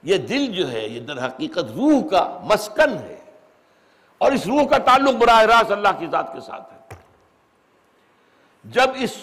یہ 0.02 0.18
دل 0.18 0.46
جو 0.46 0.72
ہے، 0.72 0.88
یہ 0.88 1.00
در 1.00 1.26
حقیقت 1.26 1.58
روح 1.58 2.08
کا 2.08 2.40
مسکن 2.42 2.92
ہے۔ 2.98 3.18
اور 4.18 4.32
اس 4.32 4.46
روح 4.46 4.64
کا 4.64 4.78
تعلق 4.78 5.14
براہ 5.14 5.42
راست 5.42 5.72
اللہ 5.72 5.88
کی 5.98 6.06
ذات 6.10 6.34
کے 6.34 6.40
ساتھ 6.40 6.72
ہے۔ 6.72 6.78
جب 8.64 8.90
اس 8.94 9.16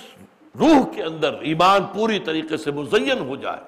روح 0.60 0.96
کے 0.96 1.04
اندر 1.04 1.34
ایمان 1.34 1.84
پوری 1.84 2.20
طریقے 2.20 2.58
سے 2.58 2.72
مزین 2.72 3.20
ہو 3.20 3.36
جائے، 3.36 3.62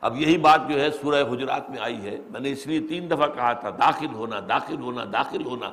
اب 0.00 0.20
یہی 0.20 0.38
بات 0.38 0.60
جو 0.68 0.80
ہے 0.80 0.90
سورہ 0.90 1.24
حجرات 1.32 1.70
میں 1.70 1.78
آئی 1.80 2.06
ہے۔ 2.06 2.16
میں 2.30 2.40
نے 2.40 2.52
اس 2.52 2.66
لیے 2.66 2.80
تین 2.80 3.10
دفعہ 3.10 3.26
کہا 3.26 3.52
تھا، 3.52 3.70
داخل 3.70 4.14
ہونا 4.14 4.40
داخل 4.48 4.80
ہونا 4.80 5.04
داخل 5.12 5.44
ہونا۔ 5.44 5.70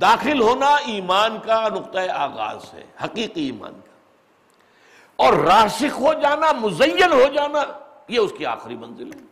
داخل 0.00 0.40
ہونا 0.40 0.66
ایمان 0.66 1.38
کا 1.44 1.68
نقطۂ 1.68 2.08
آغاز 2.08 2.74
ہے، 2.74 2.84
حقیقی 3.04 3.46
ایمان 3.46 3.72
کا۔ 3.72 3.92
اور 5.16 5.32
راشق 5.32 5.98
ہو 5.98 6.12
جانا، 6.12 6.52
مزین 6.52 7.12
ہو 7.12 7.24
جانا، 7.34 7.62
یہ 8.08 8.18
اس 8.18 8.32
کی 8.38 8.46
آخری 8.46 8.76
منزل 8.76 9.12
ہے۔ 9.14 9.31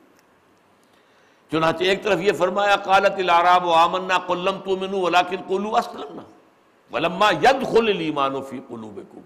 چنانچہ 1.52 1.84
ایک 1.84 2.02
طرف 2.02 2.20
یہ 2.20 2.32
فرمایا، 2.32 2.76
قالت 2.76 3.18
العراب 3.18 3.66
و 3.66 3.72
آمنا 3.72 4.18
قلم 4.18 4.58
تؤمنوا 4.64 5.00
ولكن 5.00 5.36
قولوا 5.46 5.78
اسلمنا۔ 5.78 6.22
ولما 6.92 7.30
يدخل 7.30 7.88
الايمان 7.88 8.42
في 8.42 8.58
قلوبكم 8.68 9.20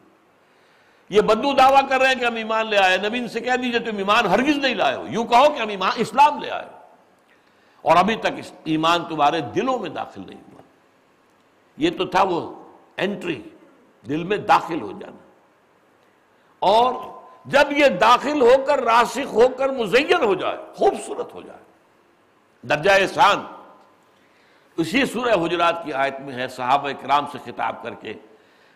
یہ 1.08 1.20
بدو 1.20 1.52
دعویٰ 1.52 1.88
کر 1.88 2.00
رہے 2.00 2.08
ہیں 2.08 2.14
کہ 2.14 2.24
ہم 2.24 2.34
ایمان 2.34 2.66
لے 2.66 2.76
آئے۔ 2.76 2.98
نبی 2.98 3.18
ان 3.18 3.28
سے 3.28 3.40
کہہ 3.40 3.52
دیجیے، 3.52 3.80
تم 3.80 3.96
ایمان 3.96 4.26
ہرگز 4.26 4.56
نہیں 4.58 4.74
لائے 4.74 4.96
ہو۔ 4.96 5.06
یوں 5.08 5.24
کہو 5.24 5.48
کہ 5.56 5.62
ہم 5.62 5.68
ایمان، 5.68 5.92
اسلام 5.96 6.42
لے 6.42 6.50
آئے 6.50 6.66
اور 7.82 7.96
ابھی 7.96 8.16
تک 8.16 8.32
ایمان 8.64 9.04
تمہارے 9.04 9.40
دلوں 9.40 9.78
میں 9.78 9.90
داخل 9.90 10.22
نہیں 10.26 10.40
ہوا۔ 10.52 10.62
یہ 11.76 11.90
تو 11.98 12.04
تھا 12.04 12.22
وہ 12.22 12.54
انٹری 12.96 13.42
دل 14.08 14.24
میں 14.24 14.36
داخل 14.36 14.80
ہو 14.80 14.92
جانا۔ 14.92 15.16
اور 16.58 16.94
جب 17.44 17.72
یہ 17.76 17.86
داخل 17.86 18.42
ہو 18.42 18.64
کر، 18.66 18.84
راسخ 18.84 19.34
ہو 19.34 19.48
کر، 19.56 19.68
مزین 19.68 20.24
ہو 20.24 20.34
جائے، 20.34 20.56
خوبصورت 20.74 21.34
ہو 21.34 21.40
جائے۔ 21.40 21.63
درجہ 22.68 22.90
احسان۔ 22.90 23.44
اسی 24.78 25.04
سورہ 25.06 25.34
حجرات 25.44 25.84
کی 25.84 25.92
آیت 25.92 26.20
میں 26.20 26.34
ہے، 26.34 26.46
صحابہ 26.48 26.90
کرام 27.00 27.26
سے 27.32 27.38
خطاب 27.44 27.82
کر 27.82 27.94
کے 27.94 28.14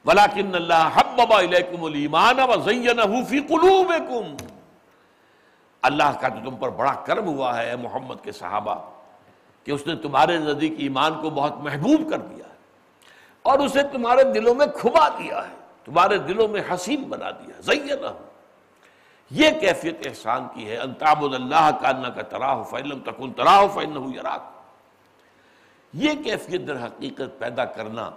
ولاکن 0.05 0.55
اللہ 0.55 0.89
حبب 0.95 1.33
الیکم 1.33 1.85
الایمان 1.85 2.41
وزینہ 2.51 3.07
فی 3.29 3.41
قلوبکم 3.49 4.35
اللہ 5.83 6.13
کا 6.21 6.29
جو 6.29 6.41
تم 6.45 6.57
پر 6.57 6.69
بڑا 6.79 6.93
کرم 7.07 7.27
ہوا 7.27 7.57
ہے 7.57 7.75
محمد 7.77 8.23
کے 8.25 8.33
صحابہ، 8.33 8.75
کہ 9.67 9.71
اس 9.73 9.87
نے 9.87 9.95
تمہارے 10.03 10.39
نزدیک 10.39 10.75
ایمان 10.79 11.21
کو 11.23 11.31
بہت 11.31 11.57
محبوب 11.63 12.09
کر 12.11 12.19
دیا 12.21 12.45
ہے، 12.45 12.57
اور 13.45 13.59
اسے 13.59 13.83
تمہارے 13.93 14.23
دلوں 14.33 14.55
میں 14.55 14.67
کھبا 14.77 15.09
دیا 15.19 15.47
ہے، 15.47 15.55
تمہارے 15.85 16.19
دلوں 16.29 16.49
میں 16.49 16.63
حسین 16.71 17.03
بنا 17.09 17.31
دیا 17.31 17.61
زینہ 17.63 18.11
یہ 19.31 19.51
کیفیت 19.61 20.07
احسان 20.07 20.47
کی 20.55 20.69
ہے 20.69 20.77
انتاب 20.77 21.25
اللہ 21.25 21.71
کا 21.81 21.89
اللہ 21.89 22.09
کا 22.09 22.23
تراہ 22.23 22.63
فعلم 22.63 22.99
تکن 23.01 23.33
تراہ 23.33 23.67
فعن 23.75 24.15
یراک 24.15 24.43
یہ 25.93 26.13
کیفیت 26.25 26.67
در 26.67 26.85
حقیقت 26.85 27.39
پیدا 27.39 27.65
کرنا 27.65 28.11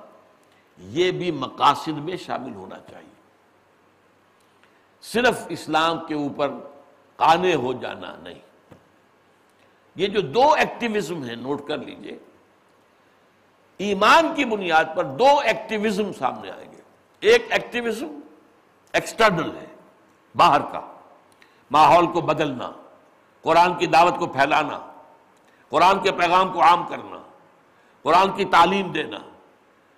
یہ 0.77 1.11
بھی 1.11 1.31
مقاصد 1.31 1.97
میں 1.97 2.17
شامل 2.17 2.55
ہونا 2.55 2.75
چاہیے۔ 2.89 3.11
صرف 5.01 5.39
اسلام 5.49 6.05
کے 6.05 6.13
اوپر 6.13 6.51
قانے 7.15 7.55
ہو 7.55 7.73
جانا 7.73 8.15
نہیں۔ 8.23 8.39
یہ 9.95 10.07
جو 10.07 10.21
دو 10.21 10.53
ایکٹیویزم 10.53 11.23
ہیں، 11.23 11.35
نوٹ 11.35 11.67
کر 11.67 11.77
لیجیے۔ 11.77 12.17
ایمان 13.77 14.33
کی 14.35 14.45
بنیاد 14.45 14.85
پر 14.95 15.03
دو 15.03 15.39
ایکٹیویزم 15.39 16.13
سامنے 16.13 16.51
آئیں 16.51 16.71
گے۔ 16.71 16.81
ایک 17.19 17.45
ایکٹیویزم 17.49 18.19
ایکسٹرنل 18.93 19.57
ہے، 19.57 19.65
باہر 20.35 20.61
کا۔ 20.61 21.00
ماحول 21.71 22.07
کو 22.07 22.21
بدلنا، 22.21 22.71
قرآن 23.41 23.73
کی 23.73 23.85
دعوت 23.85 24.17
کو 24.17 24.27
پھیلانا، 24.27 24.79
قرآن 25.69 25.99
کے 25.99 26.11
پیغام 26.11 26.53
کو 26.53 26.61
عام 26.61 26.87
کرنا، 26.87 27.17
قرآن 28.01 28.31
کی 28.31 28.45
تعلیم 28.45 28.91
دینا، 28.91 29.17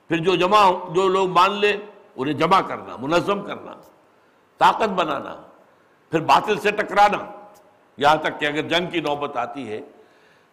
پھر 0.07 0.17
جو 0.17 0.35
جمع، 0.35 0.71
جو 0.89 1.07
لوگ 1.07 1.29
مان 1.29 1.51
لے، 1.51 1.77
انہیں 2.15 2.33
جمع 2.33 2.61
کرنا، 2.61 2.95
منظم 2.99 3.41
کرنا، 3.41 3.73
طاقت 4.57 4.89
بنانا، 4.89 5.35
پھر 6.11 6.19
باطل 6.19 6.59
سے 6.59 6.71
ٹکرانا۔ 6.71 7.31
یہاں 7.97 8.15
تک 8.15 8.39
کہ 8.39 8.45
اگر 8.45 8.61
جنگ 8.61 8.87
کی 8.87 8.99
نوبت 8.99 9.37
آتی 9.37 9.71
ہے، 9.71 9.81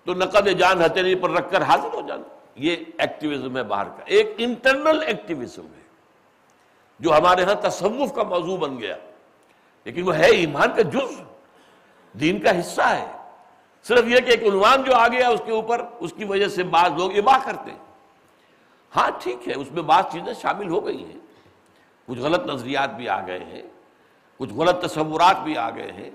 تو 0.05 0.15
نقد 0.15 0.49
جان 0.59 0.85
ہتھیلی 0.85 1.15
پر 1.15 1.31
رکھ 1.31 1.51
کر 1.51 1.63
حاضر 1.63 1.95
ہو 1.95 2.01
جانا۔ 2.09 2.23
یہ 2.55 2.77
ایکٹیویزم 2.99 3.57
ہے 3.57 3.63
باہر 3.63 3.85
کا۔ 3.85 4.03
ایک 4.07 4.35
انٹرنل 4.39 5.03
ایکٹیویزم 5.07 5.67
ہے، 5.67 5.83
جو 7.01 7.19
ہمارے 7.19 7.45
ہاں 7.45 7.55
تصوف 7.55 8.15
کا 8.15 8.23
موضوع 8.23 8.57
بن 8.57 8.79
گیا۔ 8.79 8.97
لیکن 9.85 10.03
وہ 10.03 10.17
ہے 10.17 10.31
ایمان 10.31 10.69
کا 10.77 10.83
جز، 10.83 11.21
دین 12.13 12.41
کا 12.41 12.61
حصہ 12.61 12.83
ہے۔ 12.83 13.07
صرف 13.83 14.05
یہ 14.07 14.21
کہ 14.21 14.31
ایک 14.31 14.43
عنوان 14.43 14.83
جو 14.83 14.95
آ 14.95 15.09
گیا 15.09 15.29
اس 15.29 15.43
کے 15.45 15.53
اوپر، 15.53 15.85
اس 16.01 16.13
کی 16.17 16.25
وجہ 16.25 16.49
سے 16.49 16.63
بعض 16.63 16.91
لوگ 16.99 17.19
اباہ 17.19 17.39
کرتے 17.45 17.71
ہیں۔ 17.71 17.79
ہاں 18.97 19.11
ٹھیک 19.23 19.49
ہے، 19.49 19.55
اس 19.55 19.73
میں 19.73 19.83
بعض 19.83 20.05
چیزیں 20.13 20.35
شامل 20.35 20.69
ہو 20.69 20.87
گئی 20.87 21.05
ہیں۔ 21.05 21.19
کچھ 22.07 22.19
غلط 22.19 22.47
نظریات 22.47 22.91
بھی 22.91 23.09
آ 23.09 23.27
گئے 23.27 23.45
ہیں، 23.45 23.63
کچھ 24.39 24.53
غلط 24.53 24.85
تصورات 24.85 25.41
بھی 25.41 25.57
آ 25.57 25.71
گئے 25.71 25.93
ہیں۔ 25.93 26.11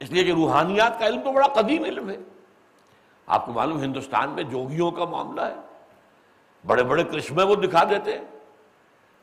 اس 0.00 0.10
لیے 0.10 0.24
کہ 0.24 0.30
روحانیات 0.30 0.98
کا 0.98 1.06
علم 1.06 1.20
تو 1.20 1.32
بڑا 1.32 1.46
قدیم 1.46 1.84
علم 1.84 2.10
ہے۔ 2.10 2.16
آپ 3.26 3.46
کو 3.46 3.52
معلوم 3.52 3.82
ہندوستان 3.82 4.30
میں 4.30 4.42
جوگیوں 4.42 4.90
کا 4.90 5.04
معاملہ 5.04 5.40
ہے۔ 5.40 5.54
بڑے 6.66 6.82
بڑے 6.82 7.04
کرشمے 7.04 7.42
وہ 7.42 7.54
دکھا 7.54 7.84
دیتے 7.84 8.18
ہیں، 8.18 8.24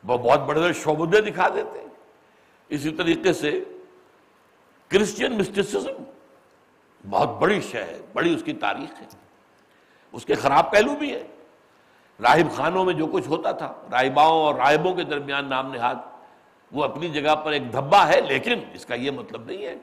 وہ 0.04 0.18
بہت 0.18 0.40
بڑے 0.40 0.60
بڑے 0.60 0.74
شعبدے 0.74 1.22
دکھا 1.22 1.48
دیتے 1.50 1.80
ہیں۔ 1.80 1.87
اسی 2.70 2.90
طریقے 2.90 3.34
سے 3.34 3.64
کرسچین 4.88 5.38
مسٹسزم 5.38 6.04
بہت 7.10 7.30
بڑی 7.30 7.62
شے 7.62 7.84
ہے، 7.84 8.02
بڑی 8.14 8.36
اس 8.36 8.44
کی 8.44 8.54
تاریخ 8.54 9.02
ہے۔ 9.02 9.08
اس 10.12 10.26
کے 10.26 10.36
خراب 10.36 10.72
پہلو 10.72 10.96
بھی 10.96 11.14
ہے 11.14 11.28
راہب 12.22 12.56
خانوں 12.56 12.86
میں 12.86 12.94
جو 12.94 13.08
کچھ 13.08 13.28
ہوتا 13.28 13.52
تھا، 13.52 13.74
راہباؤں 13.92 14.40
اور 14.40 14.56
راہبوں 14.56 14.94
کے 14.96 15.04
درمیان 15.04 15.50
نام 15.50 15.74
نہاد، 15.74 15.96
وہ 16.72 16.84
اپنی 16.84 17.10
جگہ 17.10 17.36
پر 17.36 17.52
ایک 17.52 17.74
دھبا 17.74 18.08
ہے، 18.08 18.22
لیکن 18.22 18.60
اس 18.74 18.86
کا 18.86 18.96
یہ 18.96 19.12
مطلب 19.12 19.46
نہیں 19.46 19.66
ہے 19.66 19.76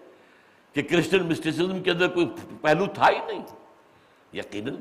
کہ 0.72 0.82
کرسچن 0.82 1.22
مسٹسزم 1.22 1.82
کے 1.82 1.90
اندر 1.90 2.08
کوئی 2.08 2.26
پہلو 2.60 2.86
تھا 2.86 3.10
ہی 3.10 3.18
نہیں۔ 3.26 3.42
یقیناً 4.32 4.76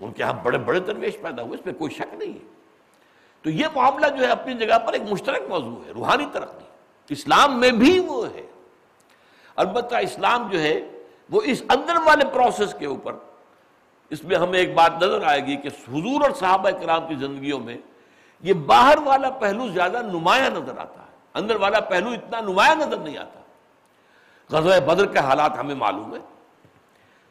ان 0.00 0.12
کے 0.12 0.22
ہاں 0.22 0.32
بڑے 0.32 0.58
بڑے 0.58 0.80
درویش 0.80 1.16
پیدا 1.20 1.42
ہوئے، 1.42 1.58
اس 1.58 1.66
میں 1.66 1.74
کوئی 1.74 1.94
شک 1.94 2.14
نہیں 2.14 2.32
ہے۔ 2.32 2.48
تو 3.42 3.50
یہ 3.50 3.66
معاملہ 3.74 4.06
جو 4.06 4.24
ہے، 4.24 4.30
اپنی 4.30 4.54
جگہ 4.54 4.78
پر 4.78 4.92
ایک 4.92 5.02
مشترک 5.10 5.42
موضوع 5.48 5.84
ہے، 5.86 5.92
روحانی 5.92 6.26
ترقی 6.32 6.63
اسلام 7.08 7.60
میں 7.60 7.70
بھی 7.70 7.98
وہ 7.98 8.26
ہے۔ 8.34 8.46
البتہ 9.56 9.96
اسلام 9.96 10.48
جو 10.50 10.60
ہے، 10.60 10.90
وہ 11.30 11.40
اس 11.44 11.62
اندر 11.68 11.96
والے 12.04 12.24
پروسیس 12.24 12.74
کے 12.78 12.86
اوپر۔ 12.86 13.14
اس 14.10 14.24
میں 14.24 14.36
ہمیں 14.36 14.58
ایک 14.58 14.74
بات 14.74 14.92
نظر 14.96 15.22
آئے 15.22 15.46
گی 15.46 15.56
کہ 15.56 15.68
حضور 15.68 16.20
اور 16.20 16.30
صحابہ 16.30 16.70
کرام 16.70 17.08
کی 17.08 17.14
زندگیوں 17.14 17.60
میں 17.60 17.76
یہ 18.42 18.52
باہر 18.52 18.98
والا 18.98 19.30
پہلو 19.30 19.68
زیادہ 19.68 20.02
نمایاں 20.02 20.50
نظر 20.50 20.78
آتا 20.78 21.00
ہے۔ 21.00 21.16
اندر 21.34 21.56
والا 21.56 21.80
پہلو 21.80 22.10
اتنا 22.10 22.40
نمایاں 22.40 22.74
نظر 22.74 22.96
نہیں 22.96 23.18
آتا۔ 23.18 23.40
غزوہ 24.50 24.80
بدر 24.80 25.06
کے 25.06 25.18
حالات 25.18 25.58
ہمیں 25.58 25.74
معلوم 25.74 26.14
ہے 26.14 26.20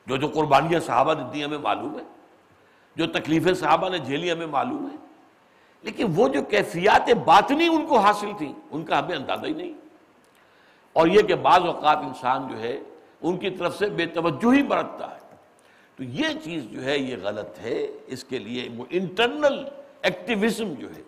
جو 0.06 0.18
جو 0.18 0.28
قربانیاں 0.28 0.80
صحابہ 0.80 1.14
نے 1.14 1.24
دی 1.34 1.46
ہمیں 1.46 1.58
معلوم 1.58 2.00
ہے 2.00 2.04
جو 2.96 3.08
تکلیفیں 3.08 3.54
صحابہ 3.54 3.90
نے 3.90 3.98
جھیلی 3.98 4.32
ہمیں 4.32 4.48
معلوم 4.48 4.90
ہے 4.92 5.03
لیکن 5.84 6.06
وہ 6.16 6.28
جو 6.28 6.42
کیفیات 6.42 7.10
باطنی 7.26 7.68
ان 7.68 7.88
کو 7.88 8.00
حاصل 8.00 8.30
تھیں 8.38 8.54
ان 8.72 8.86
کا 8.86 9.00
ہمیں 9.00 9.16
اندازہ 9.16 9.46
ہی 9.46 9.54
نہیں۔ 9.54 9.74
اور 10.94 11.08
یہ 11.08 11.22
کہ 11.22 11.36
بعض 11.36 11.62
اوقات 11.62 11.98
انسان 11.98 12.48
جو 12.48 12.60
ہے، 12.60 12.80
ان 13.22 13.38
کی 13.38 13.50
طرف 13.50 13.78
سے 13.78 13.90
بے 13.90 14.06
توجہ 14.06 14.54
ہی 14.54 14.64
برتتا 14.64 15.16
ہے۔ 15.16 15.20
تو 15.96 16.04
یہ 16.04 16.26
چیز 16.44 16.64
جو 16.64 16.84
ہے، 16.84 16.98
یہ 16.98 17.16
غلط 17.24 17.60
ہے۔ 17.60 17.88
اس 18.08 18.24
کے 18.24 18.40
لیے 18.40 18.70
وہ 18.78 18.86
انٹرنل 18.90 19.66
ایکٹیویزم 20.02 20.74
جو 20.74 20.90
ہے، 20.90 21.02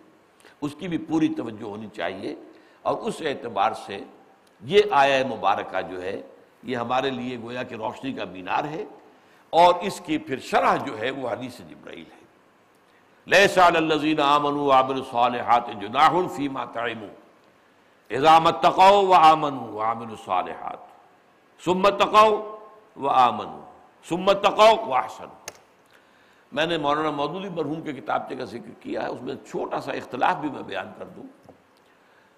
اس 0.60 0.74
کی 0.78 0.88
بھی 0.88 0.98
پوری 0.98 1.28
توجہ 1.36 1.64
ہونی 1.64 1.86
چاہیے۔ 1.92 2.34
اور 2.82 2.96
اس 2.96 3.14
اعتبار 3.20 3.72
سے 3.86 3.98
یہ 4.64 4.82
آیا 4.90 5.26
مبارکہ 5.26 5.80
جو 5.90 6.02
ہے، 6.02 6.22
یہ 6.62 6.76
ہمارے 6.76 7.10
لیے 7.10 7.38
گویا 7.38 7.62
کہ 7.62 7.74
روشنی 7.74 8.12
کا 8.12 8.24
مینار 8.24 8.64
ہے۔ 8.64 8.84
اور 9.50 9.74
اس 9.74 10.02
کی 10.04 10.18
پھر 10.18 10.38
شرح 10.38 10.76
جو 10.76 10.98
ہے، 10.98 11.10
وہ 11.10 11.28
حدیث 11.28 11.58
جبرائیل 11.58 12.04
ہے۔ 12.14 12.15
لیسا 13.26 13.66
الذین 13.66 14.20
آمنوا 14.20 14.76
وعملوا 14.76 14.96
الصالحات 14.96 15.62
جناح 15.80 16.12
فیما 16.36 16.64
تعموا 16.64 17.08
اذا 18.10 18.38
متقوا 18.38 18.90
وآمنوا 18.90 19.68
وعملوا 19.68 20.10
الصالحات. 20.10 20.78
ثم 21.64 21.88
تقوا 21.88 22.56
وآمنوا. 22.96 23.60
ثم 24.08 24.32
تقوا 24.32 24.70
واحسنوا 24.86 25.46
میں 26.52 26.66
نے 26.66 26.78
مولانا 26.78 27.10
مودودی 27.10 27.48
مرحوم 27.48 27.82
کے 27.82 27.92
کتابچے 27.92 28.36
کا 28.36 28.44
ذکر 28.44 28.70
کیا 28.80 29.02
ہے، 29.02 29.08
اس 29.08 29.22
میں 29.22 29.34
چھوٹا 29.50 29.80
سا 29.80 29.92
اختلاف 29.92 30.36
بھی 30.36 30.50
میں 30.50 30.62
بیان 30.62 30.92
کر 30.98 31.04
دوں۔ 31.04 31.22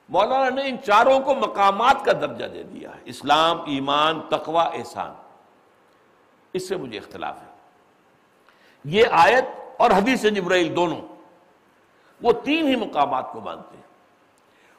مولانا 0.09 0.49
نے 0.49 0.69
ان 0.69 0.77
چاروں 0.87 1.21
کو 1.21 1.35
مقامات 1.35 2.05
کا 2.05 2.13
درجہ 2.13 2.47
دے 2.47 2.63
دیا 2.63 2.91
ہے۔ 2.91 3.01
اسلام، 3.05 3.61
ایمان، 3.61 4.21
تقوی، 4.29 4.79
احسان۔ 4.79 5.15
اس 6.53 6.69
سے 6.69 6.77
مجھے 6.77 6.99
اختلاف 6.99 7.41
ہے۔ 7.41 7.53
یہ 8.85 9.05
آیت 9.11 9.45
اور 9.79 9.91
حدیث 9.91 10.23
جبرائیل 10.23 10.77
دونوں، 10.77 11.01
وہ 12.23 12.33
تین 12.33 12.69
ہی 12.69 12.77
مقامات 12.77 13.33
کو 13.33 13.41
مانتے 13.41 13.77
ہیں۔ 13.77 13.89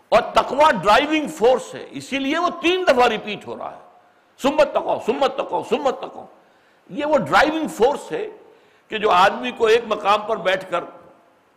اور 0.09 0.21
تقوی 0.21 0.77
ڈرائیونگ 0.83 1.27
فورس 1.27 1.75
ہے، 1.75 1.87
اسی 1.91 2.19
لیے 2.19 2.37
وہ 2.37 2.49
تین 2.61 2.83
دفعہ 2.87 3.07
ریپیٹ 3.07 3.47
ہو 3.47 3.57
رہا 3.57 3.75
ہے۔ 3.75 3.89
سمت 4.37 4.71
تکو 4.71 4.99
سمت 5.05 5.37
تکو 5.37 5.63
سمت 5.69 5.99
تکو 5.99 6.25
یہ 6.89 7.05
وہ 7.05 7.17
ڈرائیونگ 7.17 7.67
فورس 7.67 8.11
ہے 8.11 8.27
کہ 8.87 8.97
جو 8.97 9.11
آدمی 9.11 9.51
کو 9.51 9.65
ایک 9.65 9.83
مقام 9.87 10.21
پر 10.21 10.37
بیٹھ 10.37 10.71
کر 10.71 10.83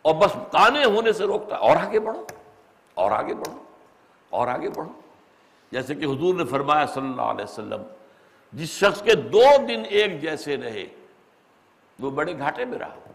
اور 0.01 0.15
بس 0.15 0.31
کانے 0.51 0.85
ہونے 0.85 1.13
سے 1.13 1.23
روکتا 1.23 1.55
ہے۔ 1.55 1.61
اور 1.61 1.75
آگے 1.75 1.99
بڑھو، 1.99 2.25
اور 2.93 3.11
آگے 3.11 3.33
بڑھو، 3.33 3.63
اور 4.29 4.47
آگے 4.47 4.69
بڑھو۔ 4.69 4.89
جیسے 5.71 5.95
کہ 5.95 6.05
حضور 6.05 6.35
نے 6.35 6.45
فرمایا 6.45 6.85
صلی 6.85 7.07
اللہ 7.07 7.21
علیہ 7.21 7.43
وسلم، 7.43 7.81
جس 8.53 8.69
شخص 8.69 9.01
کے 9.01 9.15
دو 9.15 9.43
دن 9.67 9.83
ایک 9.89 10.21
جیسے 10.21 10.57
رہے، 10.57 10.85
وہ 11.99 12.11
بڑے 12.11 12.37
گھاٹے 12.37 12.65
میں 12.65 12.79
رہا۔ 12.79 13.12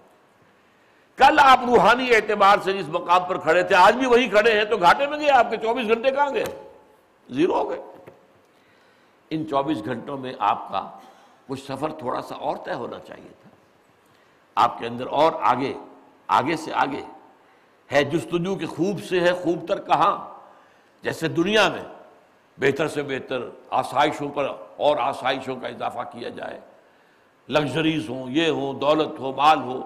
کل 1.18 1.38
آپ 1.42 1.60
روحانی 1.66 2.14
اعتبار 2.14 2.58
سے 2.64 2.72
جس 2.72 2.88
مقام 2.88 3.24
پر 3.24 3.38
کھڑے 3.38 3.62
تھے، 3.62 3.74
آج 3.74 3.96
بھی 3.96 4.06
وہی 4.06 4.28
کھڑے 4.28 4.58
ہیں، 4.58 4.64
تو 4.64 4.76
گھاٹے 4.76 5.06
میں 5.06 5.18
گئے، 5.18 5.30
آپ 5.30 5.50
کے 5.50 5.56
چوبیس 5.56 5.88
گھنٹے 5.88 6.10
کہاں 6.10 6.34
گئے؟ 6.34 6.44
زیرو 7.30 7.54
ہو 7.54 7.70
گئے۔ 7.70 7.82
ان 9.30 9.48
چوبیس 9.48 9.84
گھنٹوں 9.84 10.18
میں 10.18 10.32
آپ 10.38 10.68
کا 10.68 10.90
کچھ 11.46 11.62
سفر 11.62 11.92
تھوڑا 11.92 12.20
سا 12.22 12.34
اور 12.34 12.56
طے 12.64 12.72
ہونا 12.72 12.98
چاہیے 12.98 13.30
تھا۔ 13.42 13.50
آپ 14.54 14.78
کے 14.78 14.86
اندر 14.86 15.06
اور 15.06 15.32
آگے 15.40 15.74
آگے 16.26 16.56
سے 16.56 16.72
آگے 16.74 17.02
ہے 17.92 18.04
جستجو 18.04 18.56
کے 18.56 18.66
خوب 18.66 19.02
سے 19.08 19.20
ہے، 19.20 19.32
خوب 19.32 19.68
تر 19.68 19.80
کہاں؟ 19.80 20.34
جیسے 21.02 21.28
دنیا 21.28 21.68
میں 21.68 21.84
بہتر 22.58 22.88
سے 22.88 23.02
بہتر 23.02 23.38
آسائشوں 23.70 24.28
پر 24.28 24.48
اور 24.76 24.96
آسائشوں 24.96 25.56
کا 25.56 25.68
اضافہ 25.68 26.00
کیا 26.12 26.28
جائے۔ 26.28 26.60
لگژریز 27.48 28.08
ہوں، 28.08 28.30
یہ 28.30 28.50
ہوں، 28.50 28.74
دولت 28.74 29.18
ہو، 29.18 29.32
مال 29.32 29.58
ہو 29.58 29.82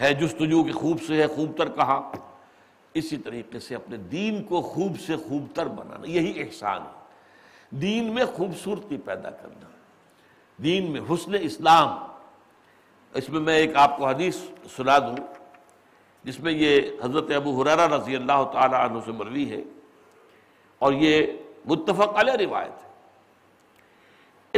ہے 0.00 0.14
جستجو 0.14 0.64
کے 0.64 0.72
خوب 0.72 1.02
سے 1.02 1.16
ہے، 1.16 1.26
خوب 1.26 1.58
تر 1.58 1.68
کہاں۔ 1.68 2.02
اسی 2.94 3.16
طریقے 3.16 3.58
سے 3.58 3.74
اپنے 3.74 3.96
دین 3.96 4.42
کو 4.42 4.60
خوب 4.60 5.00
سے 5.06 5.16
خوب 5.16 5.46
تر 5.54 5.68
بنانا، 5.68 6.08
یہی 6.08 6.42
احسان 6.42 6.82
ہے۔ 6.82 7.02
دین 7.70 8.14
میں 8.14 8.24
خوبصورتی 8.24 8.96
پیدا 8.96 9.30
کرنا، 9.30 9.66
دین 10.62 10.90
میں 10.90 11.00
حسن 11.00 11.32
اسلام۔ 11.40 11.88
اس 13.14 13.28
میں 13.28 13.40
میں 13.40 13.56
ایک 13.56 13.76
آپ 13.76 13.96
کو 13.96 14.08
حدیث 14.08 14.36
سنا 14.76 14.98
دوں، 14.98 15.34
جس 16.24 16.40
میں 16.40 16.52
یہ 16.52 16.80
حضرت 17.04 17.30
ابو 17.36 17.62
حرارہ 17.62 17.94
رضی 17.94 18.16
اللہ 18.16 18.44
تعالی 18.52 18.74
عنہ 18.74 18.98
سے 19.04 19.12
مروی 19.12 19.50
ہے۔ 19.50 19.62
اور 20.78 20.92
یہ 20.92 21.26
متفق 21.64 22.16
علیہ 22.16 22.46
روایت 22.46 22.84
ہے۔ 22.84 22.92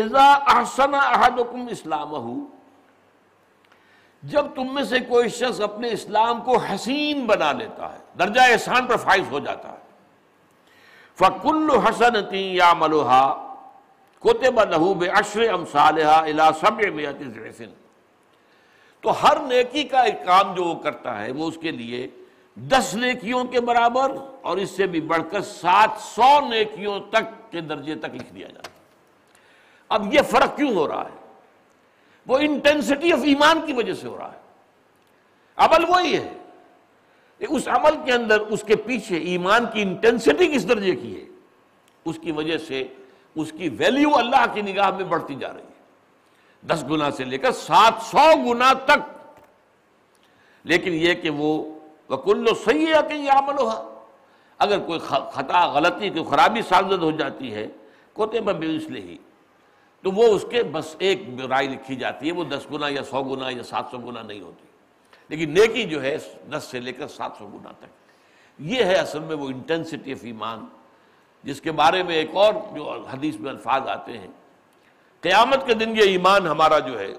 اذا 0.03 0.33
احسن 0.33 0.95
احدکم 0.95 1.67
اسلامہ 1.71 2.45
جب 4.25 4.47
تم 4.55 4.75
میں 4.75 4.83
سے 4.83 5.01
کوئی 5.01 5.29
شخص 5.29 5.61
اپنے 5.61 5.89
اسلام 5.89 6.41
کو 6.41 6.57
حسین 6.57 7.27
بنا 7.27 7.53
لیتا 7.53 7.93
ہے، 7.93 7.99
درجہ 8.19 8.41
احسان 8.41 8.87
پر 8.87 8.97
فائز 8.97 9.25
ہو 9.31 9.39
جاتا 9.39 9.73
ہے۔ 9.73 9.83
فَكُلُّ 11.19 11.79
حَسَنَةٍ 11.79 12.33
يَعْمَلُهَا 12.33 13.55
كُتِبَ 14.21 14.65
لَهُ 14.65 14.95
بِعَشْرِ 14.95 15.51
أَمْثَالِهَا 15.53 16.23
إِلَى 16.25 16.47
سَبْعِ 16.61 16.91
مِئَةِ 16.91 17.25
ضِعْفٍ 17.35 17.67
تو 19.01 19.11
ہر 19.23 19.37
نیکی 19.41 19.85
کا 19.85 20.01
ایک 20.01 20.25
کام 20.25 20.55
جو 20.55 20.65
وہ 20.65 20.75
کرتا 20.75 21.25
ہے، 21.25 21.33
وہ 21.33 21.49
اس 21.49 21.59
کے 21.61 21.71
لیے 21.71 22.09
دس 22.55 22.95
نیکیوں 22.95 23.45
کے 23.45 23.61
برابر 23.61 24.13
اور 24.43 24.57
اس 24.57 24.71
سے 24.71 24.87
بھی 24.87 25.01
بڑھ 25.01 25.23
کر 25.31 25.41
سات 25.41 25.91
سو 26.01 26.49
نیکیوں 26.49 27.01
تک 27.11 27.53
کے 27.53 27.61
درجے 27.61 27.95
تک 27.95 28.15
لکھ 28.15 28.33
دیا 28.35 28.49
جاتا 28.49 28.71
ہے۔ 28.71 28.79
اب 29.89 30.15
یہ 30.15 30.21
فرق 30.23 30.57
کیوں 30.57 30.75
ہو 30.75 30.89
رہا 30.89 31.03
ہے؟ 31.03 31.24
وہ 32.27 32.39
انٹینسٹی 32.39 33.13
آف 33.13 33.19
ایمان 33.25 33.61
کی 33.67 33.73
وجہ 33.73 33.93
سے 33.93 34.09
ہو 34.09 34.19
رہا 34.19 34.33
ہے۔ 34.33 34.39
عمل 35.57 35.85
وہی 35.89 36.17
ہے 36.17 36.33
اس 37.39 37.69
عمل 37.69 37.97
کے 38.05 38.13
اندر 38.13 38.41
اس 38.41 38.65
کے 38.65 38.77
پیچھے 38.77 39.17
ایمان 39.17 39.67
کی 39.73 39.83
انٹینسٹی 39.83 40.47
کس 40.47 40.69
درجے 40.69 40.97
کی 40.97 41.21
ہے؟ 41.21 41.27
اس 42.05 42.19
کی 42.23 42.33
وجہ 42.33 42.59
سے 42.59 42.89
اس 43.35 43.53
کی 43.53 43.69
ویلیو 43.69 44.17
اللہ 44.17 44.45
کی 44.55 44.63
نگاہ 44.63 44.91
میں 44.91 45.05
بڑھتی 45.05 45.35
جا 45.35 45.53
رہی 45.53 45.63
ہے۔ 45.63 45.75
دس 46.67 46.85
گنا 46.91 47.11
سے 47.11 47.25
لے 47.25 47.39
کر 47.39 47.53
سات 47.53 47.93
سو 48.03 48.53
گنا 48.53 48.73
تک۔ 48.73 49.29
لیکن 50.65 50.93
یہ 50.93 51.15
کہ 51.15 51.31
وہ 51.31 51.79
وکل 52.09 52.49
صحیح 52.65 52.87
ہے 52.87 53.09
کہ 53.09 53.15
یہ 53.15 53.31
عمل 53.31 53.59
ہوا 53.59 54.01
اگر 54.59 54.79
کوئی 54.79 54.99
خطا 55.31 55.67
غلطی، 55.67 56.11
کوئی 56.11 56.25
خرابی 56.25 56.63
سازد 56.63 57.03
ہو 57.03 57.11
جاتی 57.11 57.55
ہے، 57.55 57.69
کوتے 58.13 58.41
میں 58.41 58.55
اس 58.55 58.91
لیے 58.91 59.03
ہی 59.03 59.17
تو 60.05 60.11
وہ 60.11 60.25
اس 60.25 60.45
کے 60.51 60.63
بس 60.63 60.97
ایک 60.99 61.23
رائے 61.51 61.67
لکھی 61.67 61.97
جاتی 61.97 62.27
ہے، 62.27 62.33
وہ 62.33 62.45
دس 62.45 62.67
گنا 62.73 62.89
یا 62.89 63.05
سو 63.05 63.23
گنا 63.23 63.51
یا 63.51 63.63
سات 63.63 63.85
سو 63.91 63.99
گنا 63.99 64.23
نہیں 64.23 64.41
ہوتی۔ 64.41 64.67
لیکن 65.29 65.55
نیکی 65.55 65.83
جو 65.85 66.03
ہے، 66.03 66.17
دس 66.53 66.65
سے 66.65 66.81
لے 66.81 66.93
کر 66.93 67.09
سات 67.09 67.33
سو 67.39 67.47
گنا 67.47 67.71
تک۔ 67.71 67.87
یہ 68.59 68.85
ہے 68.85 68.95
اصل 68.95 69.19
میں 69.19 69.37
وہ 69.37 69.47
انٹینسٹی 69.47 70.13
آف 70.13 70.19
ایمان، 70.23 70.65
جس 71.43 71.61
کے 71.61 71.73
بارے 71.73 72.03
میں 72.03 72.15
ایک 72.15 72.31
اور 72.35 72.55
جو 72.75 73.05
حدیث 73.11 73.37
میں 73.37 73.51
الفاظ 73.51 73.89
آتے 73.89 74.19
ہیں۔ 74.19 74.27
قیامت 75.21 75.67
کے 75.67 75.75
دن 75.75 75.91
یہ 75.97 76.03
ایمان 76.03 76.47
ہمارا 76.47 76.79
جو 76.79 76.99
ہے، 76.99 77.13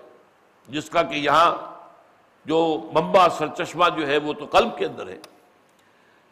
جس 0.70 0.90
کا 0.90 1.04
کہ 1.04 1.16
یہاں 1.16 1.56
جو 2.46 2.90
ممبا 2.94 3.30
سر 3.30 3.48
چشمہ 3.48 3.86
جو 3.98 4.08
ہے، 4.08 4.18
وہ 4.18 4.34
تو 4.34 4.46
قلب 4.46 4.78
کے 4.78 4.86
اندر 4.86 5.08
ہے۔ 5.08 5.20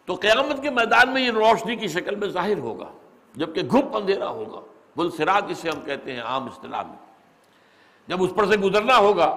تو 0.05 0.13
قیامت 0.13 0.61
کے 0.61 0.69
میدان 0.69 1.13
میں 1.13 1.21
یہ 1.21 1.31
روشنی 1.31 1.75
کی 1.75 1.87
شکل 1.87 2.15
میں 2.15 2.27
ظاہر 2.27 2.57
ہوگا، 2.57 2.91
جبکہ 3.35 3.61
گھپ 3.61 3.95
اندھیرا 3.95 4.27
ہوگا۔ 4.27 4.72
بل 4.95 5.11
سراج 5.11 5.49
جسے 5.49 5.69
ہم 5.69 5.81
کہتے 5.81 6.13
ہیں 6.13 6.21
عام 6.21 6.43
اصطلاح 6.43 6.83
میں۔ 6.83 6.97
جب 8.07 8.23
اس 8.23 8.29
پر 8.35 8.45
سے 8.45 8.57
گزرنا 8.57 8.97
ہوگا 8.97 9.35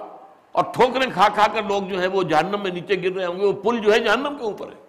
اور 0.51 0.63
ٹھوکریں 0.73 1.11
کھا 1.13 1.27
کھا 1.33 1.47
کر 1.53 1.63
لوگ 1.63 1.83
جو 1.83 2.01
ہے 2.01 2.07
وہ 2.07 2.23
جہنم 2.23 2.63
میں 2.63 2.71
نیچے 2.71 3.03
گر 3.03 3.15
رہے 3.15 3.25
ہوں 3.25 3.39
گے، 3.39 3.45
وہ 3.45 3.53
پل 3.53 3.79
جو 3.79 3.93
ہے 3.93 3.99
جہنم 3.99 4.35
کے 4.37 4.43
اوپر 4.43 4.67
ہے۔ 4.67 4.87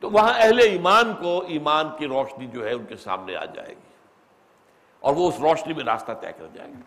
تو 0.00 0.10
وہاں 0.10 0.32
اہل 0.36 0.58
ایمان 0.58 1.14
کو 1.22 1.44
ایمان 1.46 1.88
کی 1.98 2.06
روشنی 2.06 2.46
جو 2.46 2.68
ہے 2.68 2.72
ان 2.72 2.84
کے 2.84 2.96
سامنے 2.96 3.36
آ 3.36 3.44
جائے 3.44 3.68
گی 3.68 3.92
اور 5.00 5.14
وہ 5.14 5.28
اس 5.28 5.40
روشنی 5.40 5.74
میں 5.74 5.84
راستہ 5.84 6.12
طے 6.12 6.32
کر 6.38 6.46
جائیں 6.54 6.72
گے۔ 6.72 6.82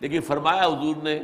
لیکن 0.00 0.20
فرمایا 0.20 0.64
حضور 0.64 1.02
نے 1.02 1.20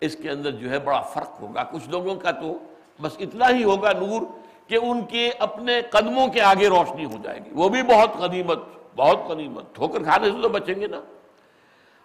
اس 0.00 0.16
کے 0.16 0.30
اندر 0.30 0.50
جو 0.50 0.70
ہے 0.70 0.78
بڑا 0.78 1.00
فرق 1.00 1.40
ہوگا۔ 1.40 1.64
کچھ 1.64 1.88
لوگوں 1.88 2.14
کا 2.14 2.30
تو 2.30 2.58
بس 3.02 3.12
اتنا 3.18 3.48
ہی 3.48 3.64
ہوگا 3.64 3.92
نور 3.92 4.22
کہ 4.68 4.76
ان 4.76 5.04
کے 5.04 5.30
اپنے 5.38 5.80
قدموں 5.90 6.28
کے 6.28 6.40
آگے 6.40 6.68
روشنی 6.68 7.04
ہو 7.04 7.16
جائے 7.22 7.38
گی۔ 7.38 7.50
وہ 7.52 7.68
بھی 7.68 7.82
بہت 7.82 8.10
قدیمت 8.18 8.58
بہت 8.96 9.18
قدیمت 9.28 9.74
ٹھوکر 9.74 10.02
کھانے 10.02 10.30
سے 10.30 10.42
تو 10.42 10.48
بچیں 10.48 10.74
گے 10.74 10.86
نا۔ 10.86 11.00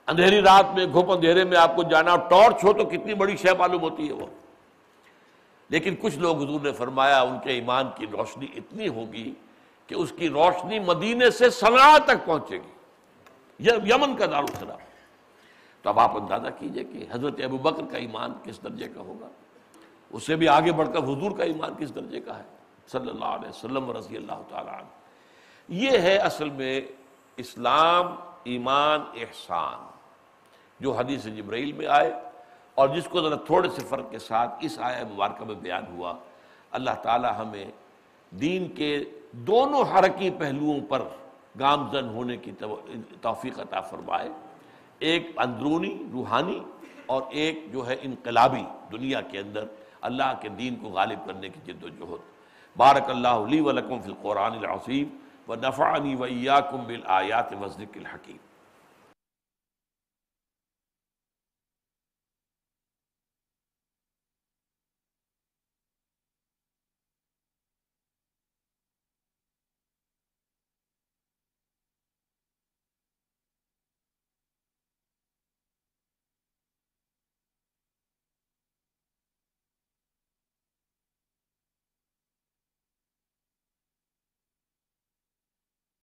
اندھیری 0.07 0.41
رات 0.41 0.65
میں 0.75 0.85
گھپ 0.85 1.11
اندھیرے 1.11 1.43
میں 1.43 1.57
آپ 1.57 1.75
کو 1.75 1.83
جانا 1.83 2.15
ٹارچ 2.15 2.63
ہو 2.63 2.73
تو 2.73 2.85
کتنی 2.85 3.13
بڑی 3.13 3.37
شے 3.37 3.53
معلوم 3.57 3.81
ہوتی 3.81 4.07
ہے 4.07 4.13
وہ۔ 4.13 4.27
لیکن 5.69 5.95
کچھ 6.01 6.19
لوگ 6.19 6.43
حضور 6.43 6.61
نے 6.61 6.71
فرمایا، 6.71 7.21
ان 7.21 7.37
کے 7.43 7.49
ایمان 7.49 7.85
کی 7.95 8.05
روشنی 8.07 8.47
اتنی 8.55 8.87
ہوگی 8.87 9.33
کہ 9.87 9.95
اس 9.95 10.13
کی 10.17 10.29
روشنی 10.29 10.79
مدینے 10.79 11.29
سے 11.29 11.49
سنا 11.49 11.97
تک 11.97 12.25
پہنچے 12.25 12.57
گی۔ 12.57 12.71
یہ 13.59 13.71
یمن 13.71 14.15
کا 14.15 14.25
دار 14.25 14.43
السلام 14.43 14.77
تو 15.81 15.89
اب 15.89 15.99
آپ 15.99 16.17
اندازہ 16.17 16.47
کیجیے 16.59 16.83
کہ 16.83 17.05
حضرت 17.11 17.33
ابو 17.43 17.57
بکر 17.57 17.83
کا 17.91 17.97
ایمان 17.97 18.33
کس 18.43 18.63
درجے 18.63 18.87
کا 18.87 19.01
ہوگا؟ 19.01 19.27
اس 20.09 20.23
سے 20.23 20.35
بھی 20.35 20.47
آگے 20.47 20.71
بڑھ 20.71 20.87
کر 20.87 20.97
حضور 20.97 21.31
کا 21.37 21.43
ایمان 21.43 21.73
کس 21.79 21.95
درجے 21.95 22.19
کا 22.19 22.37
ہے؟ 22.37 22.43
صلی 22.91 23.09
اللہ 23.09 23.25
علیہ 23.25 23.49
وسلم 23.49 23.91
رضی 23.91 24.17
اللہ 24.17 24.41
تعالیٰ 24.49 24.73
عنہ۔ 24.73 24.99
یہ 25.70 25.97
ہے 25.99 26.15
اصل 26.17 26.49
میں 26.49 26.82
اسلام، 27.38 28.15
ایمان، 28.43 28.99
احسان، 29.15 29.86
جو 30.80 30.91
حدیث 30.91 31.26
جبرائیل 31.26 31.72
میں 31.74 31.88
آئے 31.88 32.11
اور 32.76 32.89
جس 32.89 33.07
کو 33.07 33.22
ذرا 33.22 33.36
تھوڑے 33.45 33.70
سے 33.70 33.82
فرق 33.89 34.09
کے 34.11 34.20
ساتھ 34.20 34.65
اس 34.65 34.80
آیا 34.80 35.03
مبارکہ 35.11 35.45
میں 35.45 35.55
بیان 35.55 35.84
ہوا، 35.91 36.13
اللہ 36.72 36.95
تعالی 37.03 37.28
ہمیں 37.38 37.65
دین 38.32 38.67
کے 38.76 39.03
دونوں 39.32 39.84
حرکی 39.93 40.30
پہلوؤں 40.30 40.80
پر 40.89 41.01
گامزن 41.59 42.09
ہونے 42.09 42.38
کی 42.38 42.51
توفیق 43.22 43.59
عطا 43.59 43.82
فرمائے۔ 43.82 44.30
ایک 44.99 45.32
اندرونی، 45.38 45.93
روحانی 46.13 46.59
اور 47.05 47.22
ایک 47.30 47.72
جو 47.74 47.88
ہے 47.88 47.95
انقلابی 48.01 48.63
دنیا 48.91 49.22
کے 49.22 49.39
اندر 49.39 49.65
اللہ 50.01 50.34
کے 50.41 50.49
دین 50.49 50.76
کو 50.76 50.89
غالب 50.89 51.26
کرنے 51.26 51.49
کی 51.49 51.59
جد 51.65 51.84
و 51.84 51.89
جہد 51.89 52.78
بارک 52.78 53.09
اللہ 53.09 53.45
علی 53.45 53.59
ولکم 53.61 54.01
فی 54.01 54.11
القرآن 54.11 54.57
العظیم۔ 54.57 55.17
و 55.50 55.56
نفعنی 55.56 56.16
و 56.16 56.24
ایاکم 56.24 56.78
بالآیات 56.78 57.54
و 57.54 57.97
الحکیم 57.97 58.39